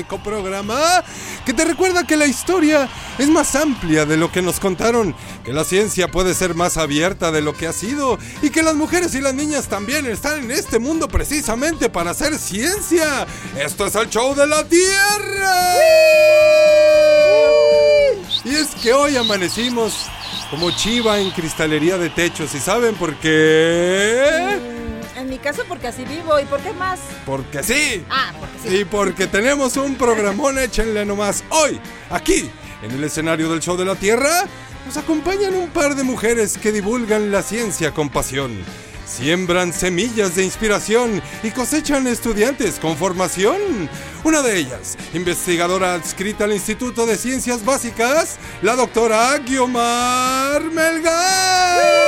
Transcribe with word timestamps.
único 0.00 0.18
programa 0.22 1.04
que 1.44 1.52
te 1.52 1.62
recuerda 1.62 2.06
que 2.06 2.16
la 2.16 2.24
historia 2.24 2.88
es 3.18 3.28
más 3.28 3.54
amplia 3.54 4.06
de 4.06 4.16
lo 4.16 4.32
que 4.32 4.40
nos 4.40 4.58
contaron, 4.58 5.14
que 5.44 5.52
la 5.52 5.62
ciencia 5.62 6.08
puede 6.08 6.32
ser 6.32 6.54
más 6.54 6.78
abierta 6.78 7.30
de 7.30 7.42
lo 7.42 7.52
que 7.52 7.66
ha 7.66 7.72
sido 7.74 8.18
y 8.40 8.48
que 8.48 8.62
las 8.62 8.76
mujeres 8.76 9.14
y 9.14 9.20
las 9.20 9.34
niñas 9.34 9.68
también 9.68 10.06
están 10.06 10.44
en 10.44 10.52
este 10.52 10.78
mundo 10.78 11.06
precisamente 11.06 11.90
para 11.90 12.12
hacer 12.12 12.38
ciencia. 12.38 13.26
Esto 13.62 13.86
es 13.86 13.94
el 13.94 14.08
show 14.08 14.34
de 14.34 14.46
la 14.46 14.64
Tierra. 14.64 15.74
Y 18.44 18.54
es 18.54 18.68
que 18.82 18.94
hoy 18.94 19.18
amanecimos 19.18 20.06
como 20.50 20.70
chiva 20.70 21.20
en 21.20 21.30
cristalería 21.30 21.98
de 21.98 22.08
techos. 22.08 22.54
¿Y 22.54 22.58
saben 22.58 22.94
por 22.94 23.16
qué? 23.16 24.79
Caso 25.42 25.64
porque 25.68 25.88
así 25.88 26.04
vivo. 26.04 26.38
¿Y 26.38 26.44
por 26.44 26.60
qué 26.60 26.72
más? 26.72 27.00
Porque 27.24 27.62
sí. 27.62 28.04
Ah, 28.10 28.32
porque 28.38 28.68
sí. 28.68 28.76
Y 28.76 28.84
porque 28.84 29.26
tenemos 29.26 29.76
un 29.76 29.96
programón, 29.96 30.58
échenle 30.60 31.04
nomás. 31.04 31.44
Hoy, 31.50 31.80
aquí, 32.10 32.50
en 32.82 32.90
el 32.90 33.04
escenario 33.04 33.48
del 33.50 33.60
Show 33.60 33.76
de 33.76 33.84
la 33.84 33.94
Tierra, 33.94 34.44
nos 34.86 34.96
acompañan 34.96 35.54
un 35.54 35.70
par 35.70 35.94
de 35.94 36.02
mujeres 36.02 36.58
que 36.58 36.72
divulgan 36.72 37.30
la 37.30 37.42
ciencia 37.42 37.92
con 37.92 38.08
pasión. 38.08 38.52
Siembran 39.06 39.72
semillas 39.72 40.36
de 40.36 40.44
inspiración 40.44 41.20
y 41.42 41.50
cosechan 41.50 42.06
estudiantes 42.06 42.78
con 42.78 42.96
formación. 42.96 43.90
Una 44.22 44.40
de 44.40 44.56
ellas, 44.56 44.96
investigadora 45.14 45.94
adscrita 45.94 46.44
al 46.44 46.52
Instituto 46.52 47.06
de 47.06 47.16
Ciencias 47.16 47.64
Básicas, 47.64 48.38
la 48.62 48.76
doctora 48.76 49.36
Guiomar 49.38 50.62
Melgar. 50.62 51.99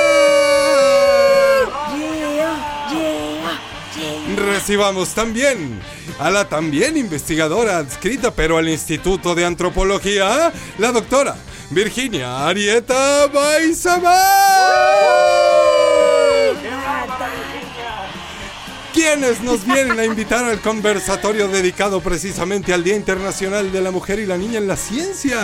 Recibamos 4.62 5.08
también 5.08 5.80
a 6.20 6.30
la 6.30 6.48
también 6.48 6.96
investigadora 6.96 7.78
adscrita 7.78 8.30
pero 8.32 8.58
al 8.58 8.68
Instituto 8.68 9.34
de 9.34 9.44
Antropología, 9.44 10.52
la 10.78 10.92
doctora 10.92 11.34
Virginia 11.70 12.46
Arieta 12.46 13.26
Baizabal. 13.26 14.12
Quienes 18.94 19.40
nos 19.40 19.66
vienen 19.66 19.98
a 19.98 20.04
invitar 20.04 20.44
al 20.44 20.60
conversatorio 20.60 21.48
dedicado 21.48 22.00
precisamente 22.00 22.72
al 22.72 22.84
Día 22.84 22.94
Internacional 22.94 23.72
de 23.72 23.80
la 23.80 23.90
Mujer 23.90 24.20
y 24.20 24.26
la 24.26 24.38
Niña 24.38 24.58
en 24.58 24.68
la 24.68 24.76
Ciencia. 24.76 25.40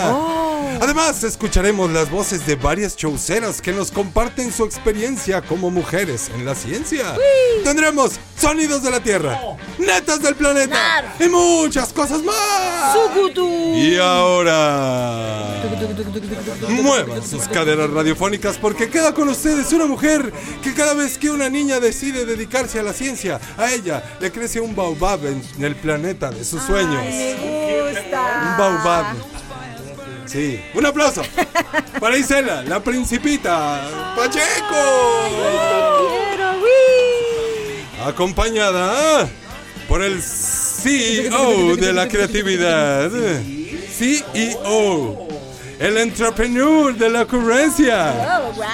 Además, 0.81 1.23
escucharemos 1.23 1.91
las 1.91 2.09
voces 2.09 2.45
de 2.45 2.55
varias 2.55 2.95
chauceras 2.95 3.61
que 3.61 3.71
nos 3.71 3.91
comparten 3.91 4.51
su 4.51 4.63
experiencia 4.63 5.41
como 5.41 5.69
mujeres 5.69 6.29
en 6.33 6.45
la 6.45 6.55
ciencia. 6.55 7.15
Tendremos 7.63 8.13
sonidos 8.39 8.81
de 8.83 8.91
la 8.91 8.99
Tierra, 8.99 9.39
netas 9.77 10.21
del 10.21 10.35
planeta 10.35 10.75
Nar. 10.75 11.15
y 11.19 11.27
muchas 11.27 11.91
cosas 11.91 12.23
más. 12.23 12.93
Sucutu. 12.93 13.47
Y 13.75 13.97
ahora... 13.97 15.61
Muevan 16.69 17.23
sus 17.23 17.47
caderas 17.47 17.89
radiofónicas 17.89 18.57
porque 18.57 18.89
queda 18.89 19.13
con 19.13 19.27
ustedes 19.29 19.73
una 19.73 19.85
mujer 19.85 20.31
que 20.63 20.73
cada 20.73 20.93
vez 20.93 21.17
que 21.17 21.29
una 21.29 21.49
niña 21.49 21.79
decide 21.79 22.25
dedicarse 22.25 22.79
a 22.79 22.83
la 22.83 22.93
ciencia, 22.93 23.39
a 23.57 23.71
ella 23.71 24.03
le 24.19 24.31
crece 24.31 24.59
un 24.61 24.75
baobab 24.75 25.25
en 25.25 25.41
el 25.63 25.75
planeta 25.75 26.29
de 26.31 26.45
sus 26.45 26.63
sueños. 26.63 27.01
Ay, 27.01 27.35
me 27.41 27.91
gusta. 27.91 28.51
Un 28.51 28.57
baobab. 28.57 29.38
Sí. 30.29 30.61
Un 30.75 30.85
aplauso 30.85 31.23
para 31.99 32.15
Isela, 32.15 32.61
la 32.61 32.79
principita 32.79 33.81
Pacheco. 34.15 35.27
Quiero. 36.27 36.53
Acompañada 38.05 39.27
por 39.87 40.03
el 40.03 40.21
CEO 40.21 41.75
de 41.75 41.93
la 41.93 42.07
creatividad. 42.07 43.09
CEO. 43.97 45.27
El 45.79 45.97
entrepreneur 45.97 46.93
de 46.93 47.09
la 47.09 47.23
ocurrencia. 47.23 48.39
Oh, 48.39 48.51
wow. 48.53 48.65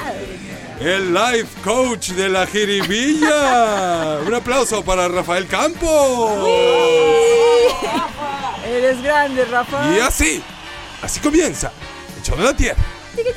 El 0.81 1.13
life 1.13 1.61
coach 1.63 2.09
de 2.09 2.27
la 2.27 2.45
jiribilla. 2.45 4.19
Un 4.27 4.33
aplauso 4.33 4.83
para 4.83 5.07
Rafael 5.07 5.47
Campos. 5.47 6.49
Eres 8.67 9.01
grande, 9.01 9.45
Rafa. 9.45 9.95
Y 9.95 9.99
así, 9.99 10.43
así 11.05 11.19
comienza 11.19 11.71
el 12.17 12.23
show 12.23 12.35
de 12.35 12.43
la 12.43 12.55
tierra. 12.55 12.83
Tiquitín. 13.16 13.35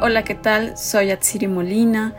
Hola, 0.00 0.24
¿qué 0.24 0.34
tal? 0.34 0.76
Soy 0.76 1.10
Atsiri 1.12 1.46
Molina, 1.46 2.14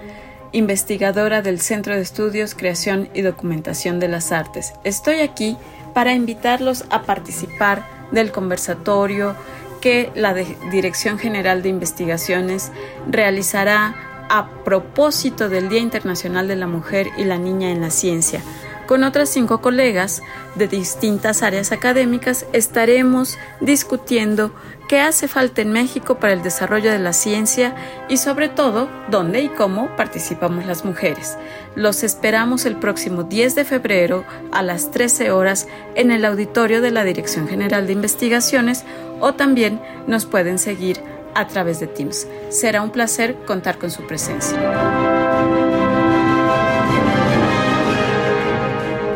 investigadora 0.54 1.42
del 1.42 1.60
Centro 1.60 1.96
de 1.96 2.02
Estudios, 2.02 2.56
Creación 2.56 3.10
y 3.14 3.22
Documentación 3.22 4.00
de 4.00 4.08
las 4.08 4.32
Artes. 4.32 4.74
Estoy 4.86 5.20
aquí 5.20 5.58
para 5.94 6.14
invitarlos 6.14 6.86
a 6.90 7.04
participar 7.04 7.86
del 8.12 8.32
conversatorio 8.32 9.36
que 9.82 10.12
la 10.16 10.34
Dirección 10.34 11.18
General 11.18 11.62
de 11.62 11.70
Investigaciones 11.70 12.72
realizará 13.10 13.96
a 14.30 14.50
propósito 14.64 15.50
del 15.50 15.70
Día 15.70 15.80
Internacional 15.80 16.48
de 16.48 16.56
la 16.56 16.68
Mujer 16.68 17.08
y 17.18 17.24
la 17.24 17.38
Niña 17.38 17.72
en 17.72 17.82
la 17.82 17.90
Ciencia. 17.90 18.42
Con 18.88 19.04
otras 19.04 19.28
cinco 19.28 19.60
colegas 19.60 20.24
de 20.56 20.70
distintas 20.70 21.44
áreas 21.44 21.74
académicas 21.74 22.46
estaremos 22.54 23.38
discutiendo 23.60 24.54
qué 24.88 25.02
hace 25.02 25.28
falta 25.28 25.62
en 25.62 25.74
México 25.74 26.20
para 26.20 26.32
el 26.32 26.42
desarrollo 26.42 26.90
de 26.90 27.00
la 27.00 27.12
ciencia 27.12 27.76
y 28.08 28.16
sobre 28.16 28.48
todo 28.48 28.90
dónde 29.10 29.42
y 29.42 29.50
cómo 29.50 29.94
participamos 29.98 30.66
las 30.66 30.86
mujeres. 30.86 31.38
Los 31.78 32.04
esperamos 32.04 32.66
el 32.66 32.76
próximo 32.78 33.22
10 33.22 33.54
de 33.54 33.64
febrero 33.64 34.26
a 34.52 34.64
las 34.64 34.90
13 34.90 35.30
horas 35.30 35.68
en 35.94 36.10
el 36.10 36.26
auditorio 36.26 36.82
de 36.82 36.90
la 36.90 37.04
Dirección 37.04 37.48
General 37.48 37.86
de 37.86 37.94
Investigaciones 37.94 38.84
o 39.20 39.36
también 39.36 39.80
nos 40.08 40.26
pueden 40.26 40.58
seguir 40.58 41.00
a 41.36 41.46
través 41.46 41.80
de 41.80 41.86
Teams. 41.86 42.28
Será 42.50 42.82
un 42.82 42.90
placer 42.90 43.36
contar 43.46 43.78
con 43.78 43.92
su 43.92 44.08
presencia. 44.08 44.58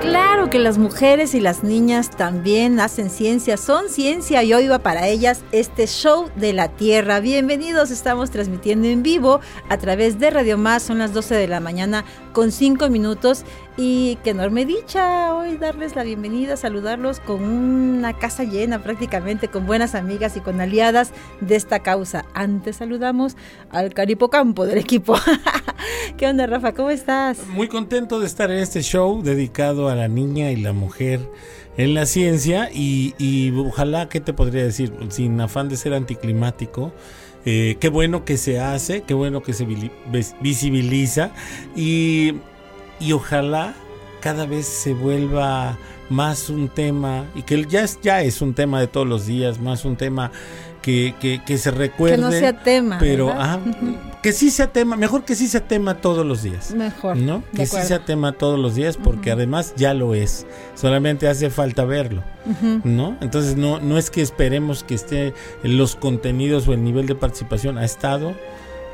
Claro 0.02 0.50
que 0.50 0.60
las 0.60 0.78
mujeres 0.78 1.34
y 1.34 1.40
las 1.40 1.64
niñas 1.64 2.10
también 2.10 2.80
hacen 2.80 3.10
ciencia, 3.10 3.58
son 3.58 3.90
ciencia 3.90 4.44
y 4.44 4.54
hoy 4.54 4.68
va 4.68 4.80
para 4.80 5.08
ellas 5.08 5.44
este 5.52 5.88
show 5.88 6.30
de 6.36 6.52
la 6.52 6.68
Tierra. 6.68 7.22
Bienvenidos, 7.22 7.92
estamos 7.92 8.32
transmitiendo 8.32 8.88
en 8.88 9.04
vivo 9.04 9.40
a 9.70 9.78
través 9.78 10.20
de 10.20 10.30
Radio 10.30 10.58
Más, 10.58 10.84
son 10.84 10.98
las 10.98 11.14
12 11.14 11.36
de 11.36 11.48
la 11.48 11.60
mañana 11.60 12.04
con 12.32 12.52
5 12.52 12.90
minutos 12.90 13.44
y 13.78 14.18
qué 14.24 14.32
enorme 14.32 14.66
dicha 14.66 15.36
hoy 15.36 15.58
darles 15.58 15.96
la 15.96 16.04
bienvenida, 16.04 16.58
saludarlos 16.58 17.20
con 17.20 17.44
una 17.44 18.14
casa 18.14 18.44
llena 18.44 18.84
prácticamente, 18.84 19.48
con 19.48 19.66
buenas 19.66 19.96
amigas 19.96 20.38
y 20.38 20.42
con 20.42 20.62
aliadas 20.62 21.12
de 21.40 21.56
esta 21.56 21.80
causa. 21.80 22.26
Antes 22.34 22.78
saludamos 22.78 23.36
al 23.70 23.94
Caripo 23.94 24.30
Campo 24.30 24.66
del 24.66 24.78
equipo. 24.78 25.16
¿Qué 26.18 26.28
onda 26.28 26.48
Rafa? 26.48 26.74
¿Cómo 26.74 26.90
estás? 26.90 27.48
Muy 27.48 27.68
contento 27.68 28.20
de 28.20 28.28
estar 28.28 28.52
en 28.52 28.58
este 28.58 28.82
show 28.82 29.22
dedicado 29.22 29.90
a 29.90 29.96
la 29.96 30.08
niña 30.08 30.52
y 30.52 30.58
la 30.58 30.74
mujer 30.74 31.20
en 31.78 31.94
la 31.94 32.06
ciencia 32.06 32.70
y, 32.72 33.16
y 33.18 33.52
ojalá, 33.58 34.10
¿qué 34.10 34.20
te 34.20 34.34
podría 34.34 34.64
decir? 34.64 34.94
Sin 35.10 35.40
afán 35.40 35.70
de 35.70 35.78
ser 35.78 35.94
anticlimático, 35.94 36.92
eh, 37.46 37.78
qué 37.80 37.90
bueno 37.90 38.26
que 38.26 38.38
se 38.38 38.60
hace, 38.60 39.02
qué 39.02 39.14
bueno 39.14 39.42
que 39.42 39.54
se 39.54 39.68
visibiliza. 40.42 41.32
Y, 41.76 42.36
y 43.00 43.14
ojalá 43.14 43.76
cada 44.22 44.46
vez 44.46 44.66
se 44.66 44.94
vuelva 44.94 45.78
más 46.10 46.50
un 46.50 46.70
tema 46.70 47.26
y 47.36 47.44
que 47.44 47.66
ya 47.66 47.84
es, 47.84 48.00
ya 48.02 48.22
es 48.22 48.42
un 48.42 48.54
tema 48.54 48.80
de 48.80 48.88
todos 48.88 49.08
los 49.08 49.26
días, 49.26 49.60
más 49.60 49.86
un 49.86 49.96
tema 49.96 50.32
que, 50.82 51.42
que, 51.46 51.58
se 51.58 51.72
recuerde. 51.72 52.16
Que 52.16 52.22
no 52.22 52.32
sea 52.32 52.64
tema. 52.64 52.98
Pero 53.00 53.32
ah, 53.32 53.60
que 54.24 54.34
sí 54.34 54.50
sea 54.50 54.72
tema, 54.72 54.96
mejor 54.96 55.24
que 55.24 55.36
sí 55.36 55.48
sea 55.48 55.68
tema 55.68 55.96
todos 55.96 56.26
los 56.26 56.44
días. 56.44 56.74
Mejor. 56.74 57.18
¿No? 57.18 57.44
Que 57.56 57.66
sí 57.66 57.78
sea 57.84 58.04
tema 58.06 58.34
todos 58.34 58.60
los 58.60 58.76
días 58.76 58.98
porque 58.98 59.32
además 59.32 59.74
ya 59.78 59.94
lo 59.94 60.14
es. 60.16 60.46
Solamente 60.76 61.28
hace 61.28 61.50
falta 61.50 61.86
verlo. 61.86 62.24
¿No? 62.84 63.18
Entonces 63.22 63.56
no, 63.56 63.80
no 63.80 63.98
es 63.98 64.10
que 64.10 64.22
esperemos 64.22 64.84
que 64.84 64.96
esté 64.96 65.34
los 65.64 65.96
contenidos 65.96 66.68
o 66.68 66.74
el 66.74 66.84
nivel 66.84 67.06
de 67.06 67.16
participación 67.16 67.78
ha 67.78 67.86
estado 67.86 68.36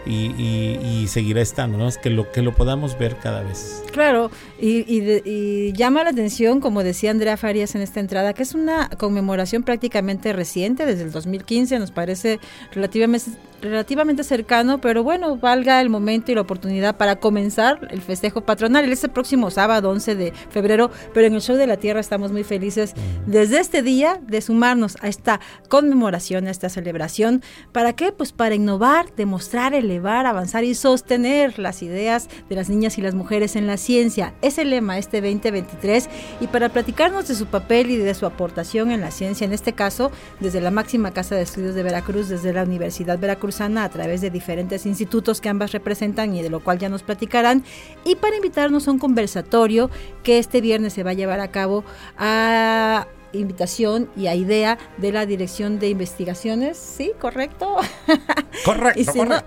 y, 0.08 1.06
seguirá 1.08 1.42
estando, 1.42 1.78
¿no? 1.78 1.88
Es 1.88 1.98
que 1.98 2.10
lo 2.10 2.32
que 2.32 2.42
lo 2.42 2.54
podamos 2.54 2.98
ver 2.98 3.16
cada 3.18 3.42
vez. 3.42 3.84
Claro, 3.92 4.30
y, 4.60 4.86
y, 4.88 5.74
llama 5.74 6.04
la 6.04 6.10
atención, 6.10 6.60
como 6.60 6.84
decía 6.84 7.12
Andrea 7.12 7.38
Farías 7.38 7.76
en 7.76 7.82
esta 7.82 8.00
entrada, 8.00 8.34
que 8.34 8.44
es 8.44 8.54
una 8.54 8.90
conmemoración 8.90 9.64
prácticamente 9.64 10.34
reciente, 10.34 10.86
desde 10.86 11.04
el 11.04 11.12
2015, 11.12 11.80
nos 11.80 11.92
parece 11.92 12.40
relativamente 12.72 13.32
relativamente 13.62 14.24
cercano, 14.24 14.80
pero 14.80 15.04
bueno, 15.04 15.38
valga 15.38 15.82
el 15.82 15.90
momento 15.90 16.32
y 16.32 16.36
la 16.36 16.42
oportunidad 16.42 16.98
para 16.98 17.18
comenzar 17.18 17.88
el 17.92 18.02
festejo 18.02 18.42
patronal. 18.42 18.92
Este 18.92 19.10
próximo 19.10 19.50
sábado, 19.52 19.90
11 19.90 20.16
de 20.16 20.34
febrero, 20.50 20.92
pero 21.14 21.28
en 21.28 21.36
el 21.36 21.42
Show 21.42 21.56
de 21.56 21.68
la 21.68 21.78
Tierra 21.78 22.00
estamos 22.00 22.32
muy 22.32 22.44
felices 22.44 22.94
desde 23.26 23.60
este 23.60 23.82
día 23.82 24.20
de 24.22 24.42
sumarnos 24.42 24.98
a 25.02 25.08
esta 25.08 25.40
conmemoración, 25.70 26.48
a 26.48 26.52
esta 26.52 26.70
celebración. 26.70 27.42
¿Para 27.72 27.94
qué? 27.94 28.12
Pues 28.12 28.32
para 28.32 28.56
innovar, 28.56 29.08
demostrar, 29.16 29.74
elevar, 29.74 30.26
avanzar 30.26 30.64
y 30.64 30.76
sostener 30.76 31.60
las 31.60 31.82
ideas 31.82 32.30
de 32.50 32.56
las 32.56 32.70
niñas 32.70 32.98
y 32.98 33.02
las 33.02 33.16
mujeres 33.16 33.56
en 33.56 33.68
la 33.68 33.78
ciencia. 33.78 34.34
Es 34.42 34.58
el 34.58 34.70
lema 34.70 34.98
este 34.98 35.22
2023 35.22 36.10
y 36.42 36.48
para 36.48 36.70
platicarnos 36.70 37.28
de 37.28 37.36
su 37.36 37.48
papel 37.48 37.92
y 37.92 37.98
de 37.98 38.14
su 38.14 38.26
aportación 38.26 38.92
en 38.92 39.02
la 39.02 39.12
ciencia, 39.12 39.46
en 39.46 39.54
este 39.54 39.74
caso, 39.74 40.12
desde 40.40 40.62
la 40.62 40.72
máxima 40.72 41.12
casa 41.12 41.36
de 41.36 41.42
estudios 41.42 41.76
de 41.76 41.84
Veracruz, 41.84 42.30
desde 42.30 42.54
la 42.54 42.64
Universidad 42.64 43.18
Veracruz, 43.20 43.47
a 43.78 43.90
través 43.90 44.22
de 44.22 44.30
diferentes 44.30 44.86
institutos 44.86 45.42
que 45.42 45.50
ambas 45.50 45.72
representan 45.72 46.36
y 46.36 46.42
de 46.42 46.50
lo 46.50 46.60
cual 46.60 46.80
ya 46.80 46.90
nos 46.90 47.04
platicarán. 47.04 47.64
Y 48.04 48.16
para 48.16 48.36
invitarnos 48.36 48.88
a 48.88 48.92
un 48.92 49.00
conversatorio 49.00 49.90
que 50.24 50.38
este 50.38 50.62
viernes 50.62 50.94
se 50.94 51.04
va 51.04 51.12
a 51.12 51.14
llevar 51.14 51.40
a 51.40 51.50
cabo 51.50 51.84
a 52.18 53.08
invitación 53.34 54.10
y 54.16 54.28
a 54.28 54.36
idea 54.36 54.78
de 54.98 55.12
la 55.12 55.26
Dirección 55.26 55.80
de 55.80 55.90
Investigaciones, 55.90 56.78
¿sí? 56.78 57.12
¿Correcto? 57.20 57.76
Correcto, 58.66 59.02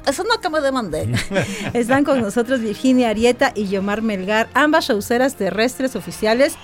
eso 0.06 0.24
no 0.24 0.34
acabo 0.34 0.60
de 0.60 0.72
mandar. 0.72 1.06
Están 1.72 2.04
con 2.04 2.20
nosotros 2.20 2.60
Virginia 2.60 3.10
Arieta 3.10 3.52
y 3.54 3.68
Yomar 3.68 4.02
Melgar, 4.02 4.48
ambas 4.54 4.86
showceras 4.86 5.36
terrestres 5.36 5.96
oficiales 5.96 6.56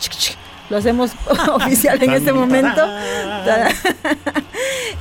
lo 0.68 0.76
hacemos 0.78 1.12
oficial 1.52 2.02
en 2.02 2.10
este 2.10 2.32
momento. 2.32 2.82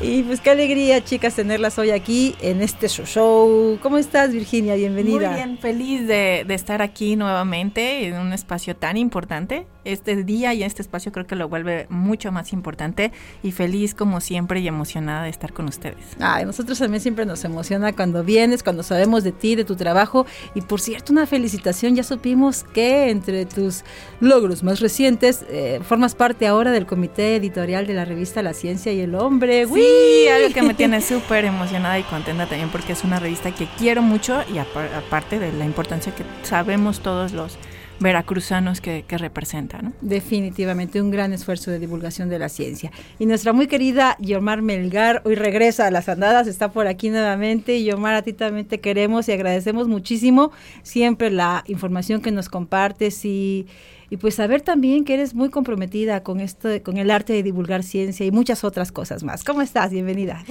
Y 0.02 0.24
pues 0.24 0.42
qué 0.42 0.50
alegría, 0.50 1.04
chicas, 1.04 1.36
tenerlas 1.36 1.80
hoy 1.80 1.92
aquí 1.92 2.36
en 2.42 2.62
este 2.62 2.88
show. 2.88 3.80
¿Cómo 3.82 3.98
estás, 3.98 4.32
Virginia? 4.32 4.76
Bienvenida. 4.76 5.30
Muy 5.30 5.36
bien, 5.36 5.58
feliz 5.58 6.08
de, 6.08 6.44
de 6.46 6.54
estar 6.54 6.82
aquí 6.82 7.16
nuevamente 7.16 8.08
en 8.08 8.16
un 8.16 8.34
espacio 8.34 8.76
tan 8.76 8.98
importante 8.98 9.68
este 9.86 10.24
día 10.24 10.54
y 10.54 10.64
este 10.64 10.82
espacio 10.82 11.12
creo 11.12 11.26
que 11.26 11.36
lo 11.36 11.48
vuelve 11.48 11.88
mucho 11.90 12.32
más 12.32 12.54
importante 12.54 13.12
y 13.44 13.52
feliz 13.52 13.96
como 13.96 14.20
siempre 14.20 14.60
y 14.60 14.68
emocionada 14.68 15.24
de 15.24 15.30
estar 15.30 15.54
con 15.54 15.68
ustedes. 15.68 15.98
Ay, 16.20 16.46
nosotros 16.46 16.78
también 16.80 17.02
siempre 17.02 17.26
nos 17.26 17.44
emociona 17.46 17.94
cuando 17.94 18.24
vienes, 18.24 18.64
cuando 18.64 18.84
sabemos 18.84 19.24
de 19.24 19.32
ti, 19.32 19.56
de 19.56 19.64
tu 19.64 19.76
trabajo 19.76 20.26
y 20.54 20.62
por 20.62 20.82
cierto 20.82 21.14
una 21.14 21.26
felicitación, 21.26 21.96
ya 21.96 22.04
supimos 22.04 22.64
que 22.64 23.10
entre 23.10 23.46
tus 23.46 23.84
logros 24.20 24.64
más 24.64 24.80
recientes 24.80 25.46
eh, 25.50 25.80
formas 25.88 26.16
parte 26.16 26.48
ahora 26.48 26.72
del 26.72 26.86
comité 26.86 27.36
editorial 27.36 27.88
de 27.88 27.94
la 27.94 28.06
revista 28.06 28.42
La 28.42 28.54
Ciencia 28.54 28.92
y 28.92 29.00
el 29.00 29.16
Hombre. 29.16 29.66
Sí, 29.68 30.28
algo 30.28 30.54
que 30.54 30.62
me 30.62 30.74
tiene 30.74 31.02
súper 31.02 31.46
emocionada 31.46 32.00
y 32.00 32.04
contenta 32.04 32.48
también 32.48 32.70
porque 32.70 32.94
es 32.94 33.04
una 33.04 33.20
revista 33.20 33.54
que 33.54 33.68
quiero 33.78 34.02
mucho 34.02 34.44
y 34.54 34.58
aparte 34.58 35.40
de 35.40 35.54
la 35.54 35.66
importancia 35.66 36.14
que 36.14 36.24
sabemos 36.44 37.00
todos 37.02 37.34
los 37.34 37.58
veracruzanos 38.00 38.82
que, 38.82 39.06
que 39.08 39.18
representa. 39.18 39.82
¿no? 39.82 39.94
Definitivamente 40.02 41.02
un 41.02 41.12
gran 41.12 41.34
esfuerzo 41.34 41.72
de 41.72 41.80
divulgación 41.80 42.30
de 42.30 42.40
la 42.40 42.50
ciencia. 42.50 42.92
Y 43.20 43.26
nuestra 43.26 43.54
muy 43.54 43.68
querida 43.68 44.18
Yomar 44.20 44.62
Melgar 44.62 45.22
hoy 45.26 45.36
regresa 45.36 45.88
a 45.88 45.92
las 45.92 46.10
andadas, 46.10 46.48
está 46.48 46.72
por 46.72 46.88
aquí 46.88 47.10
nuevamente. 47.10 47.78
Y 47.78 47.86
Yomar, 47.86 48.16
a 48.16 48.22
ti 48.22 48.34
también 48.34 48.68
te 48.68 48.80
queremos 48.80 49.28
y 49.30 49.32
agradecemos 49.32 49.88
muchísimo 49.88 50.52
siempre 50.84 51.30
la 51.32 51.64
información 51.68 52.22
que 52.22 52.32
nos 52.32 52.50
compartes 52.50 53.24
y, 53.26 53.68
y 54.10 54.18
pues 54.18 54.36
saber 54.36 54.62
también 54.62 55.06
que 55.06 55.14
eres 55.14 55.34
muy 55.34 55.50
comprometida 55.50 56.24
con 56.24 56.40
esto, 56.40 56.70
con 56.84 56.98
el 56.98 57.12
arte 57.12 57.34
de 57.34 57.44
divulgar 57.44 57.84
ciencia 57.84 58.26
y 58.26 58.32
muchas 58.32 58.64
otras 58.64 58.92
cosas 58.92 59.24
más. 59.24 59.44
¿Cómo 59.44 59.62
estás? 59.62 59.92
Bienvenida. 59.92 60.44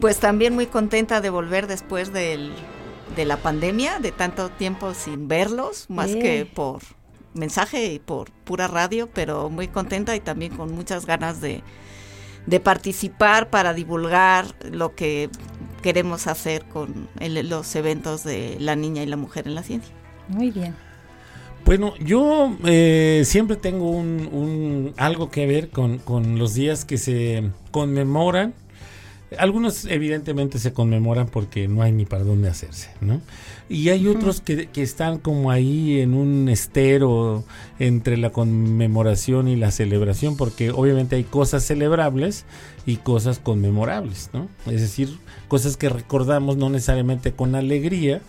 Pues 0.00 0.18
también 0.18 0.54
muy 0.54 0.66
contenta 0.66 1.20
de 1.20 1.30
volver 1.30 1.66
después 1.66 2.12
del 2.12 2.52
de 3.18 3.24
la 3.24 3.36
pandemia, 3.36 3.98
de 3.98 4.12
tanto 4.12 4.48
tiempo 4.48 4.94
sin 4.94 5.26
verlos, 5.26 5.86
más 5.90 6.06
que 6.06 6.46
por 6.46 6.82
mensaje 7.34 7.92
y 7.92 7.98
por 7.98 8.30
pura 8.30 8.68
radio, 8.68 9.08
pero 9.12 9.50
muy 9.50 9.66
contenta 9.66 10.14
y 10.14 10.20
también 10.20 10.56
con 10.56 10.72
muchas 10.72 11.04
ganas 11.04 11.40
de, 11.40 11.64
de 12.46 12.60
participar 12.60 13.50
para 13.50 13.74
divulgar 13.74 14.46
lo 14.70 14.94
que 14.94 15.30
queremos 15.82 16.28
hacer 16.28 16.64
con 16.66 17.08
los 17.20 17.74
eventos 17.74 18.22
de 18.22 18.56
la 18.60 18.76
niña 18.76 19.02
y 19.02 19.06
la 19.06 19.16
mujer 19.16 19.48
en 19.48 19.56
la 19.56 19.64
ciencia. 19.64 19.92
Muy 20.28 20.52
bien. 20.52 20.76
Bueno, 21.64 21.94
yo 21.98 22.56
eh, 22.66 23.22
siempre 23.24 23.56
tengo 23.56 23.90
un, 23.90 24.28
un, 24.32 24.94
algo 24.96 25.28
que 25.28 25.44
ver 25.48 25.70
con, 25.70 25.98
con 25.98 26.38
los 26.38 26.54
días 26.54 26.84
que 26.84 26.98
se 26.98 27.50
conmemoran 27.72 28.54
algunos 29.36 29.84
evidentemente 29.84 30.58
se 30.58 30.72
conmemoran 30.72 31.26
porque 31.26 31.68
no 31.68 31.82
hay 31.82 31.92
ni 31.92 32.04
para 32.06 32.24
dónde 32.24 32.48
hacerse, 32.48 32.90
¿no? 33.00 33.20
Y 33.68 33.90
hay 33.90 34.06
otros 34.06 34.40
que, 34.40 34.68
que, 34.68 34.82
están 34.82 35.18
como 35.18 35.50
ahí 35.50 36.00
en 36.00 36.14
un 36.14 36.48
estero 36.48 37.44
entre 37.78 38.16
la 38.16 38.30
conmemoración 38.30 39.48
y 39.48 39.56
la 39.56 39.70
celebración, 39.70 40.36
porque 40.36 40.70
obviamente 40.70 41.16
hay 41.16 41.24
cosas 41.24 41.64
celebrables 41.64 42.46
y 42.86 42.96
cosas 42.96 43.38
conmemorables, 43.38 44.30
¿no? 44.32 44.48
Es 44.66 44.80
decir, 44.80 45.18
cosas 45.48 45.76
que 45.76 45.88
recordamos 45.88 46.56
no 46.56 46.70
necesariamente 46.70 47.32
con 47.32 47.54
alegría, 47.54 48.22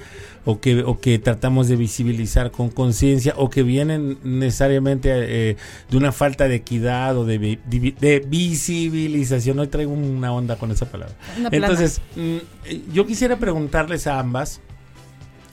o 0.45 0.59
que, 0.59 0.83
o 0.83 0.99
que 0.99 1.19
tratamos 1.19 1.67
de 1.67 1.75
visibilizar 1.75 2.51
con 2.51 2.69
conciencia 2.69 3.33
o 3.37 3.49
que 3.49 3.63
vienen 3.63 4.17
necesariamente 4.23 5.09
eh, 5.13 5.57
de 5.89 5.97
una 5.97 6.11
falta 6.11 6.47
de 6.47 6.55
equidad 6.55 7.17
o 7.17 7.25
de, 7.25 7.59
de, 7.67 8.19
visibilización. 8.27 9.59
Hoy 9.59 9.67
traigo 9.67 9.91
una 9.91 10.31
onda 10.31 10.55
con 10.55 10.71
esa 10.71 10.89
palabra. 10.89 11.15
Entonces, 11.51 12.01
mm, 12.15 12.91
yo 12.93 13.05
quisiera 13.05 13.37
preguntarles 13.37 14.07
a 14.07 14.19
ambas, 14.19 14.61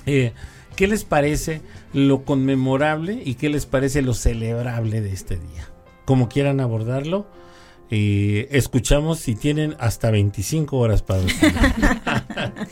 eh, 0.07 0.33
¿qué 0.77 0.87
les 0.87 1.05
parece 1.05 1.61
lo 1.93 2.25
conmemorable 2.25 3.21
y 3.25 3.35
qué 3.35 3.49
les 3.49 3.67
parece 3.67 4.03
lo 4.03 4.15
celebrable 4.15 5.01
de 5.01 5.13
este 5.13 5.37
día? 5.37 5.69
Como 6.05 6.29
quieran 6.29 6.61
abordarlo. 6.61 7.27
Eh, 7.91 8.49
escuchamos 8.51 9.21
si 9.21 9.37
tienen 9.37 9.77
hasta 9.79 10.11
25 10.11 10.77
horas 10.77 11.03
para 11.03 11.23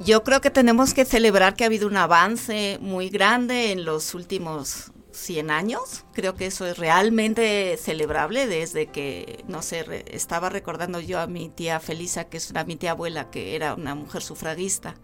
Yo 0.00 0.24
creo 0.24 0.40
que 0.40 0.50
tenemos 0.50 0.94
que 0.94 1.04
celebrar 1.04 1.56
que 1.56 1.64
ha 1.64 1.66
habido 1.66 1.86
un 1.86 1.96
avance 1.96 2.78
muy 2.80 3.08
grande 3.08 3.72
en 3.72 3.84
los 3.84 4.14
últimos 4.14 4.92
100 5.16 5.50
años. 5.50 6.04
Creo 6.12 6.34
que 6.34 6.46
eso 6.46 6.66
es 6.66 6.78
realmente 6.78 7.76
celebrable 7.76 8.46
desde 8.46 8.86
que, 8.86 9.44
no 9.48 9.62
sé, 9.62 10.04
estaba 10.06 10.48
recordando 10.48 11.00
yo 11.00 11.18
a 11.18 11.26
mi 11.26 11.48
tía 11.48 11.80
Felisa, 11.80 12.24
que 12.24 12.36
es 12.36 12.50
una 12.50 12.64
mi 12.64 12.76
tía 12.76 12.92
abuela, 12.92 13.30
que 13.30 13.56
era 13.56 13.74
una 13.74 13.94
mujer 13.94 14.22
sufragista, 14.22 14.94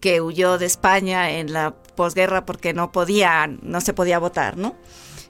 que 0.00 0.20
huyó 0.20 0.58
de 0.58 0.66
España 0.66 1.30
en 1.30 1.52
la 1.52 1.74
posguerra 1.74 2.44
porque 2.44 2.74
no 2.74 2.92
podía, 2.92 3.46
no 3.46 3.80
se 3.80 3.92
podía 3.92 4.18
votar, 4.18 4.56
¿no? 4.56 4.74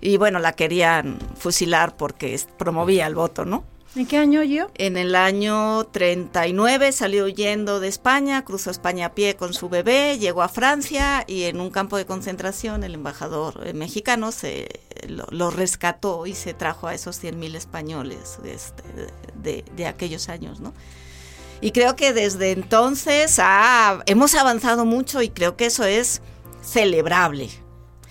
Y 0.01 0.17
bueno, 0.17 0.39
la 0.39 0.53
querían 0.53 1.19
fusilar 1.37 1.97
porque 1.97 2.39
promovía 2.59 3.07
el 3.07 3.15
voto, 3.15 3.45
¿no? 3.45 3.65
¿En 3.97 4.07
qué 4.07 4.19
año 4.19 4.43
yo? 4.43 4.71
En 4.75 4.99
el 4.99 5.15
año 5.15 5.85
39 5.85 6.93
salió 6.93 7.25
huyendo 7.25 7.81
de 7.81 7.89
España, 7.89 8.45
cruzó 8.45 8.71
España 8.71 9.07
a 9.07 9.15
pie 9.15 9.37
con 9.37 9.55
su 9.55 9.71
bebé, 9.71 10.19
llegó 10.19 10.43
a 10.43 10.51
Francia 10.51 11.25
y 11.27 11.45
en 11.45 11.63
un 11.63 11.71
campo 11.71 11.97
de 11.97 12.05
concentración 12.05 12.85
el 12.85 12.93
embajador 12.93 13.63
eh, 13.65 13.73
mexicano 13.73 14.33
se 14.33 14.69
lo, 15.09 15.51
rescató 15.51 16.27
y 16.27 16.35
se 16.35 16.53
trajo 16.53 16.89
a 16.89 16.95
esos 16.95 17.23
100.000 17.25 17.55
españoles 17.55 18.39
este, 18.45 18.83
de, 19.35 19.65
de, 19.75 19.87
aquellos 19.87 20.29
años, 20.29 20.61
¿no? 20.61 20.75
Y 21.61 21.73
creo 21.73 21.97
que 21.97 22.13
desde 22.13 22.53
entonces 22.53 23.39
hemos 24.07 24.35
avanzado 24.35 24.85
mucho 24.85 25.23
y 25.23 25.31
creo 25.31 25.57
que 25.57 25.67
eso 25.67 25.85
es 25.85 26.21
celebrable. 26.63 27.49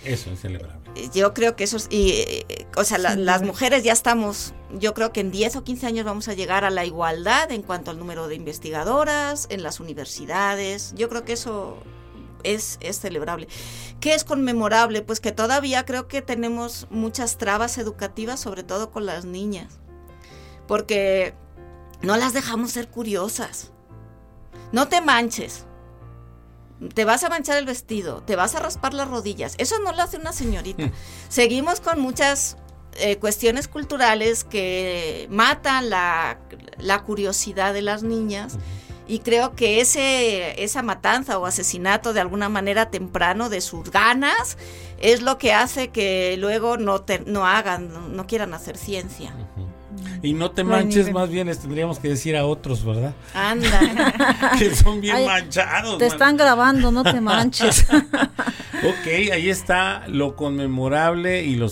Eso 0.03 0.31
es 0.31 0.41
celebrable 0.41 0.75
yo 1.13 1.33
creo 1.33 1.55
que 1.55 1.65
eso 1.65 1.77
es, 1.77 1.87
y, 1.89 2.45
o 2.77 2.83
sea, 2.83 2.97
las 2.97 3.41
mujeres 3.41 3.83
ya 3.83 3.93
estamos, 3.93 4.53
yo 4.71 4.93
creo 4.93 5.11
que 5.11 5.19
en 5.19 5.31
10 5.31 5.57
o 5.57 5.63
15 5.63 5.87
años 5.87 6.05
vamos 6.05 6.27
a 6.27 6.33
llegar 6.33 6.63
a 6.63 6.69
la 6.69 6.85
igualdad 6.85 7.51
en 7.51 7.61
cuanto 7.61 7.91
al 7.91 7.99
número 7.99 8.27
de 8.27 8.35
investigadoras 8.35 9.47
en 9.49 9.63
las 9.63 9.79
universidades. 9.79 10.93
Yo 10.95 11.09
creo 11.09 11.25
que 11.25 11.33
eso 11.33 11.77
es, 12.43 12.77
es 12.81 12.99
celebrable. 12.99 13.47
¿Qué 13.99 14.13
es 14.13 14.23
conmemorable? 14.23 15.01
Pues 15.01 15.19
que 15.19 15.31
todavía 15.31 15.85
creo 15.85 16.07
que 16.07 16.21
tenemos 16.21 16.87
muchas 16.89 17.37
trabas 17.37 17.77
educativas, 17.77 18.39
sobre 18.39 18.63
todo 18.63 18.91
con 18.91 19.05
las 19.05 19.25
niñas, 19.25 19.79
porque 20.67 21.33
no 22.01 22.17
las 22.17 22.33
dejamos 22.33 22.71
ser 22.71 22.87
curiosas. 22.89 23.71
No 24.71 24.87
te 24.87 25.01
manches. 25.01 25.65
Te 26.93 27.05
vas 27.05 27.23
a 27.23 27.29
manchar 27.29 27.57
el 27.57 27.65
vestido, 27.65 28.21
te 28.23 28.35
vas 28.35 28.53
a 28.55 28.59
raspar 28.59 28.93
las 28.93 29.07
rodillas. 29.07 29.55
Eso 29.57 29.79
no 29.79 29.93
lo 29.93 30.01
hace 30.01 30.17
una 30.17 30.33
señorita. 30.33 30.91
Seguimos 31.29 31.79
con 31.79 32.01
muchas 32.01 32.57
eh, 32.97 33.17
cuestiones 33.17 33.67
culturales 33.69 34.43
que 34.43 35.27
matan 35.29 35.89
la, 35.89 36.39
la, 36.77 37.03
curiosidad 37.03 37.73
de 37.73 37.81
las 37.81 38.03
niñas. 38.03 38.57
Y 39.07 39.19
creo 39.19 39.55
que 39.55 39.79
ese, 39.79 40.61
esa 40.63 40.81
matanza 40.81 41.37
o 41.37 41.45
asesinato 41.45 42.11
de 42.11 42.21
alguna 42.21 42.49
manera 42.49 42.91
temprano 42.91 43.49
de 43.49 43.61
sus 43.61 43.91
ganas 43.91 44.57
es 44.99 45.21
lo 45.21 45.37
que 45.37 45.53
hace 45.53 45.89
que 45.89 46.35
luego 46.37 46.77
no, 46.77 47.01
te, 47.01 47.19
no 47.19 47.45
hagan, 47.45 47.93
no, 47.93 48.07
no 48.07 48.27
quieran 48.27 48.53
hacer 48.53 48.77
ciencia. 48.77 49.33
Y 50.21 50.33
no 50.33 50.51
te 50.51 50.63
manches, 50.63 51.11
más 51.11 51.29
bien 51.29 51.47
les 51.47 51.59
tendríamos 51.59 51.99
que 51.99 52.09
decir 52.09 52.35
a 52.35 52.45
otros, 52.45 52.83
¿verdad? 52.85 53.13
Anda. 53.33 54.51
que 54.59 54.75
son 54.75 55.01
bien 55.01 55.25
manchados. 55.25 55.97
Te 55.97 56.07
están 56.07 56.37
grabando, 56.37 56.91
no 56.91 57.03
te 57.03 57.21
manches. 57.21 57.87
ok, 57.91 59.31
ahí 59.33 59.49
está 59.49 60.07
lo 60.07 60.35
conmemorable 60.35 61.43
y 61.43 61.55
lo, 61.55 61.67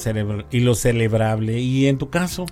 y 0.52 0.60
lo 0.60 0.76
celebrable. 0.76 1.60
¿Y 1.60 1.88
en 1.88 1.98
tu 1.98 2.10
caso? 2.10 2.46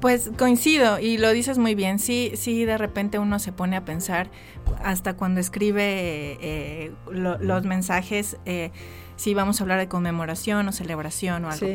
Pues 0.00 0.30
coincido 0.38 0.98
y 0.98 1.18
lo 1.18 1.30
dices 1.32 1.58
muy 1.58 1.74
bien. 1.74 1.98
Sí, 1.98 2.32
sí, 2.34 2.64
de 2.64 2.78
repente 2.78 3.18
uno 3.18 3.38
se 3.38 3.52
pone 3.52 3.76
a 3.76 3.84
pensar 3.84 4.30
hasta 4.82 5.14
cuando 5.14 5.40
escribe 5.40 6.38
eh, 6.40 6.92
lo, 7.10 7.38
los 7.38 7.64
mensajes. 7.64 8.38
Eh, 8.46 8.70
si 9.20 9.34
vamos 9.34 9.60
a 9.60 9.64
hablar 9.64 9.78
de 9.78 9.86
conmemoración 9.86 10.66
o 10.66 10.72
celebración 10.72 11.44
o 11.44 11.50
algo. 11.50 11.66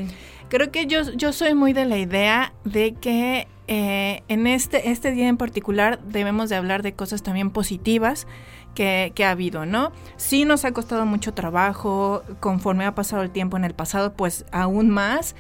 Creo 0.50 0.72
que 0.72 0.88
yo, 0.88 1.04
yo 1.12 1.32
soy 1.32 1.54
muy 1.54 1.74
de 1.74 1.86
la 1.86 2.00
idea 2.00 2.54
de 2.64 2.96
que 2.96 3.48
eh, 3.68 4.24
en 4.28 4.48
este, 4.48 4.90
este 4.90 5.12
día 5.12 5.28
en 5.28 5.38
particular 5.38 6.00
debemos 6.06 6.50
de 6.50 6.56
hablar 6.56 6.82
de 6.82 6.96
cosas 6.96 7.22
también 7.22 7.52
positivas 7.52 8.26
que, 8.74 9.12
que, 9.14 9.26
ha 9.26 9.30
habido, 9.30 9.68
¿no? 9.68 9.92
Sí 10.18 10.44
nos 10.44 10.66
ha 10.66 10.72
costado 10.72 11.06
mucho 11.06 11.36
trabajo, 11.36 12.24
conforme 12.40 12.84
ha 12.84 12.96
pasado 12.96 13.22
el 13.22 13.30
tiempo 13.30 13.58
en 13.58 13.64
el 13.64 13.76
pasado, 13.76 14.14
pues 14.14 14.46
aún 14.52 14.90
más. 14.90 15.36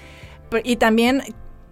Y 0.63 0.75
también 0.75 1.23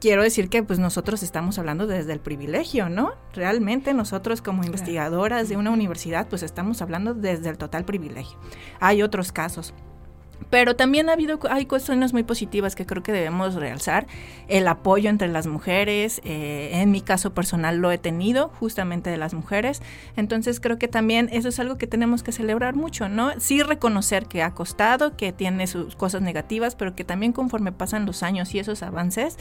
quiero 0.01 0.23
decir 0.23 0.49
que 0.49 0.63
pues 0.63 0.79
nosotros 0.79 1.21
estamos 1.21 1.59
hablando 1.59 1.85
desde 1.85 2.11
el 2.11 2.19
privilegio, 2.19 2.89
¿no? 2.89 3.11
Realmente 3.33 3.93
nosotros 3.93 4.41
como 4.41 4.63
investigadoras 4.63 5.47
de 5.47 5.57
una 5.57 5.69
universidad 5.69 6.27
pues 6.27 6.41
estamos 6.41 6.81
hablando 6.81 7.13
desde 7.13 7.49
el 7.49 7.59
total 7.59 7.85
privilegio. 7.85 8.39
Hay 8.79 9.03
otros 9.03 9.31
casos. 9.31 9.75
Pero 10.49 10.75
también 10.75 11.09
ha 11.09 11.13
habido, 11.13 11.39
hay 11.49 11.65
cuestiones 11.65 12.13
muy 12.13 12.23
positivas 12.23 12.75
que 12.75 12.85
creo 12.85 13.03
que 13.03 13.11
debemos 13.11 13.55
realzar. 13.55 14.07
El 14.47 14.67
apoyo 14.67 15.09
entre 15.09 15.27
las 15.27 15.47
mujeres, 15.47 16.21
eh, 16.23 16.71
en 16.73 16.91
mi 16.91 17.01
caso 17.01 17.33
personal 17.33 17.77
lo 17.77 17.91
he 17.91 17.97
tenido 17.97 18.49
justamente 18.59 19.09
de 19.09 19.17
las 19.17 19.33
mujeres. 19.33 19.81
Entonces 20.15 20.59
creo 20.59 20.77
que 20.77 20.87
también 20.87 21.29
eso 21.31 21.49
es 21.49 21.59
algo 21.59 21.77
que 21.77 21.87
tenemos 21.87 22.23
que 22.23 22.31
celebrar 22.31 22.75
mucho, 22.75 23.09
¿no? 23.09 23.31
Sí 23.39 23.61
reconocer 23.61 24.25
que 24.27 24.43
ha 24.43 24.53
costado, 24.53 25.15
que 25.17 25.31
tiene 25.31 25.67
sus 25.67 25.95
cosas 25.95 26.21
negativas, 26.21 26.75
pero 26.75 26.95
que 26.95 27.03
también 27.03 27.33
conforme 27.33 27.71
pasan 27.71 28.05
los 28.05 28.23
años 28.23 28.53
y 28.53 28.59
esos 28.59 28.83
avances, 28.83 29.37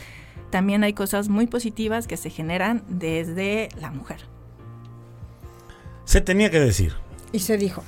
también 0.51 0.85
hay 0.85 0.93
cosas 0.93 1.29
muy 1.29 1.47
positivas 1.47 2.07
que 2.07 2.17
se 2.17 2.31
generan 2.31 2.83
desde 2.89 3.69
la 3.81 3.91
mujer. 3.91 4.21
Se 6.05 6.21
tenía 6.21 6.51
que 6.51 6.61
decir. 6.61 6.95
Y 7.33 7.39
se 7.41 7.57
dijo. 7.57 7.83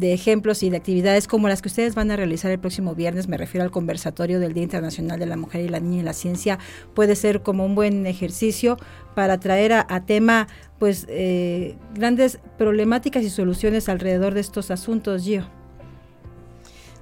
ejemplos 0.00 0.62
y 0.62 0.70
de 0.70 0.76
actividades 0.76 1.26
como 1.26 1.48
las 1.48 1.60
que 1.60 1.68
ustedes 1.68 1.94
van 1.94 2.10
a 2.10 2.16
realizar 2.16 2.50
el 2.50 2.58
próximo 2.58 2.94
viernes, 2.94 3.28
me 3.28 3.36
refiero 3.36 3.64
al 3.64 3.70
conversatorio 3.70 4.40
del 4.40 4.54
Día 4.54 4.62
Internacional 4.62 5.18
de 5.18 5.26
la 5.26 5.36
Mujer 5.36 5.62
y 5.62 5.68
la 5.68 5.80
Niña 5.80 6.00
en 6.00 6.04
la 6.04 6.12
Ciencia, 6.12 6.58
puede 6.94 7.16
ser 7.16 7.42
como 7.42 7.66
un 7.66 7.74
buen 7.74 8.06
ejercicio 8.06 8.76
para 9.14 9.38
traer 9.40 9.72
a, 9.72 10.06
tema 10.06 10.46
pues 10.78 11.06
eh, 11.08 11.76
grandes 11.94 12.38
problemáticas 12.58 13.24
y 13.24 13.30
soluciones 13.30 13.88
alrededor 13.88 14.34
de 14.34 14.40
estos 14.40 14.70
asuntos, 14.70 15.24
Gio. 15.24 15.63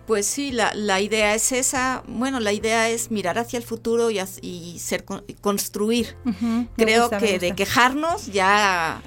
Pues 0.07 0.27
sí, 0.27 0.51
la, 0.51 0.73
la, 0.75 1.01
idea 1.01 1.35
es 1.35 1.53
esa. 1.53 2.03
Bueno, 2.09 2.41
la 2.41 2.53
idea 2.53 2.91
es 2.91 3.11
mirar 3.11 3.39
hacia 3.39 3.57
el 3.57 3.63
futuro 3.63 4.11
y, 4.11 4.21
y 4.43 4.79
ser 4.79 5.05
construir. 5.41 6.17
creo 6.77 7.09
que 7.11 7.39
de 7.39 7.55
quejarnos 7.55 8.27
ya 8.27 9.01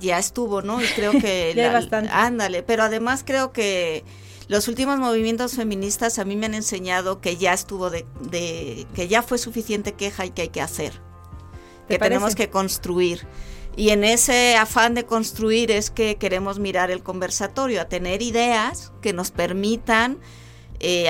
ya 0.00 0.18
estuvo, 0.18 0.62
¿no? 0.62 0.82
Y 0.82 0.86
creo 0.86 1.12
que 1.12 1.52
ya 1.56 1.72
bastante. 1.72 2.10
ándale, 2.12 2.62
pero 2.62 2.82
además 2.82 3.22
creo 3.24 3.52
que 3.52 4.04
los 4.48 4.68
últimos 4.68 4.98
movimientos 4.98 5.54
feministas 5.54 6.18
a 6.18 6.24
mí 6.24 6.36
me 6.36 6.46
han 6.46 6.54
enseñado 6.54 7.20
que 7.20 7.36
ya 7.36 7.52
estuvo 7.52 7.90
de, 7.90 8.06
de 8.30 8.86
que 8.94 9.08
ya 9.08 9.22
fue 9.22 9.38
suficiente 9.38 9.94
queja 9.94 10.26
y 10.26 10.30
que 10.30 10.42
hay 10.42 10.48
que 10.48 10.60
hacer. 10.60 11.00
Que 11.88 11.98
tenemos 11.98 12.34
que 12.34 12.50
construir. 12.50 13.26
Y 13.76 13.90
en 13.90 14.04
ese 14.04 14.56
afán 14.56 14.94
de 14.94 15.04
construir 15.04 15.70
es 15.70 15.90
que 15.90 16.16
queremos 16.16 16.58
mirar 16.58 16.90
el 16.90 17.02
conversatorio, 17.02 17.82
a 17.82 17.84
tener 17.84 18.22
ideas 18.22 18.92
que 19.02 19.12
nos 19.12 19.30
permitan 19.30 20.18
eh, 20.80 21.08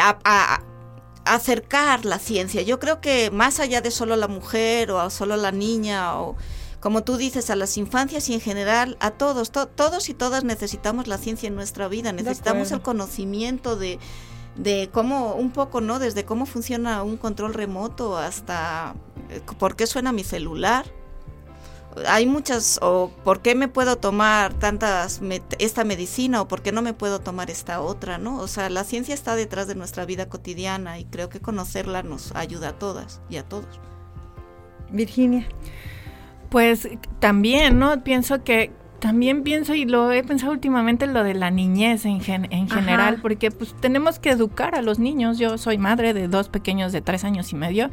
acercar 1.24 2.04
la 2.04 2.18
ciencia. 2.18 2.62
Yo 2.62 2.80
creo 2.80 3.00
que 3.00 3.30
más 3.30 3.60
allá 3.60 3.80
de 3.80 3.92
solo 3.92 4.16
la 4.16 4.26
mujer 4.26 4.90
o 4.90 5.08
solo 5.10 5.36
la 5.36 5.52
niña 5.52 6.20
o 6.20 6.36
como 6.80 7.02
tú 7.02 7.16
dices, 7.16 7.50
a 7.50 7.56
las 7.56 7.78
infancias 7.78 8.28
y 8.28 8.34
en 8.34 8.40
general 8.40 8.96
a 9.00 9.10
todos, 9.10 9.50
todos 9.50 10.08
y 10.08 10.14
todas 10.14 10.44
necesitamos 10.44 11.08
la 11.08 11.18
ciencia 11.18 11.48
en 11.48 11.56
nuestra 11.56 11.88
vida, 11.88 12.12
necesitamos 12.12 12.70
el 12.70 12.80
conocimiento 12.80 13.74
de, 13.74 13.98
de 14.56 14.88
cómo, 14.92 15.34
un 15.34 15.50
poco, 15.50 15.80
¿no? 15.80 15.98
Desde 15.98 16.24
cómo 16.24 16.46
funciona 16.46 17.02
un 17.02 17.16
control 17.16 17.54
remoto 17.54 18.16
hasta 18.16 18.94
eh, 19.30 19.40
por 19.58 19.74
qué 19.74 19.88
suena 19.88 20.12
mi 20.12 20.22
celular, 20.22 20.86
hay 22.06 22.26
muchas, 22.26 22.78
o 22.82 23.10
por 23.24 23.40
qué 23.40 23.54
me 23.54 23.68
puedo 23.68 23.96
tomar 23.96 24.54
tantas, 24.54 25.20
esta 25.58 25.84
medicina, 25.84 26.42
o 26.42 26.48
por 26.48 26.62
qué 26.62 26.72
no 26.72 26.82
me 26.82 26.92
puedo 26.92 27.20
tomar 27.20 27.50
esta 27.50 27.80
otra, 27.80 28.18
¿no? 28.18 28.38
O 28.38 28.48
sea, 28.48 28.68
la 28.68 28.84
ciencia 28.84 29.14
está 29.14 29.34
detrás 29.34 29.66
de 29.66 29.74
nuestra 29.74 30.04
vida 30.04 30.28
cotidiana 30.28 30.98
y 30.98 31.04
creo 31.04 31.28
que 31.28 31.40
conocerla 31.40 32.02
nos 32.02 32.34
ayuda 32.34 32.70
a 32.70 32.72
todas 32.72 33.20
y 33.30 33.36
a 33.36 33.44
todos. 33.44 33.80
Virginia. 34.90 35.48
Pues 36.50 36.88
también, 37.18 37.78
¿no? 37.78 38.04
Pienso 38.04 38.44
que 38.44 38.72
también 39.00 39.42
pienso 39.42 39.74
y 39.74 39.84
lo 39.84 40.12
he 40.12 40.22
pensado 40.22 40.52
últimamente 40.52 41.06
lo 41.06 41.22
de 41.22 41.34
la 41.34 41.50
niñez 41.50 42.04
en, 42.04 42.20
en 42.26 42.68
general, 42.68 43.20
porque 43.20 43.50
pues 43.50 43.74
tenemos 43.80 44.18
que 44.18 44.30
educar 44.30 44.74
a 44.74 44.82
los 44.82 44.98
niños. 44.98 45.38
Yo 45.38 45.58
soy 45.58 45.78
madre 45.78 46.14
de 46.14 46.28
dos 46.28 46.48
pequeños 46.48 46.92
de 46.92 47.02
tres 47.02 47.24
años 47.24 47.52
y 47.52 47.56
medio 47.56 47.90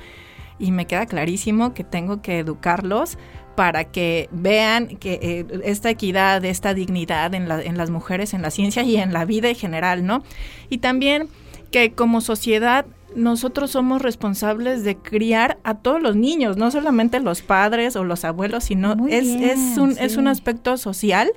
y 0.60 0.72
me 0.72 0.86
queda 0.86 1.05
clarísimo 1.05 1.74
que 1.74 1.83
tengo 1.83 2.22
que 2.22 2.39
educarlos 2.39 3.17
para 3.55 3.86
que 3.86 4.29
vean 4.31 4.88
que 4.98 5.19
eh, 5.22 5.45
esta 5.63 5.89
equidad, 5.89 6.43
esta 6.45 6.74
dignidad 6.74 7.33
en, 7.33 7.50
en 7.51 7.77
las 7.77 7.89
mujeres, 7.89 8.33
en 8.33 8.41
la 8.41 8.51
ciencia 8.51 8.83
y 8.83 8.98
en 8.98 9.13
la 9.13 9.25
vida 9.25 9.50
en 9.50 9.55
general, 9.55 10.05
¿no? 10.05 10.24
Y 10.69 10.79
también 10.79 11.29
que 11.72 11.91
como 11.91 12.22
sociedad 12.22 12.86
nosotros 13.15 13.72
somos 13.72 14.01
responsables 14.01 14.83
de 14.83 14.98
criar 14.98 15.57
a 15.63 15.75
todos 15.75 16.01
los 16.01 16.15
niños, 16.15 16.57
no 16.57 16.72
solamente 16.72 17.19
los 17.19 17.41
padres 17.41 17.95
o 17.95 18.03
los 18.03 18.25
abuelos, 18.25 18.65
sino 18.65 18.95
es, 19.07 19.27
es, 19.27 19.77
un, 19.77 19.95
es 20.00 20.17
un 20.17 20.27
aspecto 20.27 20.77
social 20.77 21.31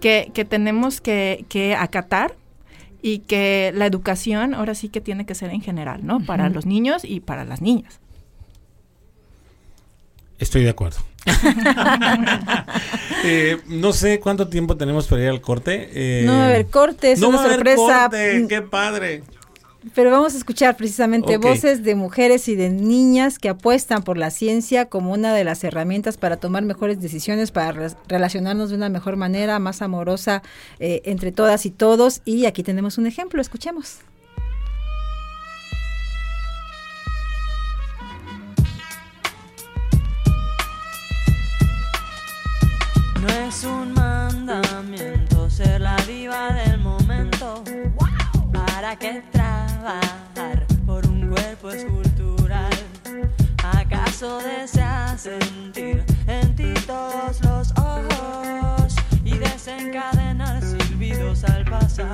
que, 0.00 0.30
que 0.34 0.44
tenemos 0.44 1.00
que, 1.00 1.44
que, 1.48 1.74
acatar 1.74 2.36
y 3.02 3.20
que 3.20 3.72
la 3.74 3.86
educación 3.86 4.54
ahora 4.54 4.74
sí 4.74 4.88
que 4.88 5.00
tiene 5.00 5.26
que 5.26 5.34
ser 5.34 5.50
en 5.50 5.60
general, 5.60 6.04
¿no? 6.04 6.20
Para 6.20 6.48
los 6.48 6.66
niños 6.66 7.04
y 7.04 7.20
para 7.20 7.44
las 7.44 7.60
niñas. 7.60 8.00
Estoy 10.40 10.64
de 10.64 10.70
acuerdo. 10.70 10.98
eh, 13.24 13.58
no 13.68 13.92
sé 13.92 14.20
cuánto 14.20 14.48
tiempo 14.48 14.76
tenemos 14.76 15.06
para 15.06 15.22
ir 15.22 15.28
al 15.28 15.42
corte. 15.42 15.90
Eh, 15.92 16.22
no 16.24 16.32
va 16.32 16.44
a 16.44 16.48
haber 16.48 16.66
corte, 16.66 17.12
es 17.12 17.20
una 17.20 17.42
sorpresa. 17.42 18.08
Corte, 18.08 18.46
¡Qué 18.48 18.62
padre! 18.62 19.22
Pero 19.94 20.10
vamos 20.10 20.34
a 20.34 20.38
escuchar 20.38 20.76
precisamente 20.76 21.38
voces 21.38 21.82
de 21.82 21.94
mujeres 21.94 22.48
y 22.48 22.56
de 22.56 22.68
niñas 22.68 23.38
que 23.38 23.48
apuestan 23.48 24.02
por 24.02 24.18
la 24.18 24.30
ciencia 24.30 24.86
como 24.86 25.12
una 25.12 25.34
de 25.34 25.44
las 25.44 25.64
herramientas 25.64 26.18
para 26.18 26.36
tomar 26.36 26.62
mejores 26.64 27.00
decisiones, 27.00 27.50
para 27.50 27.94
relacionarnos 28.06 28.70
de 28.70 28.76
una 28.76 28.90
mejor 28.90 29.16
manera, 29.16 29.58
más 29.58 29.80
amorosa 29.80 30.42
eh, 30.80 31.00
entre 31.04 31.32
todas 31.32 31.64
y 31.64 31.70
todos. 31.70 32.20
Y 32.26 32.44
aquí 32.44 32.62
tenemos 32.62 32.98
un 32.98 33.06
ejemplo, 33.06 33.40
escuchemos. 33.40 34.00
¿Acaso 54.20 54.38
deseas 54.46 55.22
sentir 55.22 56.04
en 56.26 56.54
ti 56.54 56.74
todos 56.86 57.40
los 57.42 57.70
ojos 57.78 58.94
y 59.24 59.38
desencadenar 59.38 60.62
silbidos 60.62 61.42
al 61.44 61.64
pasar? 61.64 62.12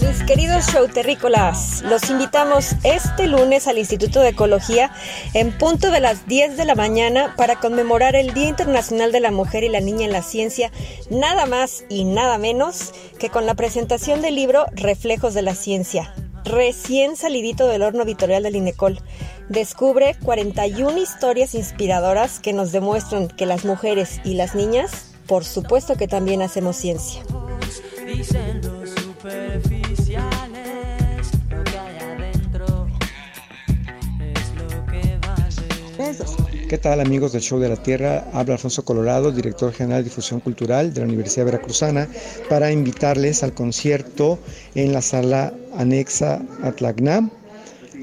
Mis 0.00 0.22
queridos 0.24 0.66
showterrícolas, 0.66 1.80
los 1.88 2.10
invitamos 2.10 2.72
este 2.82 3.28
lunes 3.28 3.66
al 3.66 3.78
Instituto 3.78 4.20
de 4.20 4.30
Ecología 4.30 4.90
en 5.32 5.56
punto 5.56 5.90
de 5.90 6.00
las 6.00 6.26
10 6.26 6.58
de 6.58 6.66
la 6.66 6.74
mañana 6.74 7.34
para 7.38 7.58
conmemorar 7.58 8.14
el 8.14 8.34
Día 8.34 8.48
Internacional 8.48 9.10
de 9.10 9.20
la 9.20 9.30
Mujer 9.30 9.64
y 9.64 9.70
la 9.70 9.80
Niña 9.80 10.04
en 10.04 10.12
la 10.12 10.20
Ciencia, 10.20 10.70
nada 11.08 11.46
más 11.46 11.84
y 11.88 12.04
nada 12.04 12.36
menos 12.36 12.92
que 13.18 13.30
con 13.30 13.46
la 13.46 13.54
presentación 13.54 14.20
del 14.20 14.34
libro 14.34 14.66
Reflejos 14.72 15.32
de 15.32 15.42
la 15.42 15.54
Ciencia, 15.54 16.14
recién 16.44 17.16
salidito 17.16 17.68
del 17.68 17.82
horno 17.82 18.02
editorial 18.02 18.42
del 18.42 18.56
INECOL. 18.56 19.00
Descubre 19.48 20.16
41 20.22 20.96
historias 20.96 21.54
inspiradoras 21.54 22.40
que 22.40 22.54
nos 22.54 22.72
demuestran 22.72 23.28
que 23.28 23.44
las 23.44 23.66
mujeres 23.66 24.20
y 24.24 24.34
las 24.34 24.54
niñas, 24.54 25.12
por 25.26 25.44
supuesto 25.44 25.96
que 25.96 26.08
también 26.08 26.40
hacemos 26.40 26.76
ciencia. 26.76 27.22
¿Qué 36.68 36.78
tal 36.78 37.00
amigos 37.00 37.32
del 37.32 37.42
Show 37.42 37.60
de 37.60 37.68
la 37.68 37.76
Tierra? 37.76 38.24
Habla 38.32 38.54
Alfonso 38.54 38.84
Colorado, 38.84 39.30
director 39.30 39.72
general 39.72 40.02
de 40.02 40.08
difusión 40.08 40.40
cultural 40.40 40.94
de 40.94 41.02
la 41.02 41.06
Universidad 41.06 41.44
Veracruzana, 41.44 42.08
para 42.48 42.72
invitarles 42.72 43.42
al 43.42 43.52
concierto 43.52 44.38
en 44.74 44.94
la 44.94 45.02
sala 45.02 45.52
anexa 45.76 46.40
Atlacnam 46.62 47.30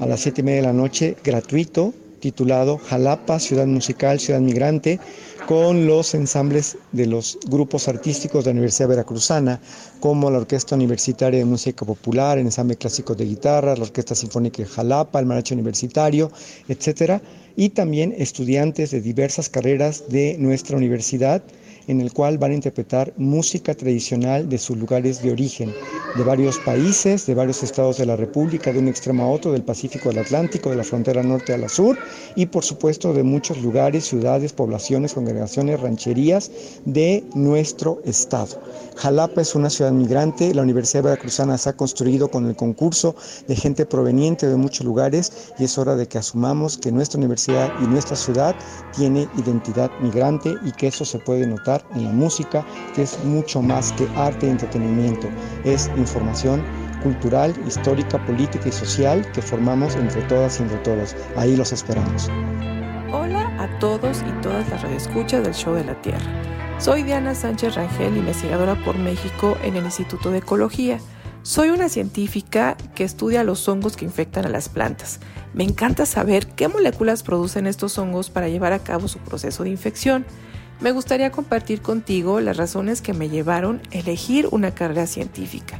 a 0.00 0.06
las 0.06 0.20
siete 0.20 0.40
y 0.40 0.44
media 0.44 0.60
de 0.62 0.66
la 0.68 0.72
noche, 0.72 1.16
gratuito, 1.22 1.92
titulado 2.20 2.78
Jalapa, 2.78 3.40
Ciudad 3.40 3.66
Musical, 3.66 4.20
Ciudad 4.20 4.40
Migrante, 4.40 5.00
con 5.46 5.86
los 5.86 6.14
ensambles 6.14 6.78
de 6.92 7.06
los 7.06 7.38
grupos 7.48 7.88
artísticos 7.88 8.44
de 8.44 8.50
la 8.50 8.52
Universidad 8.52 8.88
Veracruzana, 8.88 9.60
como 9.98 10.30
la 10.30 10.38
Orquesta 10.38 10.76
Universitaria 10.76 11.40
de 11.40 11.44
Música 11.44 11.84
Popular, 11.84 12.38
el 12.38 12.46
Ensamble 12.46 12.76
Clásico 12.76 13.14
de 13.14 13.24
Guitarra, 13.24 13.76
la 13.76 13.82
Orquesta 13.82 14.14
Sinfónica 14.14 14.62
de 14.62 14.68
Jalapa, 14.68 15.18
el 15.18 15.26
Maracho 15.26 15.54
Universitario, 15.54 16.30
etcétera, 16.68 17.20
y 17.56 17.70
también 17.70 18.14
estudiantes 18.16 18.92
de 18.92 19.00
diversas 19.00 19.48
carreras 19.48 20.04
de 20.08 20.36
nuestra 20.38 20.76
universidad 20.76 21.42
en 21.86 22.00
el 22.00 22.12
cual 22.12 22.38
van 22.38 22.52
a 22.52 22.54
interpretar 22.54 23.12
música 23.16 23.74
tradicional 23.74 24.48
de 24.48 24.58
sus 24.58 24.76
lugares 24.76 25.22
de 25.22 25.32
origen, 25.32 25.72
de 26.16 26.24
varios 26.24 26.58
países, 26.58 27.26
de 27.26 27.34
varios 27.34 27.62
estados 27.62 27.98
de 27.98 28.06
la 28.06 28.16
República, 28.16 28.72
de 28.72 28.78
un 28.78 28.88
extremo 28.88 29.24
a 29.24 29.30
otro, 29.30 29.52
del 29.52 29.62
Pacífico 29.62 30.10
al 30.10 30.18
Atlántico, 30.18 30.70
de 30.70 30.76
la 30.76 30.84
frontera 30.84 31.22
norte 31.22 31.54
a 31.54 31.58
la 31.58 31.68
sur, 31.68 31.98
y 32.36 32.46
por 32.46 32.64
supuesto 32.64 33.12
de 33.12 33.22
muchos 33.22 33.62
lugares, 33.62 34.04
ciudades, 34.04 34.52
poblaciones, 34.52 35.14
congregaciones, 35.14 35.80
rancherías 35.80 36.50
de 36.84 37.24
nuestro 37.34 38.00
estado. 38.04 38.60
Jalapa 38.96 39.40
es 39.40 39.54
una 39.54 39.70
ciudad 39.70 39.92
migrante, 39.92 40.54
la 40.54 40.62
Universidad 40.62 41.04
Veracruzana 41.04 41.56
se 41.56 41.70
ha 41.70 41.72
construido 41.72 42.28
con 42.28 42.46
el 42.46 42.56
concurso 42.56 43.16
de 43.48 43.56
gente 43.56 43.86
proveniente 43.86 44.46
de 44.46 44.56
muchos 44.56 44.84
lugares 44.84 45.52
y 45.58 45.64
es 45.64 45.78
hora 45.78 45.96
de 45.96 46.06
que 46.06 46.18
asumamos 46.18 46.76
que 46.76 46.92
nuestra 46.92 47.18
universidad 47.18 47.72
y 47.82 47.86
nuestra 47.86 48.16
ciudad 48.16 48.54
tiene 48.94 49.28
identidad 49.38 49.90
migrante 50.00 50.54
y 50.64 50.72
que 50.72 50.88
eso 50.88 51.04
se 51.04 51.18
puede 51.18 51.46
notar 51.46 51.71
en 51.94 52.04
la 52.04 52.10
música, 52.10 52.66
que 52.94 53.02
es 53.02 53.22
mucho 53.24 53.62
más 53.62 53.92
que 53.92 54.08
arte 54.16 54.46
y 54.46 54.50
entretenimiento, 54.50 55.28
es 55.64 55.90
información 55.96 56.62
cultural, 57.02 57.54
histórica, 57.66 58.24
política 58.26 58.68
y 58.68 58.72
social 58.72 59.30
que 59.32 59.42
formamos 59.42 59.94
entre 59.96 60.22
todas 60.22 60.58
y 60.58 60.64
entre 60.64 60.78
todos. 60.78 61.16
Ahí 61.36 61.56
los 61.56 61.72
esperamos. 61.72 62.28
Hola 63.12 63.52
a 63.58 63.78
todos 63.78 64.22
y 64.22 64.42
todas 64.42 64.68
las 64.68 64.82
radioescuchas 64.82 65.44
del 65.44 65.54
Show 65.54 65.74
de 65.74 65.84
la 65.84 66.00
Tierra. 66.00 66.24
Soy 66.78 67.02
Diana 67.02 67.34
Sánchez 67.34 67.74
Rangel, 67.74 68.16
investigadora 68.16 68.74
por 68.84 68.98
México 68.98 69.56
en 69.62 69.76
el 69.76 69.84
Instituto 69.84 70.30
de 70.30 70.38
Ecología. 70.38 70.98
Soy 71.42 71.70
una 71.70 71.88
científica 71.88 72.76
que 72.94 73.04
estudia 73.04 73.44
los 73.44 73.68
hongos 73.68 73.96
que 73.96 74.04
infectan 74.04 74.46
a 74.46 74.48
las 74.48 74.68
plantas. 74.68 75.20
Me 75.54 75.64
encanta 75.64 76.06
saber 76.06 76.46
qué 76.46 76.68
moléculas 76.68 77.22
producen 77.22 77.66
estos 77.66 77.98
hongos 77.98 78.30
para 78.30 78.48
llevar 78.48 78.72
a 78.72 78.78
cabo 78.78 79.08
su 79.08 79.18
proceso 79.18 79.64
de 79.64 79.70
infección 79.70 80.24
me 80.82 80.90
gustaría 80.90 81.30
compartir 81.30 81.80
contigo 81.80 82.40
las 82.40 82.56
razones 82.56 83.00
que 83.00 83.12
me 83.12 83.28
llevaron 83.28 83.80
a 83.92 83.98
elegir 83.98 84.48
una 84.50 84.74
carrera 84.74 85.06
científica. 85.06 85.78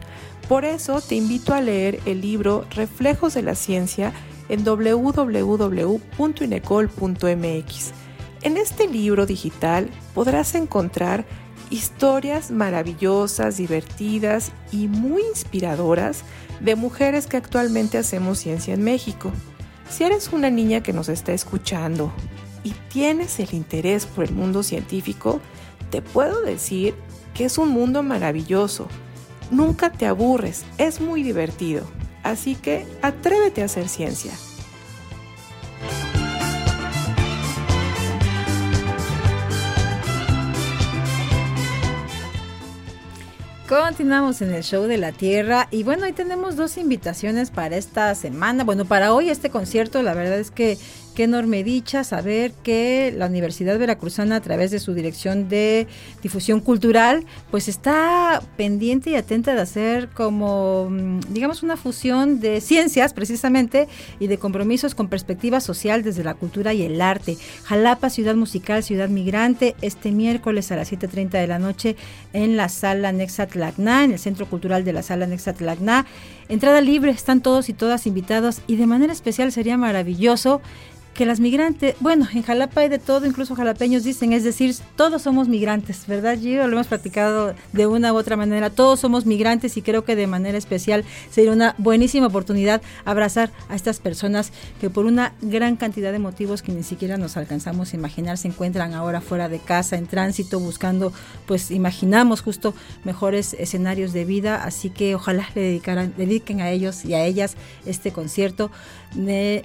Por 0.49 0.65
eso 0.65 1.01
te 1.01 1.17
invito 1.17 1.55
a 1.55 1.61
leer 1.61 1.99
el 2.07 2.21
libro 2.21 2.65
Reflejos 2.71 3.35
de 3.35 3.43
la 3.43 3.57
Ciencia 3.57 4.12
en 4.49 4.65
www.inecol.mx. 4.65 6.03
En 8.43 8.57
este 8.57 8.87
libro 8.88 9.27
digital 9.27 9.91
podrás 10.15 10.55
encontrar 10.55 11.25
historias 11.71 12.53
maravillosas, 12.53 13.57
divertidas 13.57 14.53
y 14.71 14.87
muy 14.87 15.23
inspiradoras 15.23 16.23
de 16.61 16.77
mujeres 16.77 17.27
que 17.27 17.38
actualmente 17.38 17.99
hacemos 17.99 18.38
ciencia 18.38 18.75
en 18.75 18.85
México. 18.85 19.33
Si 19.91 20.05
eres 20.05 20.33
una 20.33 20.51
niña 20.51 20.81
que 20.83 20.93
nos 20.93 21.09
está 21.09 21.33
escuchando 21.33 22.12
y 22.64 22.70
tienes 22.90 23.38
el 23.40 23.55
interés 23.55 24.07
por 24.07 24.25
el 24.25 24.33
mundo 24.33 24.62
científico, 24.62 25.40
te 25.90 26.03
puedo 26.03 26.42
decir 26.42 26.94
que 27.35 27.44
es 27.44 27.59
un 27.59 27.70
mundo 27.70 28.03
maravilloso. 28.03 28.88
Nunca 29.51 29.92
te 29.92 30.07
aburres, 30.07 30.64
es 30.79 31.01
muy 31.01 31.22
divertido. 31.22 31.85
Así 32.22 32.55
que 32.55 32.87
atrévete 33.03 33.62
a 33.62 33.66
hacer 33.66 33.88
ciencia. 33.88 34.33
Continuamos 43.68 44.42
en 44.42 44.53
el 44.53 44.62
show 44.62 44.85
de 44.85 44.98
la 44.98 45.12
Tierra 45.12 45.66
y 45.70 45.83
bueno, 45.83 46.05
ahí 46.05 46.12
tenemos 46.12 46.57
dos 46.57 46.77
invitaciones 46.77 47.51
para 47.51 47.79
esta 47.79 48.14
semana. 48.14 48.64
Bueno, 48.64 48.85
para 48.85 49.14
hoy 49.14 49.31
este 49.31 49.48
concierto, 49.48 50.03
la 50.03 50.12
verdad 50.12 50.38
es 50.38 50.51
que 50.51 50.77
qué 51.14 51.25
enorme 51.25 51.62
dicha 51.62 52.05
saber 52.05 52.53
que 52.62 53.14
la 53.16 53.27
Universidad 53.27 53.79
Veracruzana 53.79 54.37
a 54.37 54.40
través 54.40 54.70
de 54.70 54.81
su 54.81 54.94
dirección 54.94 55.48
de 55.48 55.87
difusión 56.22 56.61
cultural 56.61 57.25
pues 57.51 57.68
está 57.68 58.42
pendiente 58.57 59.11
y 59.11 59.16
atenta 59.16 59.55
de 59.55 59.61
hacer 59.61 60.09
como 60.09 60.88
mm, 60.90 61.20
digamos 61.31 61.62
una 61.62 61.77
fusión 61.77 62.40
de 62.40 62.61
ciencias 62.61 63.12
precisamente 63.12 63.88
y 64.18 64.27
de 64.27 64.38
compromisos 64.38 64.94
con 64.94 65.09
perspectiva 65.09 65.61
social 65.61 66.03
desde 66.03 66.25
la 66.25 66.35
cultura 66.35 66.72
y 66.72 66.83
el 66.83 67.01
arte. 67.01 67.37
Jalapa, 67.64 68.11
ciudad 68.11 68.35
musical, 68.35 68.83
ciudad 68.83 69.09
migrante, 69.09 69.77
este 69.83 70.11
miércoles 70.11 70.72
a 70.72 70.77
las 70.77 70.92
7.30 70.92 71.31
de 71.31 71.46
la 71.46 71.59
noche 71.59 71.96
en 72.33 72.57
la 72.57 72.68
sala 72.68 73.12
Nexatlacna, 73.12 74.05
en 74.05 74.12
el 74.12 74.18
Centro 74.18 74.46
Cultural 74.46 74.85
de 74.85 74.92
la 74.92 75.03
sala 75.03 75.27
Nexatlacna. 75.27 76.07
Entrada 76.48 76.81
libre, 76.81 77.11
están 77.11 77.40
todos 77.40 77.68
y 77.68 77.72
todas 77.72 78.07
invitados 78.07 78.61
y 78.66 78.77
de 78.77 78.87
manera 78.87 79.12
especial 79.12 79.53
sería 79.53 79.77
maravilloso 79.77 80.61
que 81.14 81.27
las 81.27 81.40
migrantes, 81.40 81.94
bueno, 82.01 82.27
en 82.33 82.42
Jalapa 82.42 82.81
hay 82.81 82.88
de 82.88 82.98
todo, 82.98 83.27
incluso 83.27 83.55
jalapeños 83.55 84.03
dicen, 84.03 84.33
es 84.33 84.44
decir, 84.44 84.75
todos 84.96 85.22
somos 85.22 85.48
migrantes, 85.48 86.07
¿verdad, 86.07 86.38
Gio? 86.38 86.66
Lo 86.66 86.75
hemos 86.75 86.87
practicado 86.87 87.55
de 87.72 87.87
una 87.87 88.12
u 88.12 88.16
otra 88.16 88.37
manera, 88.37 88.70
todos 88.70 89.01
somos 89.01 89.27
migrantes 89.27 89.77
y 89.77 89.83
creo 89.83 90.05
que 90.05 90.16
de 90.16 90.27
manera 90.27 90.57
especial 90.57 91.05
sería 91.31 91.53
una 91.53 91.75
buenísima 91.79 92.27
oportunidad 92.29 92.81
abrazar 93.05 93.51
a 93.68 93.75
estas 93.75 94.01
personas 94.01 94.53
que 94.81 94.88
por 94.88 95.05
una 95.05 95.35
gran 95.42 95.77
cantidad 95.77 96.12
de 96.12 96.18
motivos 96.18 96.62
que 96.62 96.72
ni 96.72 96.83
siquiera 96.83 97.18
nos 97.18 97.37
alcanzamos 97.37 97.92
a 97.92 97.96
imaginar 97.96 98.38
se 98.38 98.48
encuentran 98.48 98.94
ahora 98.94 99.20
fuera 99.20 99.48
de 99.48 99.59
casa, 99.59 99.96
en 99.96 100.07
tránsito, 100.07 100.61
buscando, 100.61 101.12
pues 101.46 101.70
imaginamos 101.70 102.40
justo 102.40 102.75
mejores 103.05 103.55
escenarios 103.55 104.12
de 104.12 104.25
vida, 104.25 104.64
así 104.64 104.88
que 104.88 105.14
ojalá 105.14 105.48
le 105.55 105.61
dedicaran, 105.61 106.14
dediquen 106.16 106.61
a 106.61 106.70
ellos 106.70 107.05
y 107.05 107.14
a 107.14 107.25
ellas 107.25 107.57
este 107.85 108.12
concierto 108.12 108.70
de, 109.14 109.64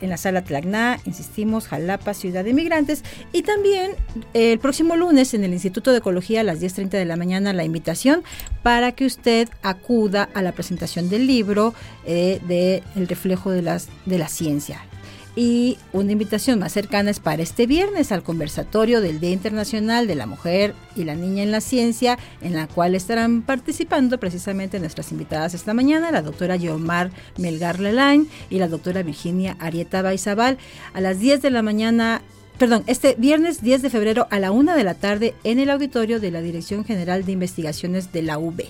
en 0.00 0.10
la 0.10 0.16
sala 0.16 0.42
Tlacná, 0.42 0.98
insistimos, 1.04 1.68
Jalapa, 1.68 2.14
Ciudad 2.14 2.44
de 2.44 2.52
Migrantes. 2.52 3.04
Y 3.32 3.42
también 3.42 3.92
el 4.34 4.58
próximo 4.58 4.96
lunes 4.96 5.34
en 5.34 5.44
el 5.44 5.52
Instituto 5.52 5.92
de 5.92 5.98
Ecología 5.98 6.40
a 6.40 6.44
las 6.44 6.60
10.30 6.60 6.90
de 6.90 7.04
la 7.04 7.16
mañana 7.16 7.52
la 7.52 7.64
invitación 7.64 8.22
para 8.62 8.92
que 8.92 9.06
usted 9.06 9.48
acuda 9.62 10.28
a 10.34 10.42
la 10.42 10.52
presentación 10.52 11.08
del 11.08 11.26
libro 11.26 11.74
eh, 12.06 12.40
de 12.46 12.82
El 12.96 13.08
reflejo 13.08 13.50
de, 13.50 13.62
las, 13.62 13.88
de 14.06 14.18
la 14.18 14.28
ciencia. 14.28 14.80
Y 15.36 15.78
una 15.92 16.12
invitación 16.12 16.58
más 16.58 16.72
cercana 16.72 17.10
es 17.10 17.20
para 17.20 17.42
este 17.42 17.66
viernes 17.66 18.10
al 18.10 18.22
conversatorio 18.22 19.00
del 19.00 19.20
Día 19.20 19.30
Internacional 19.30 20.06
de 20.06 20.16
la 20.16 20.26
Mujer 20.26 20.74
y 20.96 21.04
la 21.04 21.14
Niña 21.14 21.44
en 21.44 21.52
la 21.52 21.60
Ciencia, 21.60 22.18
en 22.40 22.54
la 22.54 22.66
cual 22.66 22.94
estarán 22.94 23.42
participando 23.42 24.18
precisamente 24.18 24.80
nuestras 24.80 25.12
invitadas 25.12 25.54
esta 25.54 25.72
mañana, 25.72 26.10
la 26.10 26.22
doctora 26.22 26.56
Yomar 26.56 27.10
Melgar 27.38 27.78
Lelain 27.78 28.28
y 28.50 28.58
la 28.58 28.68
doctora 28.68 29.02
Virginia 29.02 29.56
Arieta 29.60 30.02
Baizabal, 30.02 30.58
a 30.94 31.00
las 31.00 31.20
10 31.20 31.42
de 31.42 31.50
la 31.50 31.62
mañana 31.62 32.22
perdón, 32.58 32.84
este 32.86 33.14
viernes 33.16 33.62
10 33.62 33.80
de 33.80 33.88
febrero 33.88 34.26
a 34.30 34.38
la 34.38 34.50
1 34.50 34.76
de 34.76 34.84
la 34.84 34.92
tarde 34.92 35.34
en 35.44 35.58
el 35.58 35.70
auditorio 35.70 36.20
de 36.20 36.30
la 36.30 36.42
Dirección 36.42 36.84
General 36.84 37.24
de 37.24 37.32
Investigaciones 37.32 38.12
de 38.12 38.20
la 38.22 38.38
UB. 38.38 38.64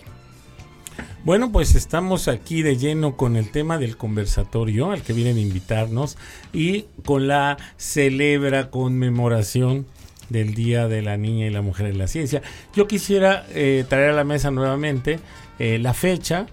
Bueno, 1.22 1.52
pues 1.52 1.74
estamos 1.74 2.28
aquí 2.28 2.62
de 2.62 2.78
lleno 2.78 3.18
con 3.18 3.36
el 3.36 3.50
tema 3.50 3.76
del 3.76 3.98
conversatorio 3.98 4.90
al 4.90 5.02
que 5.02 5.12
vienen 5.12 5.36
a 5.36 5.40
invitarnos 5.40 6.16
y 6.54 6.86
con 7.04 7.28
la 7.28 7.58
celebra 7.76 8.70
conmemoración 8.70 9.84
del 10.30 10.54
Día 10.54 10.88
de 10.88 11.02
la 11.02 11.18
Niña 11.18 11.46
y 11.46 11.50
la 11.50 11.60
Mujer 11.60 11.88
en 11.88 11.98
la 11.98 12.08
Ciencia. 12.08 12.40
Yo 12.74 12.88
quisiera 12.88 13.44
eh, 13.50 13.84
traer 13.86 14.12
a 14.12 14.14
la 14.14 14.24
mesa 14.24 14.50
nuevamente 14.50 15.20
eh, 15.58 15.78
la 15.78 15.92
fecha, 15.92 16.46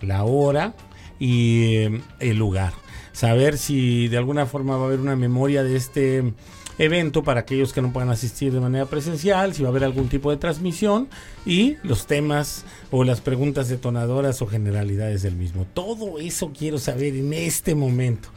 la 0.00 0.24
hora 0.24 0.74
y 1.18 1.74
eh, 1.74 2.00
el 2.18 2.38
lugar. 2.38 2.72
Saber 3.12 3.58
si 3.58 4.08
de 4.08 4.16
alguna 4.16 4.46
forma 4.46 4.78
va 4.78 4.84
a 4.84 4.86
haber 4.86 5.00
una 5.00 5.16
memoria 5.16 5.62
de 5.62 5.76
este 5.76 6.32
evento 6.78 7.22
para 7.22 7.40
aquellos 7.40 7.72
que 7.72 7.82
no 7.82 7.92
puedan 7.92 8.10
asistir 8.10 8.52
de 8.52 8.60
manera 8.60 8.86
presencial, 8.86 9.54
si 9.54 9.62
va 9.62 9.68
a 9.68 9.70
haber 9.70 9.84
algún 9.84 10.08
tipo 10.08 10.30
de 10.30 10.36
transmisión 10.36 11.08
y 11.46 11.76
los 11.82 12.06
temas 12.06 12.64
o 12.90 13.04
las 13.04 13.20
preguntas 13.20 13.68
detonadoras 13.68 14.42
o 14.42 14.46
generalidades 14.46 15.22
del 15.22 15.36
mismo. 15.36 15.66
Todo 15.74 16.18
eso 16.18 16.52
quiero 16.56 16.78
saber 16.78 17.14
en 17.14 17.32
este 17.32 17.74
momento. 17.74 18.28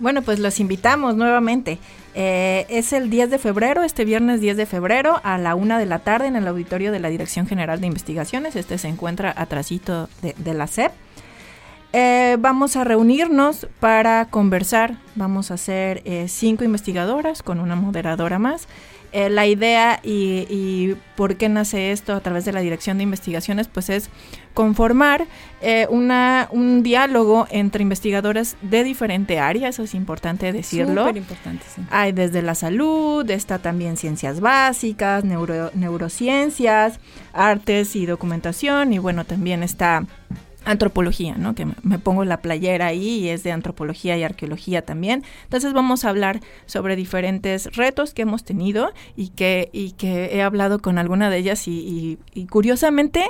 Bueno, 0.00 0.22
pues 0.22 0.38
los 0.38 0.60
invitamos 0.60 1.16
nuevamente. 1.16 1.78
Eh, 2.14 2.66
es 2.68 2.92
el 2.92 3.10
10 3.10 3.30
de 3.30 3.38
febrero, 3.38 3.82
este 3.82 4.04
viernes 4.04 4.40
10 4.40 4.56
de 4.56 4.66
febrero, 4.66 5.20
a 5.24 5.38
la 5.38 5.54
una 5.54 5.78
de 5.78 5.86
la 5.86 5.98
tarde 6.00 6.28
en 6.28 6.36
el 6.36 6.46
auditorio 6.46 6.92
de 6.92 7.00
la 7.00 7.08
Dirección 7.08 7.46
General 7.46 7.80
de 7.80 7.88
Investigaciones. 7.88 8.54
Este 8.54 8.78
se 8.78 8.88
encuentra 8.88 9.34
atrásito 9.36 10.08
de, 10.22 10.34
de 10.38 10.54
la 10.54 10.66
SEP. 10.68 10.92
Eh, 11.92 12.36
vamos 12.38 12.76
a 12.76 12.84
reunirnos 12.84 13.66
para 13.80 14.26
conversar. 14.26 14.96
Vamos 15.14 15.50
a 15.50 15.56
ser 15.56 16.02
eh, 16.04 16.26
cinco 16.28 16.64
investigadoras 16.64 17.42
con 17.42 17.60
una 17.60 17.76
moderadora 17.76 18.38
más. 18.38 18.68
Eh, 19.10 19.30
la 19.30 19.46
idea 19.46 20.00
y, 20.02 20.94
por 21.16 21.36
qué 21.36 21.48
nace 21.48 21.92
esto 21.92 22.12
a 22.12 22.20
través 22.20 22.44
de 22.44 22.52
la 22.52 22.60
Dirección 22.60 22.98
de 22.98 23.04
Investigaciones, 23.04 23.66
pues 23.66 23.88
es 23.88 24.10
conformar 24.52 25.26
una, 25.88 26.46
un 26.50 26.82
diálogo 26.82 27.46
entre 27.50 27.82
investigadoras 27.82 28.56
de 28.60 28.84
diferente 28.84 29.38
área, 29.38 29.68
eso 29.68 29.82
es 29.82 29.94
importante 29.94 30.52
decirlo. 30.52 31.06
Súper 31.06 31.16
importante, 31.16 31.64
sí. 31.74 31.80
Hay 31.90 32.12
desde 32.12 32.42
la 32.42 32.54
salud, 32.54 33.28
está 33.30 33.58
también 33.60 33.96
ciencias 33.96 34.40
básicas, 34.40 35.24
neurociencias, 35.24 37.00
artes 37.32 37.96
y 37.96 38.04
documentación, 38.04 38.92
y 38.92 38.98
bueno, 38.98 39.24
también 39.24 39.62
está 39.62 40.04
antropología, 40.68 41.36
¿no? 41.36 41.54
Que 41.54 41.66
me 41.82 41.98
pongo 41.98 42.24
la 42.24 42.42
playera 42.42 42.86
ahí 42.86 43.20
y 43.20 43.28
es 43.30 43.42
de 43.42 43.52
antropología 43.52 44.16
y 44.18 44.22
arqueología 44.22 44.82
también. 44.82 45.24
Entonces 45.44 45.72
vamos 45.72 46.04
a 46.04 46.10
hablar 46.10 46.40
sobre 46.66 46.94
diferentes 46.94 47.74
retos 47.74 48.12
que 48.12 48.22
hemos 48.22 48.44
tenido 48.44 48.92
y 49.16 49.28
que, 49.28 49.70
y 49.72 49.92
que 49.92 50.36
he 50.36 50.42
hablado 50.42 50.80
con 50.80 50.98
alguna 50.98 51.30
de 51.30 51.38
ellas 51.38 51.66
y, 51.66 52.18
y 52.34 52.46
curiosamente 52.46 53.24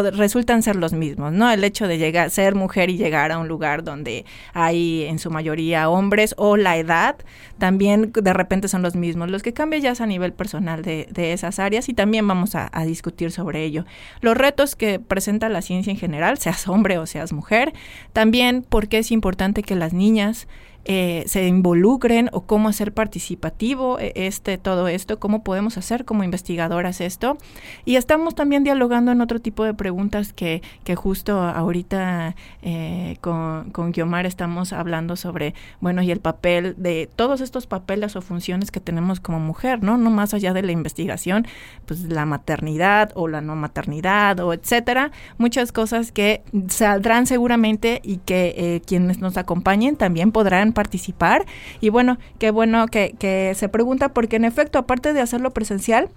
resultan 0.00 0.62
ser 0.62 0.76
los 0.76 0.92
mismos, 0.92 1.32
¿no? 1.32 1.50
El 1.50 1.62
hecho 1.64 1.86
de 1.86 1.98
llegar, 1.98 2.30
ser 2.30 2.54
mujer 2.54 2.88
y 2.88 2.96
llegar 2.96 3.32
a 3.32 3.38
un 3.38 3.48
lugar 3.48 3.84
donde 3.84 4.24
hay 4.54 5.04
en 5.04 5.18
su 5.18 5.30
mayoría 5.30 5.90
hombres 5.90 6.34
o 6.38 6.56
la 6.56 6.78
edad, 6.78 7.16
también 7.58 8.12
de 8.12 8.32
repente 8.32 8.68
son 8.68 8.82
los 8.82 8.96
mismos. 8.96 9.30
Los 9.30 9.42
que 9.42 9.52
cambian 9.52 9.82
ya 9.82 9.90
es 9.90 10.00
a 10.00 10.06
nivel 10.06 10.32
personal 10.32 10.82
de, 10.82 11.32
esas 11.32 11.58
áreas 11.58 11.88
y 11.88 11.94
también 11.94 12.26
vamos 12.26 12.54
a, 12.54 12.70
a, 12.72 12.84
discutir 12.84 13.30
sobre 13.32 13.64
ello. 13.64 13.84
Los 14.20 14.36
retos 14.36 14.76
que 14.76 14.98
presenta 14.98 15.48
la 15.48 15.62
ciencia 15.62 15.90
en 15.90 15.98
general, 15.98 16.38
seas 16.38 16.66
hombre 16.68 16.98
o 16.98 17.06
seas 17.06 17.32
mujer, 17.32 17.72
también 18.12 18.64
porque 18.68 18.98
es 18.98 19.12
importante 19.12 19.62
que 19.62 19.74
las 19.74 19.92
niñas 19.92 20.48
eh, 20.84 21.22
se 21.26 21.46
involucren 21.46 22.28
o 22.32 22.40
cómo 22.40 22.68
hacer 22.68 22.92
participativo 22.92 24.00
eh, 24.00 24.12
este 24.16 24.58
todo 24.58 24.88
esto, 24.88 25.20
cómo 25.20 25.44
podemos 25.44 25.78
hacer 25.78 26.04
como 26.04 26.24
investigadoras 26.24 27.00
esto. 27.00 27.38
Y 27.84 27.96
estamos 27.96 28.34
también 28.34 28.64
dialogando 28.64 29.12
en 29.12 29.20
otro 29.20 29.38
tipo 29.38 29.64
de 29.64 29.74
preguntas 29.74 30.32
que, 30.32 30.60
que 30.82 30.96
justo 30.96 31.40
ahorita 31.40 32.34
eh, 32.62 33.16
con, 33.20 33.70
con 33.70 33.92
Guiomar 33.92 34.26
estamos 34.26 34.72
hablando 34.72 35.14
sobre, 35.14 35.54
bueno, 35.80 36.02
y 36.02 36.10
el 36.10 36.18
papel 36.18 36.74
de 36.76 37.08
todos 37.14 37.40
estos 37.40 37.68
papeles 37.68 38.16
o 38.16 38.20
funciones 38.20 38.72
que 38.72 38.80
tenemos 38.80 39.20
como 39.20 39.38
mujer, 39.38 39.84
¿no? 39.84 39.96
No 39.96 40.10
más 40.10 40.34
allá 40.34 40.52
de 40.52 40.62
la 40.62 40.72
investigación, 40.72 41.46
pues 41.86 42.00
la 42.02 42.26
maternidad 42.26 43.12
o 43.14 43.28
la 43.28 43.40
no 43.40 43.54
maternidad 43.54 44.40
o 44.40 44.52
etcétera, 44.52 45.12
muchas 45.38 45.70
cosas 45.70 46.10
que 46.10 46.42
saldrán 46.68 47.26
seguramente 47.26 48.00
y 48.02 48.16
que 48.16 48.82
quienes 48.84 49.20
nos 49.20 49.36
acompañen 49.36 49.96
también 49.96 50.32
podrán 50.32 50.71
participar. 50.72 51.46
Y 51.80 51.88
bueno, 51.88 52.18
qué 52.38 52.50
bueno 52.50 52.86
que, 52.88 53.14
que 53.18 53.54
se 53.54 53.68
pregunta 53.68 54.10
porque 54.10 54.36
en 54.36 54.44
efecto, 54.44 54.78
aparte 54.78 55.12
de 55.12 55.20
hacerlo 55.20 55.50
presencial, 55.52 56.10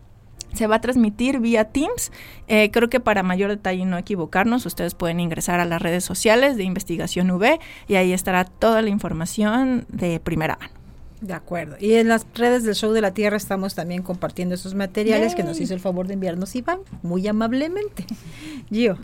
se 0.55 0.67
va 0.67 0.77
a 0.77 0.81
transmitir 0.81 1.39
vía 1.39 1.65
Teams. 1.65 2.11
Eh, 2.47 2.71
creo 2.71 2.89
que 2.89 2.99
para 2.99 3.23
mayor 3.23 3.49
detalle 3.49 3.81
y 3.81 3.85
no 3.85 3.97
equivocarnos, 3.97 4.65
ustedes 4.65 4.95
pueden 4.95 5.19
ingresar 5.19 5.59
a 5.59 5.65
las 5.65 5.81
redes 5.81 6.03
sociales 6.03 6.57
de 6.57 6.63
Investigación 6.63 7.29
V 7.31 7.59
y 7.87 7.95
ahí 7.95 8.13
estará 8.13 8.45
toda 8.45 8.81
la 8.81 8.89
información 8.89 9.85
de 9.89 10.19
primera 10.19 10.57
mano. 10.59 10.73
De 11.21 11.33
acuerdo. 11.33 11.75
Y 11.79 11.93
en 11.93 12.07
las 12.07 12.27
redes 12.35 12.63
del 12.63 12.75
Show 12.75 12.91
de 12.91 13.01
la 13.01 13.13
Tierra 13.13 13.37
estamos 13.37 13.73
también 13.73 14.03
compartiendo 14.03 14.53
esos 14.53 14.75
materiales 14.75 15.33
que 15.33 15.43
nos 15.43 15.59
hizo 15.59 15.73
el 15.73 15.79
favor 15.79 16.07
de 16.07 16.13
enviarnos 16.13 16.55
Iván, 16.55 16.79
muy 17.03 17.27
amablemente. 17.27 18.05
Gio. 18.69 18.97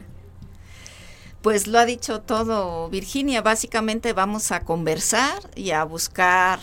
Pues 1.41 1.65
lo 1.65 1.79
ha 1.79 1.85
dicho 1.85 2.21
todo 2.21 2.87
Virginia, 2.89 3.41
básicamente 3.41 4.13
vamos 4.13 4.51
a 4.51 4.59
conversar 4.61 5.49
y 5.55 5.71
a 5.71 5.83
buscar, 5.83 6.59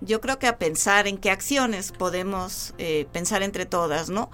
yo 0.00 0.20
creo 0.22 0.38
que 0.38 0.46
a 0.46 0.56
pensar 0.56 1.06
en 1.06 1.18
qué 1.18 1.30
acciones 1.30 1.92
podemos 1.92 2.72
eh, 2.78 3.06
pensar 3.12 3.42
entre 3.42 3.66
todas, 3.66 4.08
¿no? 4.08 4.30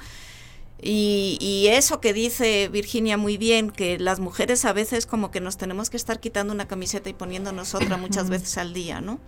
Y, 0.80 1.38
y, 1.40 1.68
eso 1.68 2.00
que 2.00 2.12
dice 2.12 2.68
Virginia 2.68 3.16
muy 3.16 3.38
bien, 3.38 3.70
que 3.70 3.98
las 3.98 4.20
mujeres 4.20 4.64
a 4.64 4.72
veces 4.72 5.06
como 5.06 5.30
que 5.30 5.40
nos 5.40 5.56
tenemos 5.56 5.88
que 5.88 5.96
estar 5.96 6.20
quitando 6.20 6.52
una 6.52 6.68
camiseta 6.68 7.08
y 7.08 7.14
poniéndonos 7.14 7.74
otra 7.74 7.96
muchas 7.96 8.28
veces 8.28 8.58
al 8.58 8.74
día, 8.74 9.00
¿no? 9.00 9.18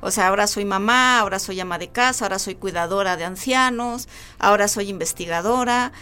O 0.00 0.10
sea, 0.10 0.28
ahora 0.28 0.46
soy 0.46 0.64
mamá, 0.64 1.18
ahora 1.18 1.38
soy 1.38 1.60
ama 1.60 1.78
de 1.78 1.88
casa, 1.88 2.24
ahora 2.24 2.38
soy 2.38 2.54
cuidadora 2.54 3.16
de 3.16 3.24
ancianos, 3.24 4.08
ahora 4.38 4.68
soy 4.68 4.88
investigadora, 4.88 5.92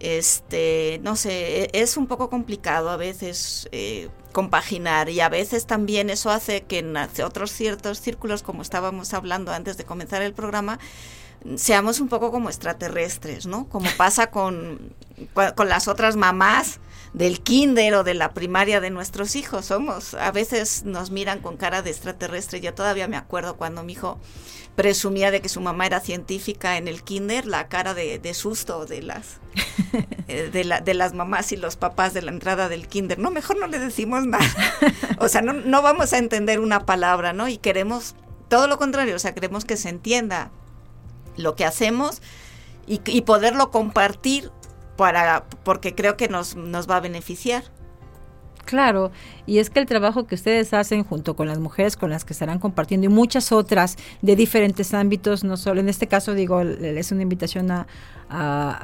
este, 0.00 1.00
no 1.02 1.16
sé, 1.16 1.64
e, 1.64 1.70
es 1.72 1.96
un 1.96 2.06
poco 2.06 2.30
complicado 2.30 2.90
a 2.90 2.96
veces 2.96 3.68
eh, 3.72 4.08
compaginar 4.32 5.08
y 5.08 5.20
a 5.20 5.28
veces 5.28 5.66
también 5.66 6.10
eso 6.10 6.30
hace 6.30 6.62
que 6.62 6.80
en 6.80 6.96
otros 6.96 7.50
ciertos 7.50 8.00
círculos, 8.00 8.42
como 8.42 8.62
estábamos 8.62 9.14
hablando 9.14 9.52
antes 9.52 9.76
de 9.76 9.84
comenzar 9.84 10.22
el 10.22 10.34
programa, 10.34 10.78
seamos 11.56 12.00
un 12.00 12.08
poco 12.08 12.30
como 12.30 12.48
extraterrestres, 12.48 13.46
¿no? 13.46 13.68
Como 13.68 13.88
pasa 13.96 14.30
con, 14.30 14.92
con 15.54 15.68
las 15.68 15.88
otras 15.88 16.16
mamás 16.16 16.80
del 17.12 17.40
kinder 17.40 17.94
o 17.94 18.04
de 18.04 18.14
la 18.14 18.34
primaria 18.34 18.80
de 18.80 18.90
nuestros 18.90 19.36
hijos. 19.36 19.66
Somos, 19.66 20.14
a 20.14 20.32
veces 20.32 20.84
nos 20.84 21.10
miran 21.10 21.40
con 21.40 21.56
cara 21.56 21.82
de 21.82 21.90
extraterrestre. 21.90 22.60
Yo 22.60 22.74
todavía 22.74 23.08
me 23.08 23.16
acuerdo 23.16 23.56
cuando 23.56 23.82
mi 23.82 23.94
hijo 23.94 24.18
presumía 24.76 25.30
de 25.30 25.40
que 25.40 25.48
su 25.48 25.60
mamá 25.60 25.86
era 25.86 26.00
científica 26.00 26.76
en 26.76 26.86
el 26.86 27.02
kinder, 27.02 27.46
la 27.46 27.68
cara 27.68 27.94
de, 27.94 28.34
susto 28.34 28.84
de 28.84 29.02
las 29.02 29.40
eh, 30.28 30.50
de, 30.52 30.64
la, 30.64 30.80
de, 30.80 30.94
las 30.94 31.14
mamás 31.14 31.50
y 31.52 31.56
los 31.56 31.76
papás 31.76 32.12
de 32.12 32.22
la 32.22 32.30
entrada 32.30 32.68
del 32.68 32.86
kinder. 32.86 33.18
No, 33.18 33.30
mejor 33.30 33.58
no 33.58 33.66
le 33.66 33.78
decimos 33.78 34.26
nada. 34.26 34.44
o 35.18 35.28
sea, 35.28 35.40
no, 35.40 35.54
no 35.54 35.82
vamos 35.82 36.12
a 36.12 36.18
entender 36.18 36.60
una 36.60 36.84
palabra, 36.84 37.32
¿no? 37.32 37.48
Y 37.48 37.56
queremos 37.56 38.14
todo 38.48 38.68
lo 38.68 38.78
contrario, 38.78 39.16
o 39.16 39.18
sea, 39.18 39.34
queremos 39.34 39.64
que 39.64 39.76
se 39.76 39.88
entienda 39.88 40.50
lo 41.36 41.56
que 41.56 41.64
hacemos 41.64 42.22
y, 42.86 43.00
y 43.06 43.22
poderlo 43.22 43.70
compartir 43.70 44.52
para, 44.96 45.44
porque 45.64 45.94
creo 45.94 46.16
que 46.16 46.28
nos, 46.28 46.54
nos 46.54 46.88
va 46.88 46.96
a 46.96 47.00
beneficiar. 47.00 47.64
Claro, 48.66 49.12
y 49.46 49.58
es 49.58 49.70
que 49.70 49.78
el 49.78 49.86
trabajo 49.86 50.26
que 50.26 50.34
ustedes 50.34 50.74
hacen 50.74 51.04
junto 51.04 51.36
con 51.36 51.46
las 51.46 51.60
mujeres 51.60 51.96
con 51.96 52.10
las 52.10 52.24
que 52.24 52.32
estarán 52.32 52.58
compartiendo 52.58 53.06
y 53.06 53.08
muchas 53.08 53.52
otras 53.52 53.96
de 54.22 54.34
diferentes 54.34 54.92
ámbitos, 54.92 55.44
no 55.44 55.56
solo 55.56 55.78
en 55.78 55.88
este 55.88 56.08
caso 56.08 56.34
digo, 56.34 56.60
es 56.60 57.12
una 57.12 57.22
invitación 57.22 57.70
a, 57.70 57.86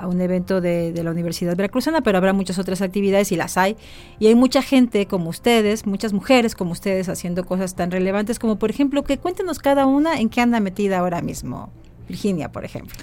un 0.09 0.21
evento 0.21 0.61
de, 0.61 0.93
de, 0.93 1.03
la 1.03 1.11
Universidad 1.11 1.57
Veracruzana, 1.57 2.01
pero 2.01 2.17
habrá 2.17 2.33
muchas 2.33 2.61
otras 2.61 2.81
actividades 2.81 3.33
y 3.33 3.37
las 3.37 3.59
hay. 3.59 3.77
Y 4.21 4.29
hay 4.29 4.37
mucha 4.37 4.63
gente 4.63 5.07
como 5.07 5.31
ustedes, 5.31 5.85
muchas 5.85 6.13
mujeres 6.13 6.55
como 6.55 6.71
ustedes 6.71 7.09
haciendo 7.09 7.45
cosas 7.45 7.75
tan 7.75 7.91
relevantes 7.91 8.39
como 8.39 8.61
por 8.61 8.71
ejemplo 8.71 9.03
que 9.03 9.19
cuéntenos 9.19 9.59
cada 9.59 9.85
una 9.85 10.21
en 10.21 10.29
qué 10.29 10.41
anda 10.41 10.61
metida 10.61 11.01
ahora 11.01 11.23
mismo. 11.23 11.73
Virginia, 12.09 12.53
por 12.53 12.65
ejemplo. 12.65 12.95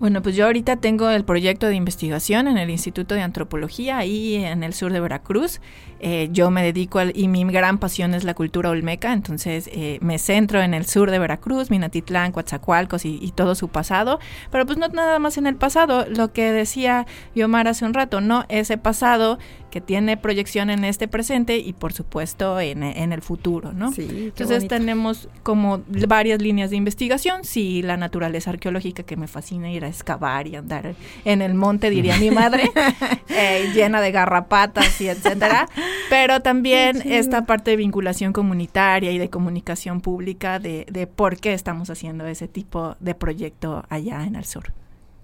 Bueno, 0.00 0.22
pues 0.22 0.34
yo 0.34 0.46
ahorita 0.46 0.76
tengo 0.76 1.10
el 1.10 1.26
proyecto 1.26 1.66
de 1.66 1.74
investigación 1.74 2.48
en 2.48 2.56
el 2.56 2.70
Instituto 2.70 3.14
de 3.14 3.20
Antropología, 3.20 3.98
ahí 3.98 4.36
en 4.36 4.64
el 4.64 4.72
sur 4.72 4.94
de 4.94 4.98
Veracruz. 4.98 5.60
Eh, 6.00 6.30
yo 6.32 6.50
me 6.50 6.62
dedico 6.62 7.00
al, 7.00 7.12
y 7.14 7.28
mi 7.28 7.44
gran 7.44 7.76
pasión 7.76 8.14
es 8.14 8.24
la 8.24 8.32
cultura 8.32 8.70
olmeca, 8.70 9.12
entonces 9.12 9.68
eh, 9.70 9.98
me 10.00 10.18
centro 10.18 10.62
en 10.62 10.72
el 10.72 10.86
sur 10.86 11.10
de 11.10 11.18
Veracruz, 11.18 11.70
Minatitlán, 11.70 12.32
Coatzacoalcos 12.32 13.04
y, 13.04 13.18
y, 13.20 13.32
todo 13.32 13.54
su 13.54 13.68
pasado, 13.68 14.20
pero 14.50 14.64
pues 14.64 14.78
no 14.78 14.88
nada 14.88 15.18
más 15.18 15.36
en 15.36 15.46
el 15.46 15.56
pasado, 15.56 16.06
lo 16.08 16.32
que 16.32 16.50
decía 16.50 17.06
Yomar 17.34 17.68
hace 17.68 17.84
un 17.84 17.92
rato, 17.92 18.22
no 18.22 18.46
ese 18.48 18.78
pasado 18.78 19.38
que 19.70 19.80
tiene 19.80 20.16
proyección 20.16 20.70
en 20.70 20.84
este 20.84 21.08
presente 21.08 21.58
y 21.58 21.72
por 21.72 21.92
supuesto 21.92 22.60
en, 22.60 22.82
el 22.82 23.22
futuro, 23.22 23.72
¿no? 23.72 23.92
Entonces 23.96 24.68
tenemos 24.68 25.28
como 25.42 25.82
varias 26.06 26.40
líneas 26.40 26.70
de 26.70 26.76
investigación, 26.76 27.44
sí, 27.44 27.82
la 27.82 27.96
naturaleza 27.96 28.50
arqueológica 28.50 29.02
que 29.02 29.16
me 29.16 29.28
fascina 29.28 29.70
ir 29.70 29.84
a 29.84 29.88
excavar 29.88 30.46
y 30.46 30.56
andar 30.56 30.94
en 31.24 31.42
el 31.42 31.54
monte, 31.54 31.90
diría 31.90 32.16
mi 32.18 32.30
madre, 32.30 32.70
eh, 33.28 33.70
llena 33.74 34.00
de 34.00 34.12
garrapatas 34.12 35.00
y 35.00 35.08
etcétera, 35.08 35.68
pero 36.10 36.40
también 36.40 37.02
esta 37.04 37.46
parte 37.46 37.70
de 37.70 37.76
vinculación 37.76 38.32
comunitaria 38.32 39.12
y 39.12 39.18
de 39.18 39.30
comunicación 39.30 40.00
pública 40.00 40.58
de, 40.58 40.86
de 40.90 41.06
por 41.06 41.38
qué 41.38 41.52
estamos 41.52 41.90
haciendo 41.90 42.26
ese 42.26 42.48
tipo 42.48 42.96
de 43.00 43.14
proyecto 43.14 43.84
allá 43.88 44.24
en 44.24 44.34
el 44.34 44.44
sur. 44.44 44.72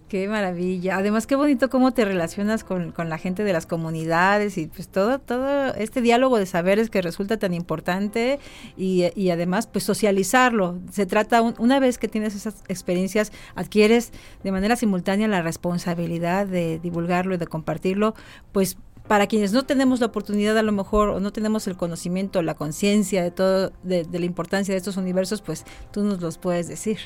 Qué 0.08 0.28
maravilla. 0.28 0.98
Además, 0.98 1.26
qué 1.26 1.34
bonito 1.34 1.68
cómo 1.68 1.92
te 1.92 2.04
relacionas 2.04 2.62
con, 2.62 2.92
con, 2.92 3.08
la 3.08 3.18
gente 3.18 3.42
de 3.42 3.52
las 3.52 3.66
comunidades 3.66 4.56
y 4.56 4.68
pues 4.68 4.86
todo, 4.86 5.18
todo 5.18 5.74
este 5.74 6.00
diálogo 6.00 6.38
de 6.38 6.46
saberes 6.46 6.90
que 6.90 7.02
resulta 7.02 7.38
tan 7.38 7.52
importante 7.52 8.38
y, 8.76 9.06
y 9.16 9.30
además 9.30 9.66
pues 9.66 9.82
socializarlo. 9.82 10.78
Se 10.92 11.06
trata, 11.06 11.42
una 11.42 11.80
vez 11.80 11.98
que 11.98 12.06
tienes 12.06 12.36
esas 12.36 12.62
experiencias, 12.68 13.32
adquieres 13.56 14.12
de 14.44 14.52
manera 14.52 14.76
simultánea 14.76 15.26
la 15.26 15.42
responsabilidad 15.42 16.46
de 16.46 16.78
divulgarlo 16.78 17.34
y 17.34 17.38
de 17.38 17.48
compartirlo, 17.48 18.14
pues 18.52 18.76
para 19.08 19.26
quienes 19.26 19.52
no 19.52 19.64
tenemos 19.64 19.98
la 19.98 20.06
oportunidad 20.06 20.56
a 20.56 20.62
lo 20.62 20.70
mejor 20.70 21.08
o 21.08 21.18
no 21.18 21.32
tenemos 21.32 21.66
el 21.66 21.76
conocimiento, 21.76 22.42
la 22.42 22.54
conciencia 22.54 23.24
de 23.24 23.32
todo, 23.32 23.72
de, 23.82 24.04
de 24.04 24.18
la 24.20 24.26
importancia 24.26 24.72
de 24.72 24.78
estos 24.78 24.98
universos, 24.98 25.42
pues 25.42 25.64
tú 25.90 26.04
nos 26.04 26.20
los 26.20 26.38
puedes 26.38 26.68
decir. 26.68 26.98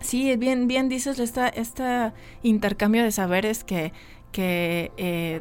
Sí, 0.00 0.36
bien, 0.36 0.68
bien 0.68 0.88
dices 0.88 1.18
esta, 1.18 1.48
este 1.48 2.12
intercambio 2.42 3.02
de 3.02 3.10
saberes 3.12 3.64
que, 3.64 3.92
que 4.32 4.92
eh, 4.96 5.40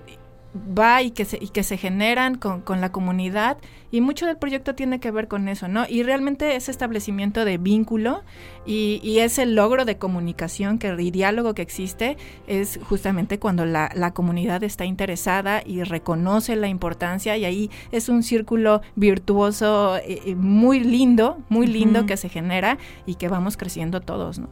va 0.56 1.02
y 1.02 1.12
que 1.12 1.26
se, 1.26 1.38
y 1.42 1.50
que 1.50 1.64
se 1.64 1.78
generan 1.78 2.36
con, 2.36 2.62
con, 2.62 2.82
la 2.82 2.92
comunidad 2.92 3.58
y 3.92 4.02
mucho 4.02 4.26
del 4.26 4.38
proyecto 4.38 4.76
tiene 4.76 5.00
que 5.00 5.12
ver 5.12 5.28
con 5.28 5.48
eso, 5.48 5.68
¿no? 5.68 5.86
Y 5.88 6.04
realmente 6.04 6.56
ese 6.56 6.72
establecimiento 6.72 7.46
de 7.46 7.58
vínculo 7.58 8.24
y, 8.66 9.00
y 9.04 9.20
ese 9.20 9.46
logro 9.46 9.86
de 9.86 9.98
comunicación 9.98 10.80
que, 10.80 10.96
y 10.98 11.12
diálogo 11.12 11.54
que 11.54 11.62
existe 11.62 12.18
es 12.48 12.80
justamente 12.88 13.40
cuando 13.40 13.66
la, 13.66 13.90
la, 13.96 14.12
comunidad 14.12 14.64
está 14.64 14.86
interesada 14.86 15.62
y 15.66 15.84
reconoce 15.84 16.56
la 16.56 16.68
importancia 16.68 17.36
y 17.38 17.46
ahí 17.46 17.72
es 17.92 18.08
un 18.08 18.24
círculo 18.24 18.82
virtuoso 18.96 19.98
eh, 19.98 20.22
eh 20.26 20.36
muy 20.36 20.80
lindo, 20.80 21.38
muy 21.50 21.68
lindo 21.68 22.00
uh 22.00 22.04
-huh. 22.04 22.08
que 22.08 22.18
se 22.18 22.30
genera 22.30 22.78
y 23.06 23.16
que 23.16 23.28
vamos 23.28 23.58
creciendo 23.58 24.02
todos, 24.02 24.40
¿no? 24.40 24.50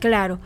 Claro 0.00 0.40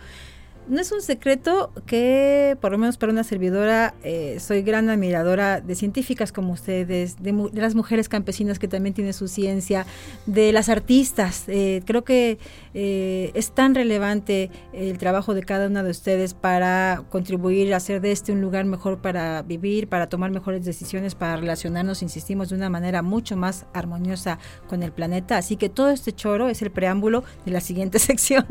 no 0.71 0.81
es 0.81 0.93
un 0.93 1.03
secreto 1.03 1.73
que, 1.85 2.57
por 2.61 2.71
lo 2.71 2.79
menos 2.79 2.97
para 2.97 3.13
una 3.13 3.25
servidora, 3.25 3.95
eh, 4.05 4.39
soy 4.39 4.63
gran 4.63 4.89
admiradora 4.89 5.61
de 5.61 5.75
científicas 5.75 6.31
como 6.31 6.53
ustedes, 6.53 7.21
de, 7.21 7.51
las 7.53 7.75
mujeres 7.75 8.09
campesinas 8.09 8.61
que 8.61 8.69
también 8.69 8.95
tienen 8.95 9.13
su 9.13 9.27
ciencia, 9.27 9.85
de 10.27 10.53
las 10.53 10.69
artistas. 10.69 11.45
Eh, 11.49 11.83
creo 11.87 12.05
que 12.05 12.39
eh, 12.75 13.33
es 13.35 13.51
tan 13.51 13.75
relevante 13.75 14.51
el 14.73 14.97
trabajo 14.99 15.35
de 15.35 15.43
cada 15.43 15.67
una 15.67 15.83
de 15.83 15.91
ustedes 15.91 16.35
para 16.35 17.03
contribuir 17.11 17.75
a 17.75 17.79
hacer 17.79 18.01
de 18.01 18.13
este 18.13 18.31
un 18.31 18.41
lugar 18.41 18.65
mejor 18.65 18.99
para 18.99 19.43
vivir, 19.43 19.89
para 19.89 20.09
tomar 20.09 20.31
mejores 20.31 20.65
decisiones, 20.65 21.17
para 21.17 21.37
relacionarnos, 21.37 22.03
insistimos, 22.03 22.51
de 22.51 22.55
una 22.55 22.71
manera 22.71 23.03
mucho 23.03 23.37
más 23.37 23.67
armoniosa 23.75 24.39
con 24.69 24.85
el 24.85 24.93
planeta. 24.93 25.37
Así 25.37 25.57
que 25.57 25.69
todo 25.69 25.91
este 25.91 26.13
choro 26.13 26.49
es 26.49 26.63
el 26.63 26.71
preámbulo 26.71 27.25
de 27.45 27.51
la 27.51 27.61
siguiente 27.61 27.99
sección. 27.99 28.47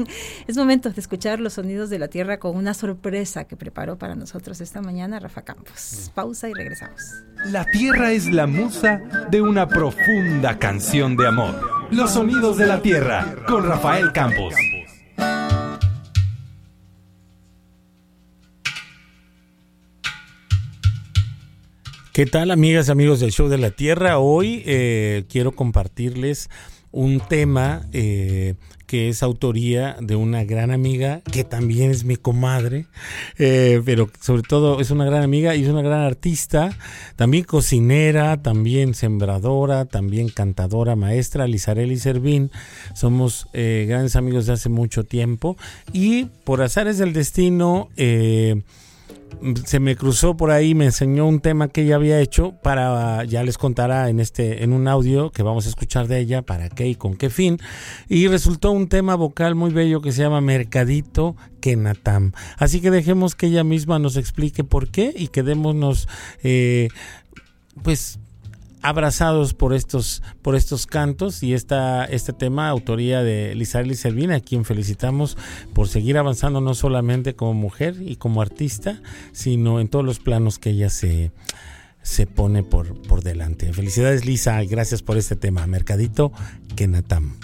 Es 0.47 0.57
momento 0.57 0.89
de 0.89 0.99
escuchar 0.99 1.39
los 1.39 1.53
sonidos 1.53 1.89
de 1.89 1.99
la 1.99 2.08
Tierra 2.09 2.39
con 2.39 2.55
una 2.55 2.73
sorpresa 2.73 3.45
que 3.45 3.55
preparó 3.55 3.97
para 3.97 4.15
nosotros 4.15 4.59
esta 4.61 4.81
mañana 4.81 5.19
Rafa 5.19 5.43
Campos. 5.43 6.11
Pausa 6.13 6.49
y 6.49 6.53
regresamos. 6.53 7.01
La 7.45 7.65
Tierra 7.65 8.11
es 8.11 8.25
la 8.25 8.47
musa 8.47 9.01
de 9.29 9.41
una 9.41 9.67
profunda 9.67 10.57
canción 10.59 11.15
de 11.15 11.27
amor. 11.27 11.87
Los 11.91 12.11
sonidos 12.13 12.57
de 12.57 12.67
la 12.67 12.81
Tierra 12.81 13.35
con 13.47 13.65
Rafael 13.65 14.11
Campos. 14.11 14.53
¿Qué 22.11 22.25
tal 22.25 22.51
amigas 22.51 22.89
y 22.89 22.91
amigos 22.91 23.21
del 23.21 23.31
Show 23.31 23.47
de 23.47 23.57
la 23.57 23.71
Tierra? 23.71 24.19
Hoy 24.19 24.61
eh, 24.65 25.25
quiero 25.29 25.53
compartirles 25.53 26.49
un 26.91 27.19
tema 27.19 27.83
eh, 27.93 28.55
que 28.89 29.07
es 29.07 29.21
autoría 29.21 29.95
de 30.01 30.15
una 30.15 30.43
gran 30.45 30.71
amiga 30.71 31.21
que 31.31 31.43
también 31.43 31.91
es 31.91 32.05
mi 32.05 32.15
comadre, 32.15 32.87
eh, 33.37 33.83
pero 33.85 34.09
sobre 34.19 34.41
todo 34.41 34.79
es 34.81 34.89
una 34.89 35.05
gran 35.05 35.21
amiga 35.21 35.55
y 35.55 35.61
es 35.61 35.69
una 35.69 35.83
gran 35.83 36.01
artista, 36.01 36.75
también 37.15 37.43
cocinera, 37.43 38.41
también 38.41 38.95
sembradora, 38.95 39.85
también 39.85 40.29
cantadora, 40.29 40.95
maestra, 40.95 41.45
Lizarelli 41.45 41.97
Servín. 41.99 42.49
Somos 42.95 43.47
eh, 43.53 43.85
grandes 43.87 44.15
amigos 44.15 44.47
de 44.47 44.53
hace 44.53 44.69
mucho 44.69 45.03
tiempo 45.03 45.55
y 45.93 46.25
por 46.43 46.63
azares 46.63 46.97
del 46.97 47.13
destino... 47.13 47.89
Eh, 47.95 48.63
se 49.65 49.79
me 49.79 49.95
cruzó 49.95 50.35
por 50.35 50.51
ahí, 50.51 50.75
me 50.75 50.85
enseñó 50.85 51.25
un 51.27 51.39
tema 51.39 51.69
que 51.69 51.81
ella 51.81 51.95
había 51.95 52.19
hecho 52.19 52.53
para, 52.61 53.23
ya 53.23 53.43
les 53.43 53.57
contará 53.57 54.09
en 54.09 54.19
este, 54.19 54.63
en 54.63 54.73
un 54.73 54.87
audio 54.87 55.31
que 55.31 55.43
vamos 55.43 55.65
a 55.65 55.69
escuchar 55.69 56.07
de 56.07 56.19
ella, 56.19 56.41
para 56.41 56.69
qué 56.69 56.87
y 56.87 56.95
con 56.95 57.15
qué 57.15 57.29
fin. 57.29 57.57
Y 58.07 58.27
resultó 58.27 58.71
un 58.71 58.87
tema 58.89 59.15
vocal 59.15 59.55
muy 59.55 59.71
bello 59.71 60.01
que 60.01 60.11
se 60.11 60.21
llama 60.21 60.41
Mercadito 60.41 61.35
Kenatam. 61.61 62.33
Así 62.57 62.81
que 62.81 62.91
dejemos 62.91 63.35
que 63.35 63.47
ella 63.47 63.63
misma 63.63 63.99
nos 63.99 64.17
explique 64.17 64.63
por 64.63 64.89
qué 64.89 65.13
y 65.15 65.27
quedémonos, 65.29 66.07
eh, 66.43 66.89
pues, 67.83 68.19
abrazados 68.81 69.53
por 69.53 69.73
estos 69.73 70.23
por 70.41 70.55
estos 70.55 70.85
cantos 70.85 71.43
y 71.43 71.53
esta 71.53 72.05
este 72.05 72.33
tema 72.33 72.69
autoría 72.69 73.23
de 73.23 73.53
Lizarly 73.55 73.95
Servina 73.95 74.35
a 74.35 74.39
quien 74.39 74.65
felicitamos 74.65 75.37
por 75.73 75.87
seguir 75.87 76.17
avanzando 76.17 76.61
no 76.61 76.73
solamente 76.73 77.35
como 77.35 77.53
mujer 77.53 77.95
y 77.99 78.15
como 78.15 78.41
artista 78.41 79.01
sino 79.31 79.79
en 79.79 79.87
todos 79.87 80.05
los 80.05 80.19
planos 80.19 80.59
que 80.59 80.71
ella 80.71 80.89
se 80.89 81.31
se 82.01 82.25
pone 82.25 82.63
por, 82.63 82.99
por 83.03 83.21
delante. 83.23 83.71
Felicidades 83.73 84.25
Lisa, 84.25 84.63
gracias 84.63 85.01
por 85.03 85.17
este 85.17 85.35
tema. 85.35 85.67
Mercadito 85.67 86.31
Kenatam. 86.75 87.35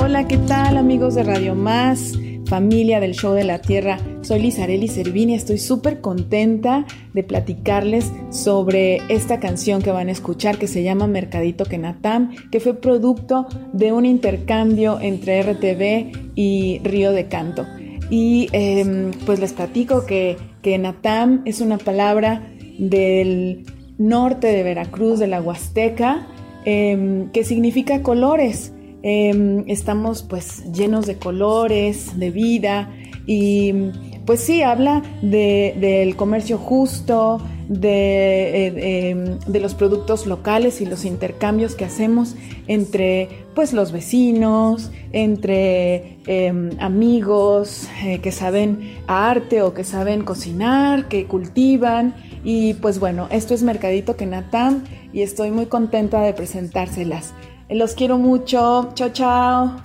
Hola, 0.00 0.28
¿qué 0.28 0.38
tal 0.38 0.76
amigos 0.76 1.16
de 1.16 1.24
Radio 1.24 1.56
Más, 1.56 2.16
familia 2.46 3.00
del 3.00 3.14
Show 3.14 3.32
de 3.32 3.42
la 3.42 3.60
Tierra? 3.60 3.98
Soy 4.22 4.38
Lizareli 4.38 4.86
Servini, 4.86 5.34
estoy 5.34 5.58
súper 5.58 6.00
contenta 6.00 6.86
de 7.14 7.24
platicarles 7.24 8.12
sobre 8.30 9.02
esta 9.08 9.40
canción 9.40 9.82
que 9.82 9.90
van 9.90 10.08
a 10.08 10.12
escuchar 10.12 10.56
que 10.56 10.68
se 10.68 10.84
llama 10.84 11.08
Mercadito 11.08 11.64
Kenatam, 11.64 12.30
que 12.52 12.60
fue 12.60 12.74
producto 12.74 13.48
de 13.72 13.90
un 13.90 14.06
intercambio 14.06 15.00
entre 15.00 15.42
RTV 15.42 16.12
y 16.36 16.80
Río 16.84 17.10
de 17.10 17.26
Canto. 17.26 17.66
Y 18.08 18.48
em, 18.52 19.10
pues 19.26 19.40
les 19.40 19.52
platico 19.52 20.06
que, 20.06 20.36
que 20.62 20.78
Natam 20.78 21.42
es 21.44 21.60
una 21.60 21.76
palabra 21.76 22.48
del 22.78 23.66
norte 23.98 24.46
de 24.46 24.62
Veracruz, 24.62 25.18
de 25.18 25.26
la 25.26 25.42
Huasteca, 25.42 26.28
em, 26.64 27.32
que 27.32 27.42
significa 27.42 28.00
colores. 28.00 28.72
Em, 29.02 29.64
estamos 29.68 30.22
pues 30.22 30.64
llenos 30.72 31.06
de 31.06 31.18
colores, 31.18 32.18
de 32.18 32.30
vida 32.30 32.90
y 33.26 33.72
pues 34.26 34.40
sí, 34.40 34.62
habla 34.62 35.02
del 35.22 36.16
comercio 36.16 36.58
justo, 36.58 37.40
eh, 37.70 39.10
em, 39.10 39.38
de, 39.38 39.60
los 39.60 39.74
productos 39.74 40.26
locales 40.26 40.80
y 40.80 40.86
los 40.86 41.04
intercambios 41.04 41.74
que 41.74 41.84
hacemos 41.84 42.34
entre 42.66 43.28
pues 43.54 43.72
los 43.72 43.92
vecinos, 43.92 44.90
entre 45.12 46.18
em, 46.26 46.70
amigos 46.80 47.88
eh, 48.04 48.18
que 48.20 48.32
saben 48.32 48.96
arte 49.06 49.62
o 49.62 49.74
que 49.74 49.84
saben 49.84 50.24
cocinar, 50.24 51.08
que 51.08 51.26
cultivan. 51.26 52.14
Y 52.44 52.74
pues 52.74 52.98
bueno, 52.98 53.28
esto 53.30 53.54
es 53.54 53.62
Mercadito 53.62 54.16
Kenatam 54.16 54.84
y 55.12 55.22
estoy 55.22 55.50
muy 55.50 55.66
contenta 55.66 56.20
de 56.22 56.32
presentárselas. 56.32 57.32
Los 57.70 57.94
quiero 57.94 58.16
mucho. 58.16 58.92
Chao, 58.94 59.10
chao. 59.10 59.80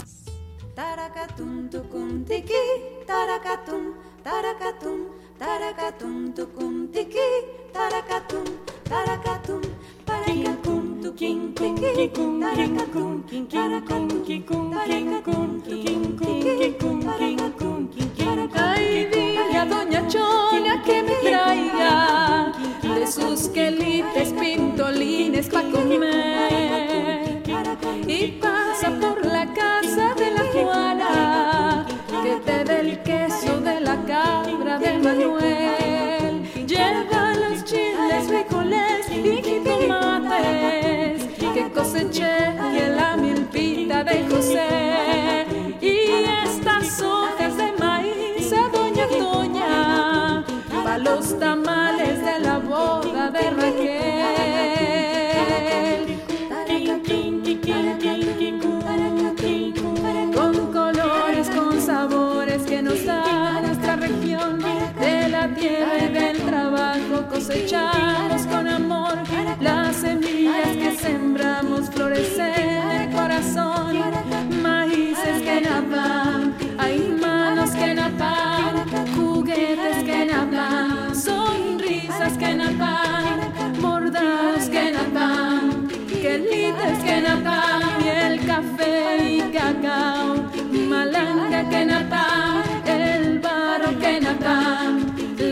Ay, 18.56 19.06
dile 19.12 19.58
a 19.58 19.66
Doña 19.66 20.08
Chona 20.08 20.82
que 20.84 21.04
me 21.04 21.16
traiga. 21.16 22.54
De 22.82 23.08
sus 23.08 23.50
quelites 23.50 24.32
pintolines 24.34 25.50
pa' 25.50 25.64
comer 25.64 26.83
y 28.08 28.40
pasa 28.42 28.90
por 29.00 29.26
la 29.26 29.46
casa 29.54 30.14
de 30.16 30.32
la 30.32 30.44
Juana 30.54 31.86
que 32.24 32.36
te 32.46 32.64
dé 32.64 32.80
el 32.80 33.02
queso 33.04 33.60
de 33.62 33.80
la 33.80 33.96
cabra 34.06 34.78
del 34.80 35.02
Manuel. 35.02 36.44
Lleva 36.68 37.34
los 37.36 37.64
chiles, 37.64 38.28
frijoles 38.28 39.10
y 39.10 39.60
tomates 39.64 41.24
que 41.54 41.72
coseché 41.72 42.56
y 42.74 42.78
en 42.80 42.98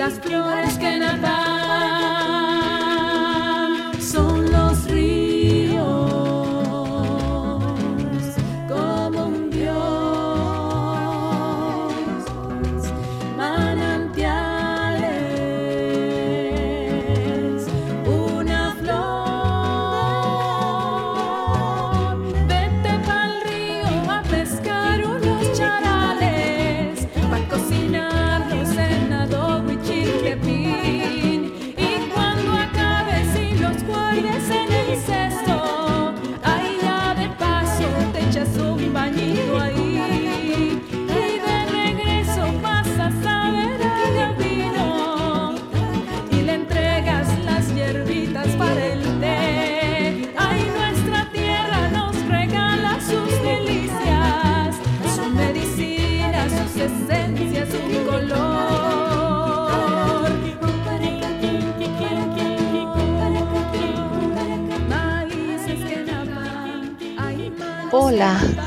las 0.01 0.19
flores 0.19 0.79
que 0.79 1.00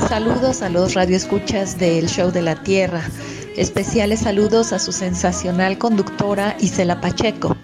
saludos 0.07 0.61
a 0.61 0.69
los 0.69 0.93
radioescuchas 0.93 1.79
del 1.79 2.07
Show 2.07 2.31
de 2.31 2.41
la 2.41 2.55
Tierra. 2.55 3.01
Especiales 3.57 4.19
saludos 4.19 4.71
a 4.71 4.79
su 4.79 4.91
sensacional 4.91 5.77
conductora 5.77 6.55
Isela 6.59 7.01
Pacheco. 7.01 7.57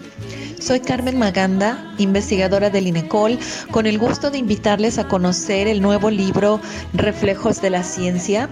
Soy 0.58 0.80
Carmen 0.80 1.18
Maganda, 1.18 1.94
investigadora 1.98 2.68
del 2.68 2.88
INECOL, 2.88 3.38
con 3.70 3.86
el 3.86 3.98
gusto 3.98 4.30
de 4.30 4.38
invitarles 4.38 4.98
a 4.98 5.06
conocer 5.06 5.68
el 5.68 5.80
nuevo 5.80 6.10
libro 6.10 6.60
Reflejos 6.94 7.60
de 7.62 7.70
la 7.70 7.84
Ciencia, 7.84 8.48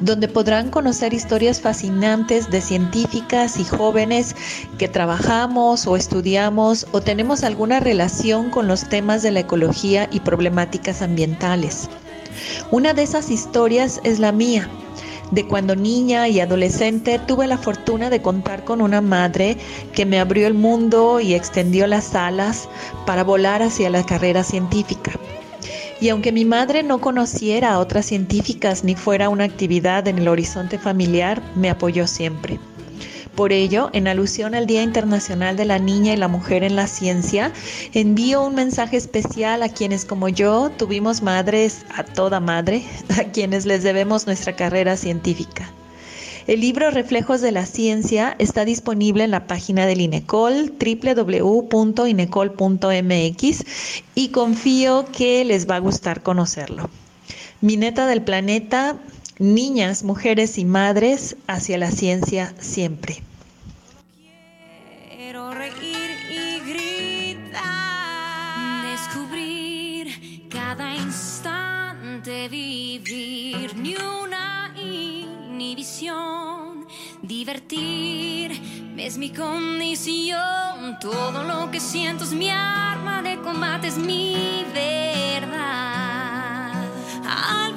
donde 0.00 0.26
podrán 0.26 0.70
conocer 0.70 1.14
historias 1.14 1.60
fascinantes 1.60 2.50
de 2.50 2.60
científicas 2.60 3.58
y 3.58 3.64
jóvenes 3.64 4.34
que 4.78 4.88
trabajamos 4.88 5.86
o 5.86 5.96
estudiamos 5.96 6.86
o 6.92 7.00
tenemos 7.00 7.44
alguna 7.44 7.78
relación 7.78 8.50
con 8.50 8.66
los 8.66 8.88
temas 8.88 9.22
de 9.22 9.30
la 9.30 9.40
ecología 9.40 10.08
y 10.10 10.20
problemáticas 10.20 11.02
ambientales. 11.02 11.88
Una 12.70 12.94
de 12.94 13.02
esas 13.02 13.30
historias 13.30 14.00
es 14.04 14.18
la 14.18 14.32
mía, 14.32 14.68
de 15.30 15.46
cuando 15.46 15.76
niña 15.76 16.28
y 16.28 16.40
adolescente 16.40 17.18
tuve 17.18 17.46
la 17.46 17.58
fortuna 17.58 18.10
de 18.10 18.22
contar 18.22 18.64
con 18.64 18.80
una 18.80 19.00
madre 19.00 19.56
que 19.92 20.06
me 20.06 20.20
abrió 20.20 20.46
el 20.46 20.54
mundo 20.54 21.20
y 21.20 21.34
extendió 21.34 21.86
las 21.86 22.14
alas 22.14 22.68
para 23.06 23.24
volar 23.24 23.62
hacia 23.62 23.90
la 23.90 24.04
carrera 24.04 24.42
científica. 24.42 25.12
Y 26.00 26.10
aunque 26.10 26.32
mi 26.32 26.44
madre 26.44 26.82
no 26.82 27.00
conociera 27.00 27.72
a 27.72 27.78
otras 27.80 28.06
científicas 28.06 28.84
ni 28.84 28.94
fuera 28.94 29.28
una 29.28 29.44
actividad 29.44 30.06
en 30.06 30.18
el 30.18 30.28
horizonte 30.28 30.78
familiar, 30.78 31.42
me 31.56 31.70
apoyó 31.70 32.06
siempre. 32.06 32.60
Por 33.38 33.52
ello, 33.52 33.90
en 33.92 34.08
alusión 34.08 34.56
al 34.56 34.66
Día 34.66 34.82
Internacional 34.82 35.56
de 35.56 35.64
la 35.64 35.78
Niña 35.78 36.12
y 36.12 36.16
la 36.16 36.26
Mujer 36.26 36.64
en 36.64 36.74
la 36.74 36.88
Ciencia, 36.88 37.52
envío 37.94 38.44
un 38.44 38.56
mensaje 38.56 38.96
especial 38.96 39.62
a 39.62 39.68
quienes 39.68 40.04
como 40.04 40.28
yo 40.28 40.72
tuvimos 40.76 41.22
madres 41.22 41.84
a 41.94 42.02
toda 42.02 42.40
madre, 42.40 42.82
a 43.16 43.22
quienes 43.30 43.64
les 43.64 43.84
debemos 43.84 44.26
nuestra 44.26 44.56
carrera 44.56 44.96
científica. 44.96 45.70
El 46.48 46.62
libro 46.62 46.90
Reflejos 46.90 47.40
de 47.40 47.52
la 47.52 47.64
Ciencia 47.64 48.34
está 48.40 48.64
disponible 48.64 49.22
en 49.22 49.30
la 49.30 49.46
página 49.46 49.86
del 49.86 50.00
INECOL, 50.00 50.72
www.inecol.mx, 50.72 53.64
y 54.16 54.28
confío 54.30 55.06
que 55.12 55.44
les 55.44 55.70
va 55.70 55.76
a 55.76 55.78
gustar 55.78 56.24
conocerlo. 56.24 56.90
Mi 57.60 57.76
neta 57.76 58.08
del 58.08 58.22
planeta, 58.22 58.96
niñas, 59.38 60.02
mujeres 60.02 60.58
y 60.58 60.64
madres 60.64 61.36
hacia 61.46 61.78
la 61.78 61.92
ciencia 61.92 62.52
siempre. 62.58 63.22
Quiero 65.28 65.52
reír 65.52 66.10
y 66.30 66.58
gritar. 66.70 67.62
Descubrir 68.90 70.48
cada 70.48 70.94
instante, 70.94 72.48
vivir 72.48 73.76
ni 73.76 73.94
una 73.94 74.72
inhibición. 74.74 76.16
Divertir 77.20 78.96
es 78.96 79.18
mi 79.18 79.28
condición. 79.30 80.98
Todo 80.98 81.44
lo 81.44 81.70
que 81.70 81.80
siento 81.80 82.24
es 82.24 82.32
mi 82.32 82.48
arma 82.48 83.20
de 83.20 83.38
combate, 83.42 83.88
es 83.88 83.98
mi 83.98 84.64
verdad. 84.72 85.52
Al 87.26 87.74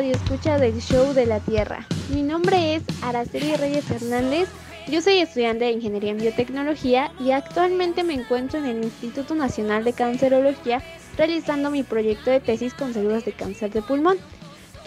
Radio 0.00 0.14
Escucha 0.14 0.56
del 0.56 0.80
Show 0.80 1.12
de 1.12 1.26
la 1.26 1.40
Tierra? 1.40 1.86
Mi 2.08 2.22
nombre 2.22 2.74
es 2.74 2.82
Araceli 3.02 3.54
Reyes 3.56 3.90
Hernández, 3.90 4.48
yo 4.88 5.02
soy 5.02 5.18
estudiante 5.18 5.66
de 5.66 5.72
Ingeniería 5.72 6.12
en 6.12 6.16
Biotecnología 6.16 7.12
y 7.20 7.32
actualmente 7.32 8.02
me 8.02 8.14
encuentro 8.14 8.58
en 8.60 8.64
el 8.64 8.82
Instituto 8.82 9.34
Nacional 9.34 9.84
de 9.84 9.92
Cancerología 9.92 10.82
realizando 11.18 11.70
mi 11.70 11.82
proyecto 11.82 12.30
de 12.30 12.40
tesis 12.40 12.72
con 12.72 12.94
células 12.94 13.26
de 13.26 13.32
cáncer 13.32 13.72
de 13.72 13.82
pulmón. 13.82 14.16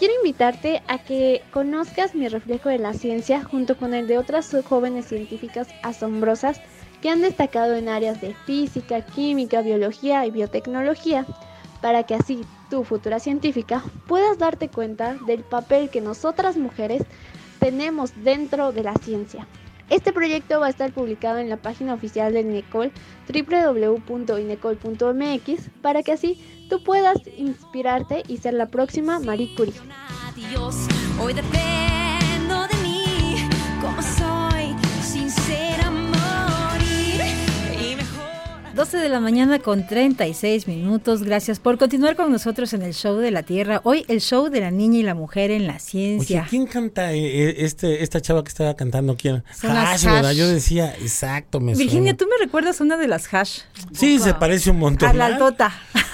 Quiero 0.00 0.14
invitarte 0.16 0.82
a 0.88 0.98
que 0.98 1.42
conozcas 1.52 2.16
mi 2.16 2.26
reflejo 2.26 2.68
de 2.68 2.80
la 2.80 2.92
ciencia 2.92 3.44
junto 3.44 3.76
con 3.76 3.94
el 3.94 4.08
de 4.08 4.18
otras 4.18 4.52
jóvenes 4.68 5.06
científicas 5.06 5.68
asombrosas 5.84 6.60
que 7.00 7.08
han 7.08 7.20
destacado 7.20 7.76
en 7.76 7.88
áreas 7.88 8.20
de 8.20 8.34
física, 8.46 9.02
química, 9.02 9.62
biología 9.62 10.26
y 10.26 10.32
biotecnología 10.32 11.24
para 11.84 12.02
que 12.04 12.14
así 12.14 12.40
tú, 12.70 12.82
futura 12.82 13.20
científica, 13.20 13.84
puedas 14.06 14.38
darte 14.38 14.70
cuenta 14.70 15.18
del 15.26 15.40
papel 15.40 15.90
que 15.90 16.00
nosotras 16.00 16.56
mujeres 16.56 17.02
tenemos 17.58 18.12
dentro 18.24 18.72
de 18.72 18.84
la 18.84 18.94
ciencia. 18.94 19.46
Este 19.90 20.10
proyecto 20.10 20.60
va 20.60 20.68
a 20.68 20.70
estar 20.70 20.92
publicado 20.92 21.36
en 21.36 21.50
la 21.50 21.58
página 21.58 21.92
oficial 21.92 22.32
del 22.32 22.46
INECOL, 22.46 22.90
www.inecol.mx, 23.28 25.70
para 25.82 26.02
que 26.02 26.12
así 26.12 26.66
tú 26.70 26.82
puedas 26.82 27.18
inspirarte 27.36 28.22
y 28.28 28.38
ser 28.38 28.54
la 28.54 28.70
próxima 28.70 29.20
Marie 29.20 29.54
Curie. 29.54 29.74
12 38.74 38.96
de 38.98 39.08
la 39.08 39.20
mañana 39.20 39.60
con 39.60 39.86
36 39.86 40.66
minutos. 40.66 41.22
Gracias 41.22 41.60
por 41.60 41.78
continuar 41.78 42.16
con 42.16 42.32
nosotros 42.32 42.72
en 42.72 42.82
el 42.82 42.92
show 42.92 43.18
de 43.18 43.30
la 43.30 43.44
Tierra. 43.44 43.80
Hoy 43.84 44.04
el 44.08 44.20
show 44.20 44.48
de 44.50 44.60
la 44.60 44.72
niña 44.72 44.98
y 44.98 45.02
la 45.04 45.14
mujer 45.14 45.52
en 45.52 45.68
la 45.68 45.74
Oye, 45.74 45.80
ciencia. 45.80 46.46
¿quién 46.50 46.66
canta 46.66 47.12
eh, 47.12 47.18
eh, 47.20 47.54
este, 47.58 48.02
esta 48.02 48.20
chava 48.20 48.42
que 48.42 48.48
estaba 48.48 48.74
cantando? 48.74 49.16
¿Quién? 49.16 49.44
Son 49.54 49.72
las 49.72 49.94
Hash, 49.94 50.04
¿verdad? 50.12 50.30
Hash. 50.32 50.36
Yo 50.36 50.48
decía, 50.48 50.92
exacto, 51.00 51.60
me 51.60 51.74
Virginia, 51.76 52.12
suena. 52.12 52.16
¿tú 52.16 52.26
me 52.26 52.44
recuerdas 52.44 52.80
una 52.80 52.96
de 52.96 53.06
las 53.06 53.32
hash? 53.32 53.60
Sí, 53.92 54.18
se 54.18 54.34
parece 54.34 54.70
un 54.70 54.78
montón. 54.80 55.08
A 55.08 55.12
la 55.12 55.26
altota. 55.26 55.72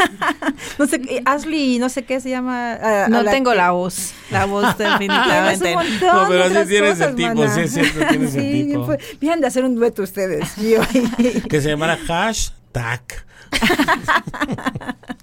no 0.79 0.87
sé, 0.87 1.01
qué, 1.01 1.23
Ashley, 1.25 1.79
no 1.79 1.89
sé 1.89 2.05
qué 2.05 2.21
se 2.21 2.31
llama. 2.31 2.73
a- 2.75 3.05
a 3.05 3.09
No 3.09 3.23
la 3.23 3.31
tengo 3.31 3.51
que- 3.53 3.57
la 3.57 3.71
voz. 3.73 4.13
La 4.31 4.45
voz 4.47 4.77
definitivamente. 4.79 5.75
No, 5.75 6.27
pero 6.29 6.49
de 6.49 6.59
así 6.59 6.69
tienes 6.69 6.93
el 6.93 6.99
cosas, 6.99 7.17
tipo, 7.17 7.35
mana. 7.35 7.55
sí, 7.55 7.61
es 7.61 7.73
cierto, 7.73 7.99
tienes 8.09 8.35
el 8.35 8.43
Sí, 8.43 8.65
tipo. 8.69 8.87
fue- 8.87 8.99
Vienen 9.21 9.41
de 9.41 9.47
hacer 9.47 9.65
un 9.65 9.75
dueto 9.75 10.03
ustedes. 10.03 10.57
yo 10.57 10.81
y- 10.95 11.41
Que 11.43 11.61
se 11.61 11.69
llamara 11.71 11.97
hashtag. 12.07 13.03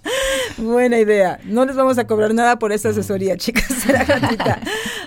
Buena 0.57 0.99
idea. 0.99 1.39
No 1.43 1.65
les 1.65 1.75
vamos 1.75 1.97
a 1.97 2.07
cobrar 2.07 2.33
nada 2.33 2.57
por 2.59 2.71
esa 2.71 2.89
asesoría, 2.89 3.37
chicas. 3.37 3.65
Será 3.83 4.03
gratuita. 4.03 4.59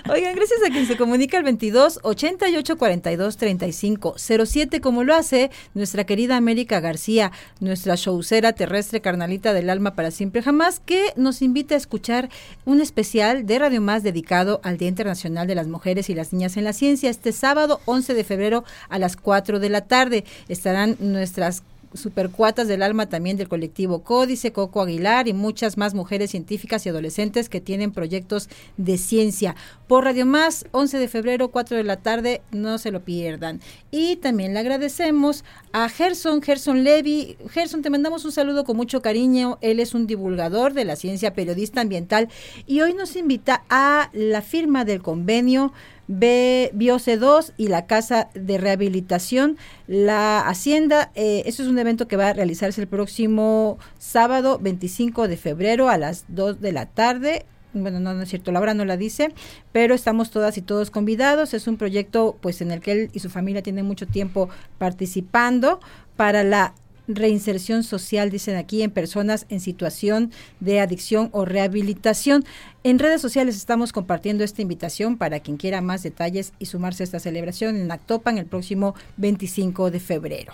Oigan, 0.09 0.35
gracias 0.35 0.59
a 0.65 0.71
quien 0.71 0.87
se 0.87 0.97
comunica 0.97 1.37
al 1.37 1.43
22 1.43 1.99
88 2.03 2.77
42 2.77 3.37
35 3.37 4.15
07, 4.17 4.81
como 4.81 5.03
lo 5.03 5.13
hace 5.13 5.51
nuestra 5.73 6.05
querida 6.05 6.37
América 6.37 6.79
García, 6.79 7.31
nuestra 7.59 7.95
showcera 7.95 8.53
terrestre 8.53 9.01
carnalita 9.01 9.53
del 9.53 9.69
alma 9.69 9.93
para 9.95 10.11
siempre 10.11 10.41
jamás, 10.41 10.79
que 10.79 11.13
nos 11.15 11.41
invita 11.41 11.75
a 11.75 11.77
escuchar 11.77 12.29
un 12.65 12.81
especial 12.81 13.45
de 13.45 13.59
Radio 13.59 13.81
Más 13.81 14.03
dedicado 14.03 14.61
al 14.63 14.77
Día 14.77 14.89
Internacional 14.89 15.47
de 15.47 15.55
las 15.55 15.67
Mujeres 15.67 16.09
y 16.09 16.15
las 16.15 16.33
Niñas 16.33 16.57
en 16.57 16.63
la 16.63 16.73
Ciencia 16.73 17.09
este 17.09 17.31
sábado 17.31 17.79
11 17.85 18.13
de 18.13 18.23
febrero 18.23 18.63
a 18.89 18.99
las 18.99 19.15
4 19.17 19.59
de 19.59 19.69
la 19.69 19.81
tarde. 19.81 20.23
Estarán 20.47 20.97
nuestras 20.99 21.63
supercuatas 21.93 22.67
del 22.67 22.83
alma 22.83 23.09
también 23.09 23.37
del 23.37 23.47
colectivo 23.47 24.03
Códice, 24.03 24.51
Coco 24.51 24.81
Aguilar 24.81 25.27
y 25.27 25.33
muchas 25.33 25.77
más 25.77 25.93
mujeres 25.93 26.31
científicas 26.31 26.85
y 26.85 26.89
adolescentes 26.89 27.49
que 27.49 27.61
tienen 27.61 27.91
proyectos 27.91 28.49
de 28.77 28.97
ciencia. 28.97 29.55
Por 29.87 30.05
Radio 30.05 30.25
Más, 30.25 30.65
11 30.71 30.97
de 30.97 31.07
febrero, 31.07 31.49
4 31.49 31.77
de 31.77 31.83
la 31.83 31.97
tarde, 31.97 32.41
no 32.51 32.77
se 32.77 32.91
lo 32.91 33.01
pierdan. 33.01 33.59
Y 33.91 34.15
también 34.17 34.53
le 34.53 34.59
agradecemos 34.59 35.43
a 35.73 35.89
Gerson, 35.89 36.41
Gerson 36.41 36.83
Levy. 36.83 37.37
Gerson, 37.49 37.81
te 37.81 37.89
mandamos 37.89 38.25
un 38.25 38.31
saludo 38.31 38.63
con 38.63 38.77
mucho 38.77 39.01
cariño. 39.01 39.57
Él 39.61 39.79
es 39.79 39.93
un 39.93 40.07
divulgador 40.07 40.73
de 40.73 40.85
la 40.85 40.95
ciencia, 40.95 41.33
periodista 41.33 41.81
ambiental 41.81 42.29
y 42.65 42.81
hoy 42.81 42.93
nos 42.93 43.15
invita 43.15 43.63
a 43.69 44.09
la 44.13 44.41
firma 44.41 44.85
del 44.85 45.01
convenio 45.01 45.73
B, 46.19 46.71
Biose 46.73 47.17
2 47.17 47.53
y 47.57 47.67
la 47.67 47.85
Casa 47.85 48.29
de 48.33 48.57
Rehabilitación, 48.57 49.57
la 49.87 50.41
Hacienda. 50.41 51.11
Eh, 51.15 51.43
eso 51.45 51.63
es 51.63 51.69
un 51.69 51.79
evento 51.79 52.07
que 52.07 52.17
va 52.17 52.29
a 52.29 52.33
realizarse 52.33 52.81
el 52.81 52.87
próximo 52.87 53.77
sábado 53.97 54.59
25 54.59 55.27
de 55.27 55.37
febrero 55.37 55.89
a 55.89 55.97
las 55.97 56.25
2 56.27 56.59
de 56.59 56.71
la 56.71 56.85
tarde. 56.85 57.45
Bueno, 57.73 58.01
no, 58.01 58.13
no 58.13 58.23
es 58.23 58.29
cierto, 58.29 58.51
la 58.51 58.59
hora 58.59 58.73
no 58.73 58.83
la 58.83 58.97
dice, 58.97 59.33
pero 59.71 59.95
estamos 59.95 60.29
todas 60.29 60.57
y 60.57 60.61
todos 60.61 60.91
convidados. 60.91 61.53
Es 61.53 61.67
un 61.67 61.77
proyecto 61.77 62.37
pues 62.41 62.61
en 62.61 62.71
el 62.71 62.81
que 62.81 62.91
él 62.91 63.09
y 63.13 63.19
su 63.19 63.29
familia 63.29 63.63
tienen 63.63 63.85
mucho 63.85 64.07
tiempo 64.07 64.49
participando 64.77 65.79
para 66.17 66.43
la 66.43 66.73
reinserción 67.15 67.83
social, 67.83 68.29
dicen 68.29 68.55
aquí, 68.55 68.81
en 68.83 68.91
personas 68.91 69.45
en 69.49 69.59
situación 69.59 70.31
de 70.59 70.79
adicción 70.79 71.29
o 71.31 71.45
rehabilitación. 71.45 72.43
En 72.83 72.99
redes 72.99 73.21
sociales 73.21 73.55
estamos 73.55 73.91
compartiendo 73.93 74.43
esta 74.43 74.61
invitación 74.61 75.17
para 75.17 75.39
quien 75.39 75.57
quiera 75.57 75.81
más 75.81 76.03
detalles 76.03 76.53
y 76.59 76.65
sumarse 76.67 77.03
a 77.03 77.05
esta 77.05 77.19
celebración 77.19 77.75
en 77.75 77.91
Actopan 77.91 78.37
el 78.37 78.45
próximo 78.45 78.95
25 79.17 79.91
de 79.91 79.99
febrero. 79.99 80.53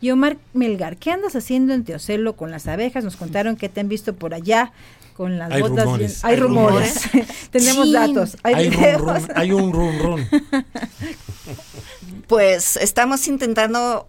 Y 0.00 0.10
Omar 0.10 0.36
Melgar, 0.54 0.96
¿qué 0.96 1.10
andas 1.10 1.34
haciendo 1.34 1.74
en 1.74 1.82
Teocelo 1.84 2.34
con 2.36 2.50
las 2.50 2.66
abejas? 2.68 3.02
Nos 3.04 3.16
contaron 3.16 3.56
que 3.56 3.68
te 3.68 3.80
han 3.80 3.88
visto 3.88 4.14
por 4.14 4.32
allá 4.34 4.72
con 5.16 5.38
las 5.38 5.50
Hay 5.50 5.62
botas. 5.62 5.84
rumores. 5.84 6.10
bien- 6.12 6.20
Hay 6.22 6.34
Hay 6.34 6.40
rumores. 6.40 7.00
Tenemos 7.50 7.84
Chin. 7.84 7.92
datos. 7.92 8.36
Hay, 8.44 8.54
Hay 8.54 8.70
run, 8.70 8.78
videos. 8.80 9.00
run, 9.02 9.28
hay 9.34 9.52
un 9.52 9.72
run 9.72 9.98
run. 9.98 10.26
Pues 12.26 12.76
estamos 12.76 13.26
intentando 13.26 14.06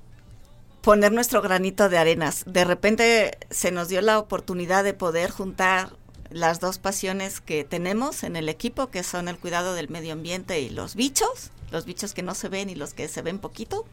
poner 0.82 1.11
nuestro 1.11 1.41
granito 1.41 1.89
de 1.89 1.97
arenas. 1.97 2.43
De 2.45 2.65
repente 2.65 3.38
se 3.49 3.71
nos 3.71 3.88
dio 3.88 4.01
la 4.01 4.19
oportunidad 4.19 4.84
de 4.84 4.93
poder 4.93 5.32
juntar 5.32 5.95
las 6.30 6.59
dos 6.59 6.77
pasiones 6.77 7.41
que 7.41 7.63
tenemos 7.63 8.23
en 8.23 8.36
el 8.36 8.49
equipo, 8.49 8.88
que 8.89 9.03
son 9.03 9.27
el 9.27 9.38
cuidado 9.38 9.73
del 9.73 9.89
medio 9.89 10.13
ambiente 10.13 10.59
y 10.59 10.69
los 10.69 10.95
bichos, 10.95 11.51
los 11.71 11.86
bichos 11.86 12.13
que 12.13 12.23
no 12.23 12.36
se 12.36 12.49
ven 12.49 12.69
y 12.69 12.75
los 12.75 12.93
que 12.93 13.07
se 13.07 13.21
ven 13.21 13.39
poquito. 13.39 13.86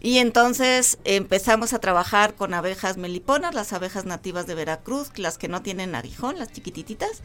Y 0.00 0.18
entonces 0.18 0.98
empezamos 1.02 1.72
a 1.72 1.80
trabajar 1.80 2.34
con 2.34 2.54
abejas 2.54 2.96
meliponas, 2.96 3.54
las 3.54 3.72
abejas 3.72 4.04
nativas 4.04 4.46
de 4.46 4.54
Veracruz, 4.54 5.10
las 5.16 5.38
que 5.38 5.48
no 5.48 5.62
tienen 5.62 5.96
aguijón, 5.96 6.38
las 6.38 6.52
chiquitititas, 6.52 7.22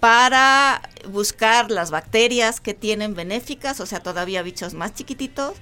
para 0.00 0.80
buscar 1.10 1.70
las 1.70 1.90
bacterias 1.90 2.60
que 2.60 2.72
tienen 2.72 3.14
benéficas, 3.14 3.80
o 3.80 3.86
sea, 3.86 4.00
todavía 4.00 4.40
bichos 4.40 4.72
más 4.72 4.94
chiquititos, 4.94 5.56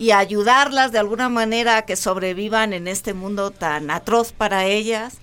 y 0.00 0.12
ayudarlas 0.12 0.92
de 0.92 0.98
alguna 0.98 1.28
manera 1.28 1.76
a 1.76 1.82
que 1.82 1.94
sobrevivan 1.94 2.72
en 2.72 2.88
este 2.88 3.12
mundo 3.12 3.50
tan 3.50 3.90
atroz 3.90 4.32
para 4.32 4.64
ellas 4.64 5.18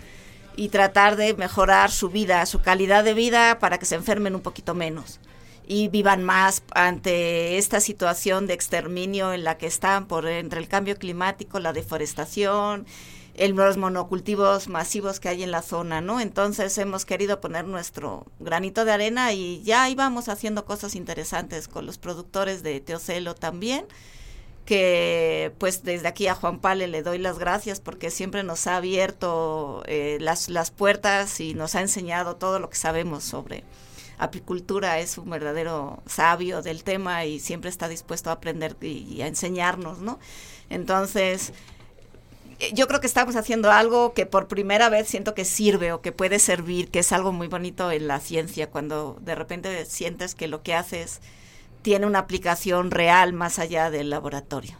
y 0.56 0.70
tratar 0.70 1.16
de 1.16 1.34
mejorar 1.34 1.90
su 1.90 2.10
vida, 2.10 2.46
su 2.46 2.62
calidad 2.62 3.04
de 3.04 3.16
vida 3.16 3.58
para 3.58 3.80
que 3.80 3.88
se 3.88 3.96
enfermen 3.96 4.36
un 4.36 4.42
poquito 4.42 4.76
menos 4.76 5.20
y 5.68 5.88
vivan 5.88 6.24
más 6.24 6.62
ante 6.76 7.58
esta 7.58 7.80
situación 7.80 8.46
de 8.46 8.54
exterminio 8.54 9.34
en 9.34 9.44
la 9.44 9.58
que 9.58 9.66
están 9.66 10.06
por 10.06 10.28
entre 10.28 10.60
el 10.60 10.68
cambio 10.68 10.96
climático, 10.96 11.60
la 11.60 11.74
deforestación, 11.74 12.86
el, 13.34 13.56
los 13.56 13.78
monocultivos 13.78 14.68
masivos 14.68 15.20
que 15.20 15.30
hay 15.30 15.42
en 15.42 15.50
la 15.50 15.64
zona, 15.64 16.02
¿no? 16.02 16.20
Entonces 16.20 16.78
hemos 16.78 17.04
querido 17.04 17.42
poner 17.42 17.66
nuestro 17.66 18.28
granito 18.40 18.86
de 18.86 18.92
arena 18.92 19.34
y 19.34 19.64
ya 19.64 19.90
íbamos 19.90 20.30
haciendo 20.30 20.66
cosas 20.66 20.94
interesantes 20.94 21.68
con 21.68 21.88
los 21.88 21.98
productores 21.98 22.62
de 22.62 22.80
Teocelo 22.80 23.34
también 23.34 23.88
que 24.68 25.54
pues 25.60 25.84
desde 25.84 26.10
aquí 26.10 26.28
a 26.28 26.36
Juan 26.36 26.60
Pale 26.60 26.90
le 26.90 27.02
doy 27.02 27.20
las 27.20 27.40
gracias 27.40 27.80
porque 27.80 28.12
siempre 28.12 28.44
nos 28.44 28.68
ha 28.68 28.76
abierto 28.76 29.82
eh, 29.88 30.18
las, 30.20 30.50
las 30.50 30.72
puertas 30.72 31.40
y 31.40 31.54
nos 31.54 31.76
ha 31.76 31.82
enseñado 31.82 32.36
todo 32.36 32.60
lo 32.60 32.70
que 32.70 32.76
sabemos 32.76 33.24
sobre 33.24 33.64
apicultura. 34.18 35.00
Es 35.00 35.18
un 35.18 35.30
verdadero 35.30 36.04
sabio 36.06 36.62
del 36.62 36.84
tema 36.84 37.24
y 37.24 37.40
siempre 37.40 37.70
está 37.70 37.88
dispuesto 37.88 38.30
a 38.30 38.34
aprender 38.34 38.76
y, 38.82 39.06
y 39.10 39.22
a 39.22 39.28
enseñarnos, 39.28 40.00
¿no? 40.00 40.20
Entonces, 40.70 41.54
eh, 42.60 42.72
yo 42.74 42.90
creo 42.90 43.00
que 43.00 43.08
estamos 43.08 43.38
haciendo 43.38 43.72
algo 43.72 44.14
que 44.14 44.26
por 44.26 44.50
primera 44.50 44.90
vez 44.90 45.08
siento 45.08 45.34
que 45.34 45.46
sirve 45.46 45.94
o 45.94 46.02
que 46.02 46.12
puede 46.12 46.40
servir, 46.40 46.92
que 46.92 47.00
es 47.00 47.14
algo 47.14 47.32
muy 47.32 47.48
bonito 47.48 47.90
en 47.90 48.10
la 48.10 48.20
ciencia, 48.20 48.70
cuando 48.70 49.18
de 49.22 49.34
repente 49.34 49.86
sientes 49.86 50.36
que 50.36 50.50
lo 50.50 50.62
que 50.62 50.74
haces 50.74 51.22
tiene 51.88 52.06
una 52.06 52.20
aplicación 52.20 52.92
real 52.92 53.32
más 53.32 53.60
allá 53.60 53.90
del 53.90 54.10
laboratorio. 54.10 54.74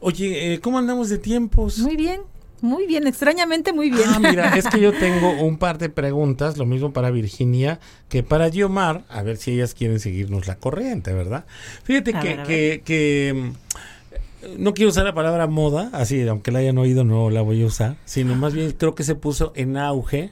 Oye, 0.00 0.54
eh, 0.54 0.58
¿cómo 0.60 0.78
andamos 0.78 1.10
de 1.10 1.18
tiempos? 1.18 1.80
Muy 1.80 1.96
bien, 1.96 2.22
muy 2.62 2.86
bien, 2.86 3.06
extrañamente 3.06 3.74
muy 3.74 3.90
bien. 3.90 4.08
Ah, 4.08 4.18
mira, 4.18 4.48
es 4.56 4.66
que 4.68 4.80
yo 4.80 4.94
tengo 4.94 5.32
un 5.32 5.58
par 5.58 5.76
de 5.76 5.90
preguntas, 5.90 6.56
lo 6.56 6.64
mismo 6.64 6.94
para 6.94 7.10
Virginia 7.10 7.78
que 8.08 8.22
para 8.22 8.48
Giomar, 8.48 9.04
a 9.10 9.22
ver 9.22 9.36
si 9.36 9.50
ellas 9.52 9.74
quieren 9.74 10.00
seguirnos 10.00 10.46
la 10.46 10.56
corriente, 10.56 11.12
¿verdad? 11.12 11.44
Fíjate 11.82 12.16
A 12.16 12.20
que, 12.20 12.28
ver, 12.36 12.46
que, 12.46 12.82
que, 12.86 13.52
no 14.56 14.74
quiero 14.74 14.90
usar 14.90 15.04
la 15.04 15.14
palabra 15.14 15.46
moda, 15.46 15.90
así, 15.92 16.26
aunque 16.28 16.52
la 16.52 16.60
hayan 16.60 16.78
oído, 16.78 17.04
no 17.04 17.30
la 17.30 17.42
voy 17.42 17.62
a 17.62 17.66
usar, 17.66 17.96
sino 18.04 18.34
más 18.36 18.54
bien 18.54 18.72
creo 18.72 18.94
que 18.94 19.02
se 19.02 19.14
puso 19.14 19.52
en 19.56 19.76
auge 19.76 20.30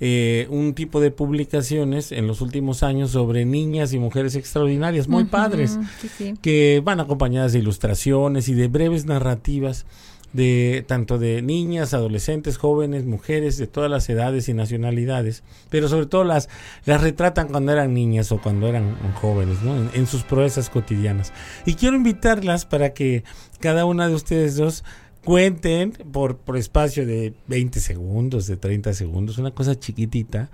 eh, 0.00 0.46
un 0.50 0.74
tipo 0.74 1.00
de 1.00 1.10
publicaciones 1.10 2.12
en 2.12 2.26
los 2.26 2.40
últimos 2.40 2.82
años 2.82 3.12
sobre 3.12 3.44
niñas 3.44 3.92
y 3.92 3.98
mujeres 3.98 4.34
extraordinarias, 4.34 5.08
muy 5.08 5.24
padres 5.24 5.78
sí, 6.00 6.08
sí. 6.08 6.34
que 6.42 6.82
van 6.84 7.00
acompañadas 7.00 7.52
de 7.52 7.60
ilustraciones 7.60 8.48
y 8.48 8.54
de 8.54 8.68
breves 8.68 9.06
narrativas 9.06 9.86
de 10.32 10.84
tanto 10.86 11.18
de 11.18 11.40
niñas, 11.42 11.94
adolescentes, 11.94 12.58
jóvenes, 12.58 13.04
mujeres 13.04 13.56
de 13.56 13.66
todas 13.66 13.90
las 13.90 14.08
edades 14.08 14.48
y 14.48 14.54
nacionalidades, 14.54 15.42
pero 15.70 15.88
sobre 15.88 16.06
todo 16.06 16.24
las 16.24 16.48
las 16.84 17.00
retratan 17.00 17.48
cuando 17.48 17.72
eran 17.72 17.94
niñas 17.94 18.32
o 18.32 18.40
cuando 18.40 18.66
eran 18.66 18.96
jóvenes, 19.14 19.62
¿no? 19.62 19.90
En, 19.92 20.06
sus 20.06 20.22
proezas 20.22 20.70
cotidianas. 20.70 21.32
Y 21.64 21.74
quiero 21.74 21.96
invitarlas 21.96 22.64
para 22.64 22.92
que 22.92 23.24
cada 23.60 23.84
una 23.84 24.08
de 24.08 24.14
ustedes 24.14 24.56
dos 24.56 24.84
cuenten 25.24 25.90
por, 25.90 26.36
por 26.36 26.56
espacio 26.56 27.04
de 27.04 27.34
20 27.48 27.80
segundos, 27.80 28.46
de 28.46 28.56
30 28.56 28.94
segundos, 28.94 29.38
una 29.38 29.50
cosa 29.50 29.78
chiquitita, 29.78 30.50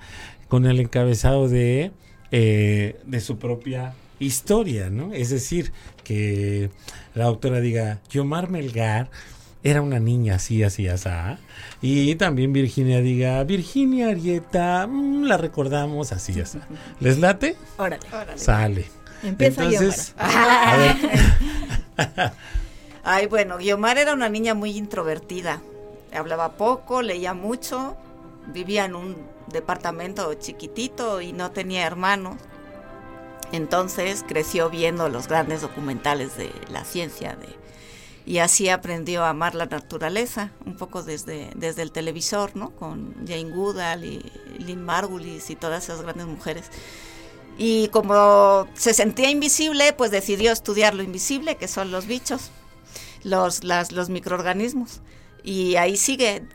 con 0.48 0.64
el 0.64 0.80
encabezado 0.80 1.48
de, 1.48 1.92
eh, 2.30 2.96
de 3.04 3.20
su 3.20 3.38
propia 3.38 3.94
historia, 4.18 4.88
¿no? 4.88 5.12
Es 5.12 5.30
decir, 5.30 5.72
que 6.04 6.70
la 7.14 7.24
autora 7.24 7.60
diga, 7.60 8.00
Yomar 8.10 8.50
Melgar 8.50 9.10
era 9.64 9.80
una 9.80 10.00
niña 10.00 10.36
así, 10.36 10.62
así, 10.62 10.88
así. 10.88 11.08
Y 11.80 12.14
también 12.16 12.52
Virginia 12.52 13.00
diga, 13.00 13.42
Virginia 13.44 14.08
Arieta, 14.08 14.86
mm, 14.86 15.24
la 15.24 15.36
recordamos 15.36 16.12
así, 16.12 16.40
así. 16.40 16.58
¿Les 17.00 17.18
late? 17.18 17.56
Órale. 17.78 18.00
Sale. 18.36 18.86
Empieza 19.22 19.64
Entonces, 19.64 20.14
Guiomar. 20.16 20.68
a 20.68 20.76
ver, 20.76 22.32
Ay, 23.04 23.26
bueno, 23.26 23.58
Guiomar 23.58 23.98
era 23.98 24.14
una 24.14 24.28
niña 24.28 24.54
muy 24.54 24.76
introvertida. 24.76 25.60
Hablaba 26.12 26.56
poco, 26.56 27.02
leía 27.02 27.34
mucho, 27.34 27.96
vivía 28.52 28.84
en 28.84 28.96
un 28.96 29.16
departamento 29.52 30.32
chiquitito 30.34 31.20
y 31.20 31.32
no 31.32 31.52
tenía 31.52 31.86
hermanos. 31.86 32.36
Entonces 33.52 34.24
creció 34.26 34.70
viendo 34.70 35.08
los 35.08 35.28
grandes 35.28 35.60
documentales 35.60 36.36
de 36.36 36.50
la 36.70 36.84
ciencia 36.84 37.36
de, 37.36 37.61
y 38.24 38.38
así 38.38 38.68
aprendió 38.68 39.24
a 39.24 39.30
amar 39.30 39.54
la 39.54 39.66
naturaleza, 39.66 40.52
un 40.64 40.76
poco 40.76 41.02
desde, 41.02 41.50
desde 41.56 41.82
el 41.82 41.90
televisor, 41.92 42.54
¿no? 42.56 42.70
Con 42.70 43.14
Jane 43.26 43.50
Goodall 43.50 44.04
y 44.04 44.32
Lynn 44.58 44.82
Margulis 44.84 45.50
y 45.50 45.56
todas 45.56 45.84
esas 45.84 46.02
grandes 46.02 46.26
mujeres. 46.26 46.66
Y 47.58 47.88
como 47.88 48.66
se 48.74 48.94
sentía 48.94 49.30
invisible, 49.30 49.92
pues 49.92 50.10
decidió 50.10 50.52
estudiar 50.52 50.94
lo 50.94 51.02
invisible, 51.02 51.56
que 51.56 51.68
son 51.68 51.90
los 51.90 52.06
bichos, 52.06 52.50
los, 53.24 53.64
las, 53.64 53.92
los 53.92 54.08
microorganismos. 54.08 55.00
Y 55.42 55.76
ahí 55.76 55.96
sigue 55.96 56.46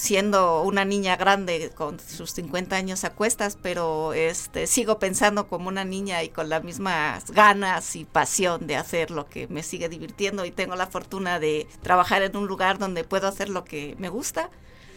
siendo 0.00 0.62
una 0.62 0.86
niña 0.86 1.16
grande 1.16 1.70
con 1.74 2.00
sus 2.00 2.32
50 2.32 2.74
años 2.74 3.04
a 3.04 3.10
cuestas, 3.10 3.58
pero 3.60 4.14
este 4.14 4.66
sigo 4.66 4.98
pensando 4.98 5.46
como 5.46 5.68
una 5.68 5.84
niña 5.84 6.22
y 6.22 6.30
con 6.30 6.48
las 6.48 6.64
mismas 6.64 7.30
ganas 7.30 7.94
y 7.96 8.06
pasión 8.06 8.66
de 8.66 8.76
hacer 8.76 9.10
lo 9.10 9.28
que 9.28 9.46
me 9.48 9.62
sigue 9.62 9.90
divirtiendo 9.90 10.46
y 10.46 10.52
tengo 10.52 10.74
la 10.74 10.86
fortuna 10.86 11.38
de 11.38 11.66
trabajar 11.82 12.22
en 12.22 12.34
un 12.34 12.46
lugar 12.46 12.78
donde 12.78 13.04
puedo 13.04 13.28
hacer 13.28 13.50
lo 13.50 13.64
que 13.64 13.94
me 13.98 14.08
gusta 14.08 14.48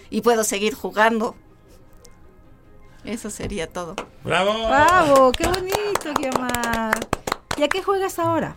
y 0.10 0.22
puedo 0.22 0.46
seguir 0.46 0.74
jugando. 0.74 1.36
Eso 3.04 3.30
sería 3.30 3.68
todo. 3.68 3.96
¡Bravo! 4.24 4.54
¡Bravo! 4.68 5.32
¡Qué 5.34 5.46
bonito, 5.48 6.14
Guiomar! 6.18 6.94
¿Y 7.58 7.64
a 7.64 7.68
qué 7.68 7.84
juegas 7.84 8.20
ahora? 8.20 8.56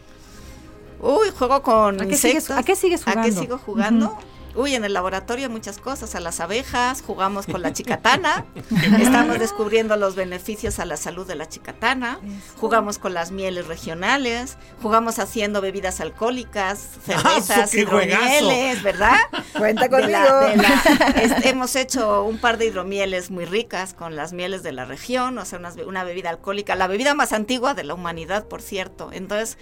Uy, 1.01 1.31
juego 1.37 1.61
con 1.63 2.01
¿A 2.01 2.07
qué 2.07 2.17
sigues- 2.17 2.51
a 2.51 2.63
qué 2.63 2.77
sigues 2.77 3.03
¿A 3.03 3.05
qué 3.07 3.13
jugando? 3.19 3.41
sigo 3.41 3.59
jugando? 3.59 4.19
Uy, 4.57 4.75
en 4.75 4.85
el 4.85 4.95
laboratorio 4.95 5.51
muchas 5.51 5.79
cosas, 5.79 6.15
a 6.15 6.21
las 6.21 6.41
abejas, 6.41 7.03
jugamos 7.07 7.47
con 7.47 7.61
la 7.63 7.73
chicatana, 7.75 8.45
estamos 8.99 9.39
descubriendo 9.39 9.97
los 9.97 10.15
beneficios 10.17 10.79
a 10.79 10.85
la 10.87 10.97
salud 10.97 11.27
de 11.27 11.35
la 11.35 11.47
chicatana, 11.49 12.19
jugamos 12.59 12.99
con 12.99 13.13
las 13.15 13.31
mieles 13.31 13.67
regionales, 13.67 14.57
jugamos 14.83 15.19
haciendo 15.19 15.61
bebidas 15.61 16.01
alcohólicas, 16.01 16.79
cervezas, 17.07 17.71
¡qué 17.71 17.85
juegazo! 17.85 18.23
hidromieles, 18.25 18.83
¿verdad? 18.83 19.17
Cuenta 19.59 19.89
De 19.89 20.09
la- 20.09 20.27
conmigo. 20.27 20.41
de 20.41 20.57
la- 20.57 21.11
es- 21.23 21.45
hemos 21.45 21.77
hecho 21.77 22.25
un 22.25 22.39
par 22.39 22.57
de 22.57 22.67
hidromieles 22.67 23.31
muy 23.31 23.45
ricas 23.45 23.93
con 23.95 24.17
las 24.17 24.33
mieles 24.33 24.63
de 24.63 24.73
la 24.73 24.87
región, 24.87 25.37
o 25.39 25.45
sea, 25.45 25.61
una 25.87 26.03
bebida 26.05 26.31
alcohólica, 26.31 26.75
la 26.77 26.87
bebida 26.87 27.13
más 27.15 27.33
antigua 27.33 27.75
de 27.75 27.85
la 27.85 27.93
humanidad, 27.95 28.47
por 28.47 28.63
cierto. 28.63 29.11
Entonces, 29.13 29.59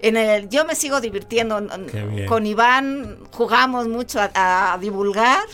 en 0.00 0.16
el, 0.16 0.48
yo 0.48 0.64
me 0.64 0.74
sigo 0.74 1.00
divirtiendo. 1.00 1.60
Con 2.28 2.46
Iván 2.46 3.18
jugamos 3.32 3.88
mucho 3.88 4.20
a, 4.20 4.72
a 4.72 4.78
divulgar 4.78 5.44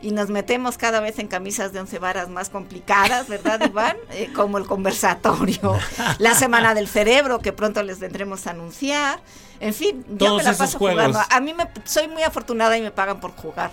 y 0.00 0.12
nos 0.12 0.28
metemos 0.28 0.78
cada 0.78 1.00
vez 1.00 1.18
en 1.18 1.26
camisas 1.26 1.72
de 1.72 1.80
once 1.80 1.98
varas 1.98 2.28
más 2.28 2.50
complicadas, 2.50 3.28
¿verdad, 3.28 3.60
Iván? 3.68 3.96
Eh, 4.12 4.30
como 4.34 4.58
el 4.58 4.66
conversatorio, 4.66 5.78
la 6.18 6.34
semana 6.34 6.74
del 6.74 6.88
cerebro, 6.88 7.40
que 7.40 7.52
pronto 7.52 7.82
les 7.82 7.98
vendremos 7.98 8.46
a 8.46 8.50
anunciar. 8.50 9.20
En 9.60 9.74
fin, 9.74 10.04
yo 10.08 10.36
me 10.36 10.42
la 10.44 10.54
paso 10.54 10.78
jugando. 10.78 11.18
A 11.30 11.40
mí 11.40 11.52
me, 11.52 11.68
soy 11.84 12.06
muy 12.06 12.22
afortunada 12.22 12.76
y 12.78 12.82
me 12.82 12.92
pagan 12.92 13.18
por 13.18 13.32
jugar. 13.32 13.70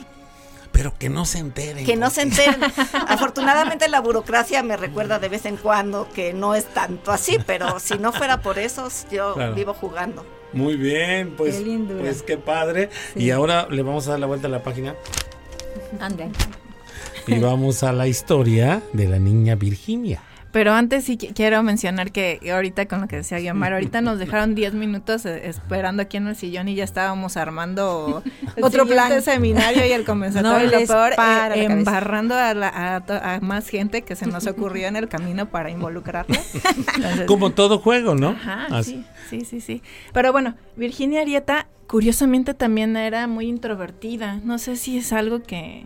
Pero 0.76 0.93
que 0.97 1.09
no 1.09 1.26
se 1.26 1.39
enteren. 1.39 1.86
Que 1.86 1.95
no 1.95 2.09
se 2.09 2.21
enteren. 2.23 2.59
Afortunadamente 3.07 3.88
la 3.88 4.01
burocracia 4.01 4.61
me 4.61 4.76
recuerda 4.78 5.19
de 5.19 5.30
vez 5.30 5.45
en 5.45 5.57
cuando 5.57 6.07
que 6.13 6.34
no 6.34 6.53
es 6.53 6.65
tanto 6.65 7.11
así, 7.11 7.38
pero 7.45 7.80
si 7.80 7.97
no 7.97 8.11
fuera 8.11 8.41
por 8.41 8.59
eso, 8.59 8.89
yo 9.11 9.34
Claro. 9.36 9.55
vivo 9.55 9.73
jugando. 9.73 10.26
Muy 10.53 10.76
bien, 10.76 11.34
pues 11.36 11.55
Qué 11.55 11.63
lindura. 11.63 12.01
pues 12.01 12.21
qué 12.23 12.38
padre. 12.38 12.89
Sí. 13.13 13.23
Y 13.23 13.32
ahora 13.32 13.67
le 13.69 13.82
vamos 13.84 14.07
a 14.07 14.11
dar 14.11 14.19
la 14.19 14.28
vuelta 14.28 14.47
a 14.47 14.51
la 14.51 14.63
página 14.63 14.95
Ande. 15.99 16.30
y 17.28 17.39
vamos 17.39 17.84
a 17.84 17.91
la 17.91 18.07
historia 18.07 18.82
de 18.93 19.07
la 19.07 19.19
niña 19.19 19.55
Virginia. 19.55 20.21
Pero 20.55 20.71
antes 20.71 21.03
sí 21.03 21.17
qui- 21.17 21.33
quiero 21.35 21.61
mencionar 21.63 22.13
que 22.13 22.39
ahorita 22.49 22.85
con 22.87 23.01
lo 23.01 23.09
que 23.09 23.17
decía 23.17 23.39
Guiomar, 23.39 23.73
ahorita 23.73 23.99
nos 23.99 24.19
dejaron 24.23 24.55
10 24.55 24.73
minutos 24.73 25.25
eh, 25.25 25.49
esperando 25.49 26.01
aquí 26.01 26.15
en 26.15 26.27
el 26.27 26.37
sillón 26.37 26.69
y 26.69 26.75
ya 26.75 26.85
estábamos 26.85 27.35
armando 27.35 28.23
otro 28.61 28.85
plan 28.87 29.21
seminario 29.21 29.85
y 29.85 29.91
el 29.91 30.05
conversatorio. 30.05 30.57
No 30.65 30.71
lo 30.71 30.79
les 30.79 30.87
peor, 30.87 31.11
eh, 31.11 31.63
embarrando 31.65 32.35
a, 32.35 32.53
la- 32.53 32.95
a 32.95 33.01
to- 33.05 33.19
a 33.21 33.41
más 33.41 33.67
gente 33.67 34.03
que 34.03 34.15
se 34.15 34.27
nos 34.27 34.47
ocurrió 34.47 34.87
en 34.87 34.95
el 34.95 35.09
camino 35.09 35.47
para 35.49 35.69
involucrarla. 35.69 36.39
Entonces, 36.95 37.25
Como 37.27 37.51
todo 37.51 37.79
juego, 37.79 38.15
¿no? 38.15 38.29
Ajá, 38.29 38.67
Así. 38.71 39.03
sí, 39.29 39.39
sí, 39.41 39.45
sí, 39.45 39.59
sí. 39.59 39.83
Pero 40.13 40.31
bueno, 40.31 40.55
Virginia 40.77 41.19
Arieta, 41.19 41.67
curiosamente 41.87 42.53
también 42.53 42.95
era 42.95 43.27
muy 43.27 43.47
introvertida. 43.47 44.39
No 44.45 44.57
sé 44.57 44.77
si 44.77 44.97
es 44.99 45.11
algo 45.11 45.43
que, 45.43 45.83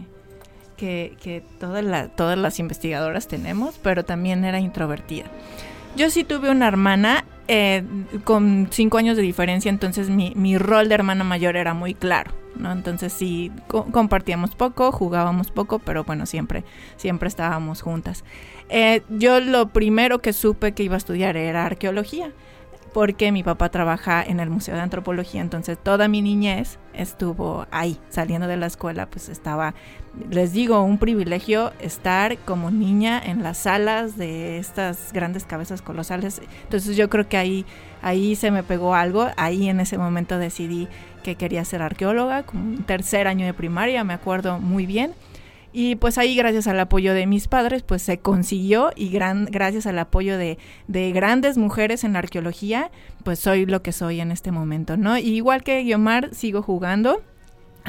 que, 0.80 1.44
todas, 1.60 1.84
la- 1.84 2.08
todas 2.08 2.38
las 2.38 2.60
investigadoras 2.60 3.28
tenemos, 3.28 3.78
pero 3.82 4.04
también 4.06 4.46
era 4.46 4.60
introvertida. 4.60 5.26
Yo 5.96 6.10
sí 6.10 6.24
tuve 6.24 6.50
una 6.50 6.68
hermana 6.68 7.26
eh, 7.48 7.84
con 8.24 8.68
cinco 8.72 8.98
años 9.00 9.18
de 9.18 9.24
diferencia, 9.24 9.70
entonces 9.70 10.10
mi, 10.10 10.58
rol 10.58 10.88
de 10.88 10.96
hermana 10.96 11.24
mayor 11.24 11.56
era 11.58 11.74
muy 11.74 11.96
claro, 11.96 12.32
¿no? 12.56 12.72
Entonces 12.72 13.12
sí 13.12 13.52
co- 13.68 13.86
compartíamos 13.86 14.56
poco, 14.56 14.92
jugábamos 14.92 15.50
poco, 15.52 15.80
pero 15.80 16.04
bueno, 16.04 16.26
siempre, 16.28 16.64
siempre 16.96 17.28
estábamos 17.28 17.82
juntas. 17.82 18.24
Eh, 18.70 19.02
yo 19.10 19.40
lo 19.40 19.70
primero 19.70 20.20
que 20.20 20.32
supe 20.32 20.74
que 20.74 20.84
iba 20.84 20.94
a 20.94 21.00
estudiar 21.00 21.36
era 21.38 21.66
arqueología 21.66 22.32
porque 22.94 23.32
mi 23.32 23.44
papá 23.44 23.70
trabaja 23.70 24.24
en 24.24 24.40
el 24.40 24.50
Museo 24.50 24.76
de 24.76 24.82
Antropología, 24.82 25.42
entonces 25.42 25.78
toda 25.82 26.08
mi 26.08 26.22
niñez 26.22 26.78
estuvo 27.02 27.66
ahí, 27.72 27.98
saliendo 28.10 28.48
de 28.48 28.58
la 28.58 28.68
escuela, 28.68 29.06
pues 29.08 29.30
estaba, 29.30 29.74
les 30.30 30.54
digo, 30.54 30.82
un 30.82 30.98
privilegio 30.98 31.72
estar 31.80 32.38
como 32.40 32.72
niña 32.72 33.22
en 33.24 33.42
las 33.44 33.60
salas 33.60 34.18
de 34.18 34.58
estas 34.60 35.14
grandes 35.14 35.46
cabezas 35.46 35.82
colosales. 35.82 36.42
Entonces 36.64 36.98
yo 36.98 37.10
creo 37.10 37.28
que 37.28 37.38
ahí, 37.38 37.66
ahí 38.02 38.36
se 38.36 38.52
me 38.52 38.64
pegó 38.64 38.96
algo, 38.96 39.28
ahí 39.38 39.70
en 39.70 39.80
ese 39.80 39.98
momento 39.98 40.38
decidí 40.38 40.88
que 41.24 41.36
quería 41.36 41.66
ser 41.66 41.82
arqueóloga, 41.82 42.44
como 42.44 42.64
un 42.64 42.84
tercer 42.84 43.28
año 43.28 43.46
de 43.46 43.54
primaria, 43.54 44.04
me 44.04 44.14
acuerdo 44.14 44.60
muy 44.60 44.86
bien. 44.86 45.14
Y 45.72 45.96
pues 45.96 46.18
ahí 46.18 46.36
gracias 46.36 46.68
al 46.68 46.80
apoyo 46.80 47.14
de 47.14 47.28
mis 47.28 47.48
padres 47.48 47.84
pues 47.84 48.02
se 48.02 48.20
consiguió 48.20 48.92
y 48.96 49.10
gran, 49.10 49.46
gracias 49.46 49.86
al 49.86 50.00
apoyo 50.00 50.38
de, 50.38 50.58
de 50.88 51.12
grandes 51.12 51.58
mujeres 51.58 52.04
en 52.04 52.14
la 52.14 52.20
arqueología 52.20 52.92
pues 53.24 53.40
soy 53.40 53.66
lo 53.66 53.82
que 53.82 53.92
soy 53.92 54.20
en 54.22 54.32
este 54.32 54.52
momento, 54.52 54.98
¿no? 54.98 55.18
Y 55.18 55.28
igual 55.30 55.64
que 55.64 55.84
Guiomar 55.84 56.34
sigo 56.34 56.62
jugando. 56.62 57.22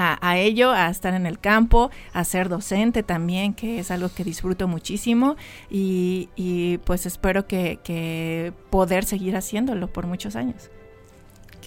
A, 0.03 0.39
ello, 0.39 0.71
a 0.71 0.89
estar 0.89 1.13
en 1.13 1.27
el 1.27 1.39
campo, 1.39 1.91
a 2.15 2.25
ser 2.25 2.49
docente 2.49 3.03
también, 3.03 3.53
que 3.53 3.81
es 3.81 3.91
algo 3.91 4.09
que 4.09 4.25
disfruto 4.25 4.67
muchísimo 4.67 5.37
y, 5.69 6.31
y 6.37 6.79
pues 6.79 7.05
espero 7.05 7.47
que, 7.47 7.81
que 7.85 8.55
poder 8.71 9.05
seguir 9.05 9.37
haciéndolo 9.37 9.93
por 9.93 10.07
muchos 10.07 10.37
años. 10.37 10.71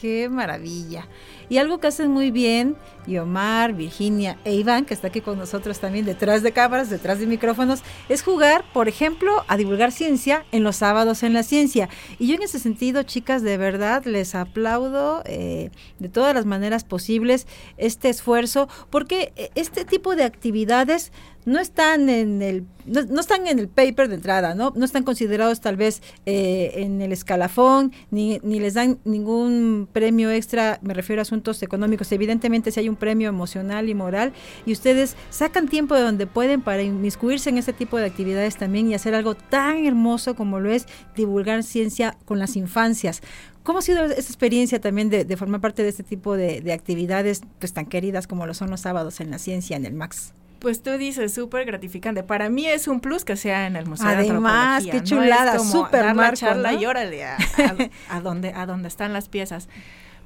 Qué 0.03 0.27
maravilla. 0.27 1.07
Y 1.47 1.59
algo 1.59 1.79
que 1.79 1.87
hacen 1.87 2.11
muy 2.11 2.29
bien, 2.29 2.75
Omar, 3.21 3.71
Virginia 3.71 4.37
e 4.43 4.53
Iván, 4.53 4.83
que 4.83 4.93
está 4.93 5.07
aquí 5.07 5.21
con 5.21 5.37
nosotros 5.37 5.79
también 5.79 6.03
detrás 6.03 6.43
de 6.43 6.51
cámaras, 6.51 6.89
detrás 6.89 7.19
de 7.19 7.25
micrófonos, 7.25 7.83
es 8.09 8.21
jugar, 8.21 8.65
por 8.73 8.89
ejemplo, 8.89 9.45
a 9.47 9.55
divulgar 9.55 9.93
ciencia 9.93 10.43
en 10.51 10.65
los 10.65 10.75
sábados 10.75 11.23
en 11.23 11.31
la 11.31 11.41
ciencia. 11.41 11.87
Y 12.19 12.27
yo 12.27 12.35
en 12.35 12.43
ese 12.43 12.59
sentido, 12.59 13.03
chicas, 13.03 13.43
de 13.43 13.55
verdad 13.55 14.03
les 14.03 14.35
aplaudo 14.35 15.23
eh, 15.25 15.69
de 15.99 16.09
todas 16.09 16.35
las 16.35 16.45
maneras 16.45 16.83
posibles 16.83 17.47
este 17.77 18.09
esfuerzo, 18.09 18.67
porque 18.89 19.31
eh, 19.37 19.51
este 19.55 19.85
tipo 19.85 20.17
de 20.17 20.25
actividades 20.25 21.13
no 21.45 21.59
están 21.59 22.09
en 22.09 22.41
el 22.41 22.65
no, 22.85 23.01
no, 23.03 23.21
están 23.21 23.47
en 23.47 23.59
el 23.59 23.69
paper 23.69 24.09
de 24.09 24.15
entrada, 24.15 24.55
¿no? 24.55 24.73
No 24.75 24.83
están 24.83 25.03
considerados 25.03 25.61
tal 25.61 25.77
vez 25.77 26.01
eh, 26.25 26.71
en 26.75 27.01
el 27.01 27.13
escalafón, 27.13 27.93
ni, 28.11 28.39
ni 28.43 28.59
les 28.59 28.73
dan 28.73 28.99
ningún 29.05 29.87
premio 29.91 30.29
extra, 30.31 30.79
me 30.81 30.93
refiero 30.93 31.21
a 31.21 31.23
asuntos 31.23 31.63
económicos. 31.63 32.11
Evidentemente 32.11 32.71
si 32.71 32.81
hay 32.81 32.89
un 32.89 32.95
premio 32.95 33.29
emocional 33.29 33.87
y 33.87 33.93
moral 33.93 34.33
y 34.65 34.73
ustedes 34.73 35.15
sacan 35.29 35.67
tiempo 35.67 35.95
de 35.95 36.01
donde 36.01 36.27
pueden 36.27 36.61
para 36.61 36.81
inmiscuirse 36.81 37.49
en 37.49 37.57
ese 37.57 37.73
tipo 37.73 37.97
de 37.97 38.05
actividades 38.05 38.57
también 38.57 38.89
y 38.89 38.95
hacer 38.95 39.15
algo 39.15 39.35
tan 39.35 39.85
hermoso 39.85 40.35
como 40.35 40.59
lo 40.59 40.69
es 40.69 40.85
divulgar 41.15 41.63
ciencia 41.63 42.17
con 42.25 42.39
las 42.39 42.55
infancias. 42.55 43.21
¿Cómo 43.63 43.79
ha 43.79 43.81
sido 43.81 44.03
esa 44.03 44.19
experiencia 44.19 44.81
también 44.81 45.09
de, 45.09 45.23
de 45.23 45.37
formar 45.37 45.61
parte 45.61 45.83
de 45.83 45.89
este 45.89 46.03
tipo 46.03 46.35
de, 46.35 46.59
de 46.59 46.73
actividades 46.73 47.41
pues, 47.59 47.71
tan 47.71 47.85
queridas 47.85 48.27
como 48.27 48.45
lo 48.45 48.53
son 48.53 48.69
los 48.69 48.81
sábados 48.81 49.21
en 49.21 49.31
la 49.31 49.39
ciencia, 49.39 49.77
en 49.77 49.85
el 49.85 49.93
MAX? 49.93 50.33
Pues 50.63 50.81
tú 50.81 50.91
dices, 50.97 51.33
súper 51.33 51.65
gratificante. 51.65 52.23
Para 52.23 52.49
mí 52.49 52.65
es 52.65 52.87
un 52.87 53.01
plus 53.01 53.25
que 53.25 53.35
sea 53.35 53.67
en 53.67 53.75
el 53.75 53.85
Museo 53.85 54.07
Además, 54.07 54.85
de 54.85 54.91
qué 54.91 55.03
chulada, 55.03 55.55
¿no? 55.55 55.59
súper 55.65 56.05
dar 56.05 56.15
marco, 56.15 56.31
la 56.31 56.37
charla 56.37 56.71
¿no? 56.71 56.79
y 56.79 56.85
órale 56.85 57.25
a, 57.25 57.35
a, 57.35 58.15
a, 58.15 58.21
donde, 58.21 58.53
a 58.53 58.65
donde 58.65 58.87
están 58.87 59.11
las 59.11 59.27
piezas. 59.27 59.67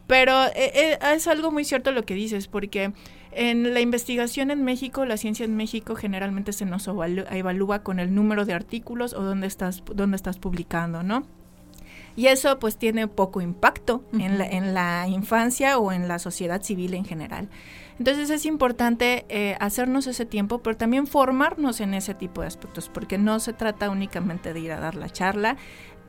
Pero 0.05 0.45
eh, 0.45 0.71
eh, 0.75 0.99
es 1.15 1.27
algo 1.27 1.49
muy 1.49 1.65
cierto 1.65 1.91
lo 1.91 2.05
que 2.05 2.13
dices, 2.13 2.47
porque 2.47 2.93
en 3.31 3.73
la 3.73 3.79
investigación 3.79 4.51
en 4.51 4.63
México, 4.63 5.05
la 5.05 5.17
ciencia 5.17 5.43
en 5.43 5.55
México 5.55 5.95
generalmente 5.95 6.53
se 6.53 6.65
nos 6.65 6.88
evalúa 6.88 7.81
con 7.81 7.99
el 7.99 8.13
número 8.13 8.45
de 8.45 8.53
artículos 8.53 9.13
o 9.13 9.23
dónde 9.23 9.47
estás, 9.47 9.81
dónde 9.91 10.17
estás 10.17 10.38
publicando, 10.38 11.01
¿no? 11.01 11.25
Y 12.18 12.28
eso 12.28 12.59
pues 12.59 12.78
tiene 12.78 13.07
poco 13.07 13.39
impacto 13.39 14.03
uh 14.11 14.18
-huh. 14.18 14.26
en, 14.26 14.38
la, 14.39 14.45
en 14.47 14.74
la 14.74 15.07
infancia 15.07 15.78
o 15.78 15.93
en 15.93 16.09
la 16.09 16.20
sociedad 16.20 16.61
civil 16.61 16.95
en 16.95 17.05
general. 17.05 17.47
Entonces 17.99 18.30
es 18.30 18.45
importante 18.45 19.26
eh, 19.30 19.55
hacernos 19.59 20.05
ese 20.07 20.26
tiempo, 20.26 20.59
pero 20.59 20.78
también 20.78 21.07
formarnos 21.07 21.80
en 21.80 21.93
ese 21.93 22.13
tipo 22.13 22.41
de 22.41 22.47
aspectos, 22.47 22.89
porque 22.89 23.18
no 23.18 23.39
se 23.39 23.53
trata 23.53 23.89
únicamente 23.89 24.53
de 24.53 24.59
ir 24.59 24.72
a 24.72 24.80
dar 24.80 24.95
la 24.95 25.09
charla, 25.09 25.57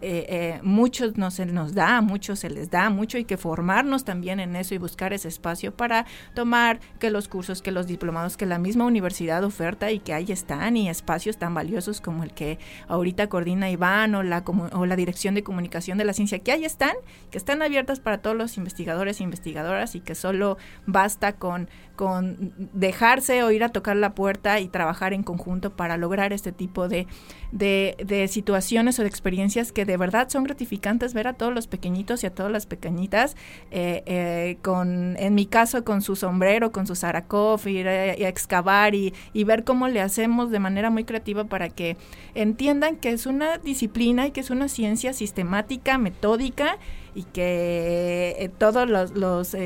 eh, 0.00 0.26
eh, 0.28 0.60
muchos 0.62 1.16
no 1.16 1.30
se 1.30 1.44
nos 1.46 1.74
da, 1.74 2.00
muchos 2.00 2.38
se 2.38 2.50
les 2.50 2.70
da 2.70 2.88
mucho 2.90 3.18
y 3.18 3.24
que 3.24 3.36
formarnos 3.36 4.04
también 4.04 4.38
en 4.38 4.54
eso 4.54 4.74
y 4.74 4.78
buscar 4.78 5.12
ese 5.12 5.28
espacio 5.28 5.72
para 5.72 6.06
tomar 6.34 6.78
que 7.00 7.10
los 7.10 7.26
cursos, 7.26 7.62
que 7.62 7.72
los 7.72 7.86
diplomados, 7.86 8.36
que 8.36 8.46
la 8.46 8.58
misma 8.58 8.84
universidad 8.84 9.42
oferta 9.42 9.90
y 9.90 9.98
que 9.98 10.14
ahí 10.14 10.30
están 10.30 10.76
y 10.76 10.88
espacios 10.88 11.36
tan 11.36 11.52
valiosos 11.54 12.00
como 12.00 12.22
el 12.22 12.32
que 12.32 12.58
ahorita 12.86 13.28
coordina 13.28 13.70
Iván 13.70 14.14
o 14.14 14.22
la, 14.22 14.44
o 14.72 14.86
la 14.86 14.96
Dirección 14.96 15.34
de 15.34 15.42
Comunicación 15.42 15.98
de 15.98 16.04
la 16.04 16.12
Ciencia, 16.12 16.38
que 16.38 16.52
ahí 16.52 16.64
están, 16.64 16.94
que 17.30 17.38
están 17.38 17.62
abiertas 17.62 17.98
para 17.98 18.18
todos 18.18 18.36
los 18.36 18.56
investigadores 18.56 19.20
e 19.20 19.24
investigadoras 19.24 19.94
y 19.96 20.00
que 20.00 20.14
solo 20.14 20.58
basta 20.86 21.32
con, 21.32 21.68
con 21.96 22.52
dejarse 22.72 23.42
o 23.42 23.50
ir 23.50 23.64
a 23.64 23.70
tocar 23.70 23.96
la 23.96 24.14
puerta 24.14 24.60
y 24.60 24.68
trabajar 24.68 25.12
en 25.12 25.24
conjunto 25.24 25.74
para 25.74 25.96
lograr 25.96 26.32
este 26.32 26.52
tipo 26.52 26.88
de, 26.88 27.08
de, 27.50 27.96
de 28.04 28.28
situaciones 28.28 28.98
o 28.98 29.02
de 29.02 29.08
experiencias 29.08 29.72
que 29.72 29.87
de 29.88 29.96
verdad 29.96 30.28
son 30.28 30.44
gratificantes 30.44 31.14
ver 31.14 31.28
a 31.28 31.32
todos 31.32 31.54
los 31.54 31.66
pequeñitos 31.66 32.22
y 32.22 32.26
a 32.26 32.34
todas 32.34 32.52
las 32.52 32.66
pequeñitas, 32.66 33.36
eh, 33.70 34.02
eh, 34.04 34.58
con, 34.60 35.16
en 35.18 35.34
mi 35.34 35.46
caso 35.46 35.82
con 35.82 36.02
su 36.02 36.14
sombrero, 36.14 36.72
con 36.72 36.86
su 36.86 36.94
Sarakov, 36.94 37.66
ir 37.66 37.88
a, 37.88 37.92
a 37.92 38.28
excavar 38.28 38.94
y, 38.94 39.14
ver 39.48 39.64
cómo 39.64 39.88
le 39.88 40.02
hacemos 40.02 40.50
de 40.50 40.58
manera 40.58 40.90
muy 40.90 41.04
creativa 41.04 41.44
para 41.44 41.70
que 41.70 41.96
entiendan 42.34 42.96
que 42.96 43.12
es 43.12 43.24
una 43.24 43.56
disciplina 43.56 44.26
y 44.26 44.30
que 44.30 44.40
es 44.40 44.50
una 44.50 44.68
ciencia 44.68 45.14
sistemática, 45.14 45.96
metódica 45.96 46.76
y 47.14 47.22
que 47.22 48.36
eh, 48.38 48.50
todos 48.58 48.86
los, 48.86 49.12
los 49.12 49.56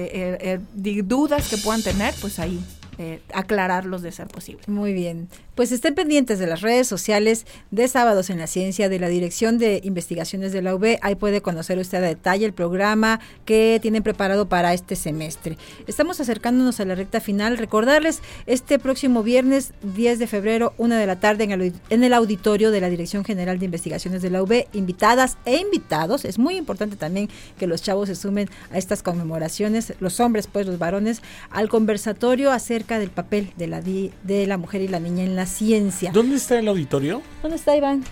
dudas 0.75 1.49
que 1.49 1.57
puedan 1.57 1.83
tener, 1.83 2.14
pues 2.20 2.39
ahí 2.39 2.61
eh, 2.99 3.23
aclararlos 3.33 4.03
de 4.03 4.12
ser 4.12 4.29
posible. 4.29 4.62
Muy 4.66 4.93
bien. 4.93 5.29
Pues 5.55 5.70
estén 5.70 5.94
pendientes 5.94 6.38
de 6.38 6.46
las 6.46 6.62
redes 6.62 6.88
sociales 6.88 7.44
de 7.70 7.86
Sábados 7.86 8.30
en 8.30 8.38
la 8.38 8.46
Ciencia 8.46 8.88
de 8.88 8.98
la 8.98 9.09
Dirección 9.09 9.59
de 9.59 9.82
Investigaciones 9.84 10.50
de 10.50 10.62
la 10.62 10.74
UB. 10.74 10.96
Ahí 11.03 11.14
puede 11.14 11.42
conocer 11.42 11.78
usted 11.78 11.98
a 11.98 12.07
detalle 12.07 12.46
el 12.46 12.55
programa 12.55 13.20
que 13.44 13.78
tienen 13.82 14.03
preparado 14.03 14.48
para 14.48 14.72
este 14.72 14.96
semestre. 14.96 15.59
Estamos 15.86 16.20
acercándonos 16.20 16.80
a 16.80 16.86
la 16.86 16.94
recta 16.94 17.20
final. 17.20 17.59
Recordarles, 17.59 18.22
este 18.46 18.78
próximo 18.78 19.22
viernes 19.22 19.74
10 19.94 20.20
de 20.20 20.26
febrero, 20.26 20.72
una 20.78 20.98
de 20.98 21.07
la 21.07 21.20
tarde, 21.20 21.44
en 21.44 21.50
el, 21.50 21.74
en 21.90 22.03
el 22.03 22.14
auditorio 22.14 22.70
de 22.70 22.80
la 22.80 22.88
Dirección 22.88 23.22
General 23.22 23.59
de 23.59 23.66
Investigaciones 23.66 24.22
de 24.22 24.30
la 24.30 24.42
UB, 24.42 24.64
invitadas 24.72 25.36
e 25.44 25.59
invitados. 25.59 26.24
Es 26.24 26.38
muy 26.38 26.57
importante 26.57 26.96
también 26.96 27.28
que 27.59 27.66
los 27.66 27.82
chavos 27.82 28.09
se 28.09 28.14
sumen 28.14 28.48
a 28.70 28.78
estas 28.78 29.03
conmemoraciones, 29.03 29.92
los 30.00 30.18
hombres, 30.18 30.46
pues 30.46 30.66
los 30.66 30.78
varones, 30.78 31.20
al 31.50 31.68
conversatorio 31.68 32.53
acerca 32.53 32.98
del 32.98 33.11
papel 33.11 33.53
de 33.59 33.66
la, 33.66 33.82
de 33.82 34.46
la 34.46 34.57
mujer 34.57 34.80
y 34.80 34.88
la 34.88 34.98
niña 34.98 35.24
en 35.24 35.36
la 35.36 35.41
ciencia. 35.47 36.11
¿Dónde 36.12 36.36
está 36.36 36.59
el 36.59 36.68
auditorio? 36.68 37.22
¿Dónde 37.43 37.57
está 37.57 37.76
Iván? 37.76 38.05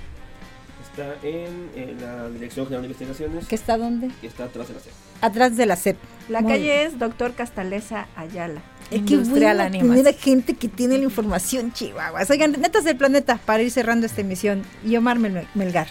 Está 0.91 1.14
en, 1.22 1.70
en, 1.76 2.01
la 2.01 2.28
Dirección 2.31 2.66
General 2.66 2.83
de 2.83 2.89
Investigaciones. 2.89 3.47
¿Qué 3.47 3.55
está 3.55 3.78
dónde? 3.78 4.11
Y 4.22 4.26
está 4.26 4.45
atrás 4.45 4.68
de 4.68 4.74
la 4.74 4.81
CEP. 4.81 4.93
Atrás 5.20 5.57
de 5.57 5.66
la 5.66 5.76
CEP. 5.76 5.97
La 6.28 6.41
Muy 6.41 6.53
calle 6.53 6.64
bien. 6.64 6.87
es 6.87 6.99
Doctor 6.99 7.35
Castaleza 7.35 8.09
Ayala. 8.16 8.62
Es 8.91 9.03
que 9.03 9.18
buena 9.18 9.68
primera 9.68 10.12
gente 10.12 10.55
que 10.55 10.68
tiene 10.68 10.99
la 10.99 11.05
información, 11.05 11.72
Chihuahuas. 11.72 12.28
Oigan, 12.31 12.53
netas 12.61 12.83
del 12.85 12.97
planeta, 12.97 13.39
para 13.47 13.62
ir 13.62 13.70
cerrando 13.70 14.07
esta 14.07 14.20
emisión. 14.20 14.64
Y 14.85 14.97
Omar 14.97 15.18
Melgar. 15.18 15.89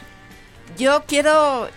Yo 0.77 1.03
quiero 1.07 1.69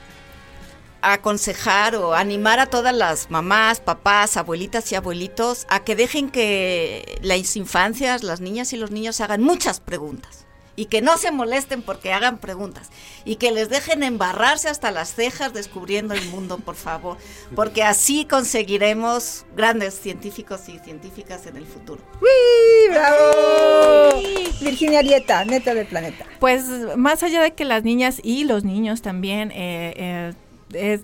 aconsejar 1.03 1.97
o 1.97 2.15
animar 2.15 2.61
a 2.61 2.67
todas 2.67 2.95
las 2.95 3.31
mamás, 3.31 3.81
papás, 3.81 4.37
abuelitas 4.37 4.91
y 4.93 4.95
abuelitos 4.95 5.67
a 5.69 5.85
que 5.85 5.97
dejen 5.97 6.31
que 6.31 7.19
las 7.23 7.57
infancias, 7.57 8.23
las 8.23 8.41
niñas 8.41 8.73
y 8.73 8.77
los 8.77 8.91
niños 8.91 9.21
hagan 9.21 9.43
muchas 9.43 9.81
preguntas 9.81 10.47
y 10.77 10.87
que 10.87 11.03
no 11.03 11.17
se 11.19 11.31
molesten 11.31 11.83
porque 11.83 12.13
hagan 12.13 12.39
preguntas 12.39 12.91
y 13.25 13.37
que 13.37 13.53
les 13.53 13.69
dejen 13.69 14.03
embarrarse 14.03 14.69
hasta 14.69 14.91
las 14.91 15.15
cejas 15.15 15.53
descubriendo 15.53 16.15
el 16.15 16.25
mundo, 16.29 16.59
por 16.59 16.77
favor, 16.77 17.19
porque 17.55 17.83
así 17.83 18.25
conseguiremos 18.25 19.45
grandes 19.55 19.95
científicos 19.95 20.69
y 20.69 20.79
científicas 20.79 21.47
en 21.47 21.57
el 21.57 21.67
futuro. 21.67 22.03
¡Uy, 22.21 22.91
¡Bravo! 22.91 24.23
Virginia 24.61 25.01
Arieta, 25.01 25.45
neta 25.45 25.75
del 25.75 25.87
planeta. 25.87 26.25
Pues 26.41 26.65
más 26.97 27.23
allá 27.23 27.43
de 27.43 27.53
que 27.53 27.65
las 27.65 27.85
niñas 27.85 28.21
y 28.23 28.45
los 28.45 28.65
niños 28.65 29.03
también 29.03 29.51
eh, 29.51 29.95
eh, 29.97 30.33
es, 30.75 31.03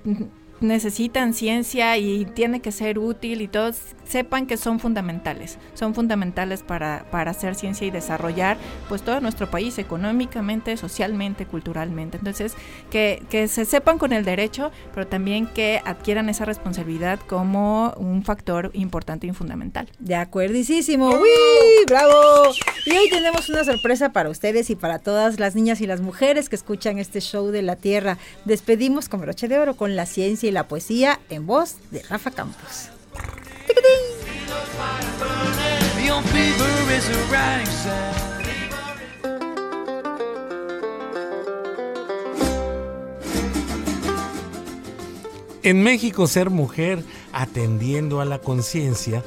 necesitan 0.61 1.34
ciencia 1.34 1.96
y 1.98 2.24
tiene 2.24 2.61
que 2.61 2.72
ser 2.72 2.98
útil 2.98 3.42
y 3.42 3.48
todos 3.48 3.76
sepan 4.04 4.46
que 4.46 4.56
son 4.56 4.80
fundamentales, 4.80 5.59
son 5.74 5.94
fundamentales 5.94 6.62
para, 6.62 7.04
para 7.11 7.30
hacer 7.30 7.54
ciencia 7.54 7.86
y 7.86 7.90
desarrollar 7.90 8.56
pues 8.88 9.02
todo 9.02 9.20
nuestro 9.20 9.50
país 9.50 9.78
económicamente, 9.78 10.76
socialmente, 10.76 11.46
culturalmente. 11.46 12.18
Entonces, 12.18 12.54
que, 12.90 13.22
que 13.30 13.48
se 13.48 13.64
sepan 13.64 13.98
con 13.98 14.12
el 14.12 14.24
derecho, 14.24 14.72
pero 14.94 15.06
también 15.06 15.46
que 15.46 15.80
adquieran 15.84 16.28
esa 16.28 16.44
responsabilidad 16.44 17.20
como 17.20 17.92
un 17.98 18.24
factor 18.24 18.70
importante 18.72 19.26
y 19.26 19.32
fundamental. 19.32 19.88
De 19.98 20.14
acuerdísimo. 20.14 21.11
¡Uy! 21.11 21.84
¡Bravo! 21.86 22.52
Y 22.86 22.90
hoy 22.92 23.11
tenemos 23.11 23.48
una 23.48 23.64
sorpresa 23.64 24.12
para 24.12 24.30
ustedes 24.30 24.70
y 24.70 24.74
para 24.76 24.98
todas 24.98 25.38
las 25.38 25.54
niñas 25.54 25.80
y 25.80 25.86
las 25.86 26.00
mujeres 26.00 26.48
que 26.48 26.56
escuchan 26.56 26.98
este 26.98 27.20
show 27.20 27.48
de 27.48 27.62
la 27.62 27.76
Tierra. 27.76 28.18
Despedimos 28.44 29.09
con 29.09 29.20
broche 29.20 29.48
de 29.48 29.59
oro 29.59 29.76
con 29.76 29.94
la 29.94 30.06
ciencia 30.06 30.47
la 30.53 30.68
poesía 30.68 31.20
en 31.30 31.46
voz 31.46 31.76
de 31.90 32.03
Rafa 32.03 32.30
Campos. 32.30 32.90
En 45.62 45.82
México 45.82 46.26
ser 46.26 46.51
mujer 46.51 47.03
atendiendo 47.32 48.20
a 48.20 48.24
la 48.24 48.38
conciencia 48.38 49.22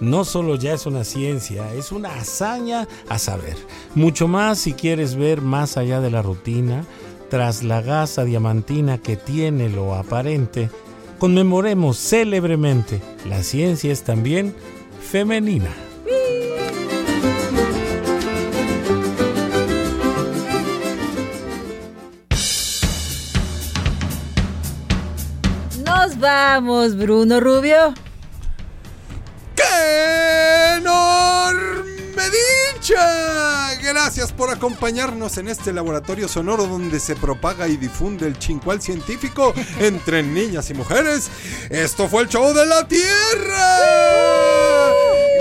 no 0.00 0.24
solo 0.24 0.54
ya 0.54 0.74
es 0.74 0.86
una 0.86 1.02
ciencia, 1.04 1.72
es 1.74 1.90
una 1.92 2.14
hazaña 2.14 2.86
a 3.08 3.18
saber. 3.18 3.56
Mucho 3.94 4.28
más 4.28 4.58
si 4.58 4.72
quieres 4.72 5.16
ver 5.16 5.40
más 5.40 5.76
allá 5.76 6.00
de 6.00 6.10
la 6.10 6.22
rutina, 6.22 6.84
tras 7.30 7.62
la 7.62 7.82
gasa 7.82 8.24
diamantina 8.24 8.98
que 8.98 9.16
tiene 9.16 9.68
lo 9.68 9.94
aparente, 9.94 10.70
conmemoremos 11.18 11.98
célebremente, 11.98 13.00
la 13.28 13.42
ciencia 13.42 13.92
es 13.92 14.02
también 14.02 14.54
femenina. 15.00 15.70
Nos 25.84 26.18
vamos, 26.18 26.96
Bruno 26.96 27.40
Rubio. 27.40 27.94
¡Qué 29.54 30.47
Gracias 33.82 34.32
por 34.32 34.50
acompañarnos 34.50 35.36
en 35.38 35.48
este 35.48 35.72
laboratorio 35.72 36.28
sonoro 36.28 36.66
donde 36.66 37.00
se 37.00 37.16
propaga 37.16 37.68
y 37.68 37.76
difunde 37.76 38.26
el 38.26 38.38
chincual 38.38 38.80
científico 38.80 39.52
entre 39.80 40.22
niñas 40.22 40.70
y 40.70 40.74
mujeres. 40.74 41.30
Esto 41.70 42.08
fue 42.08 42.22
el 42.22 42.28
show 42.28 42.54
de 42.54 42.66
la 42.66 42.86
Tierra. 42.88 44.77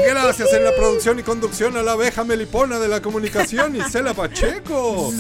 Gracias 0.10 0.54
en 0.54 0.64
la 0.64 0.74
producción 0.74 1.20
y 1.20 1.24
conducción 1.24 1.76
a 1.76 1.84
la 1.84 1.92
abeja 1.92 2.24
melipona 2.24 2.80
de 2.80 2.88
la 2.88 3.02
comunicación, 3.02 3.76
Isela 3.76 4.14
Pacheco. 4.14 5.12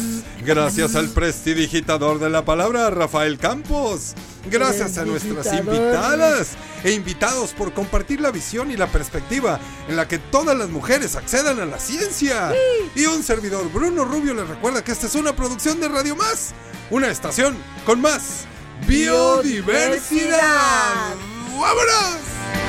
Gracias 0.45 0.95
al 0.95 1.09
prestidigitador 1.09 2.19
de 2.19 2.29
la 2.29 2.45
palabra, 2.45 2.89
Rafael 2.89 3.37
Campos. 3.37 4.13
Gracias 4.49 4.97
a 4.97 5.03
nuestras 5.03 5.53
invitadas 5.53 6.51
e 6.85 6.93
invitados 6.93 7.51
por 7.51 7.73
compartir 7.73 8.21
la 8.21 8.31
visión 8.31 8.71
y 8.71 8.77
la 8.77 8.87
perspectiva 8.87 9.59
en 9.89 9.97
la 9.97 10.07
que 10.07 10.19
todas 10.19 10.57
las 10.57 10.69
mujeres 10.69 11.17
accedan 11.17 11.59
a 11.59 11.65
la 11.65 11.79
ciencia. 11.79 12.53
Y 12.95 13.07
un 13.07 13.23
servidor, 13.23 13.69
Bruno 13.73 14.05
Rubio, 14.05 14.33
les 14.33 14.47
recuerda 14.47 14.85
que 14.85 14.93
esta 14.93 15.07
es 15.07 15.15
una 15.15 15.35
producción 15.35 15.81
de 15.81 15.89
Radio 15.89 16.15
Más, 16.15 16.53
una 16.91 17.09
estación 17.09 17.57
con 17.85 17.99
más 17.99 18.45
biodiversidad. 18.87 21.13
¡Vámonos! 21.59 22.66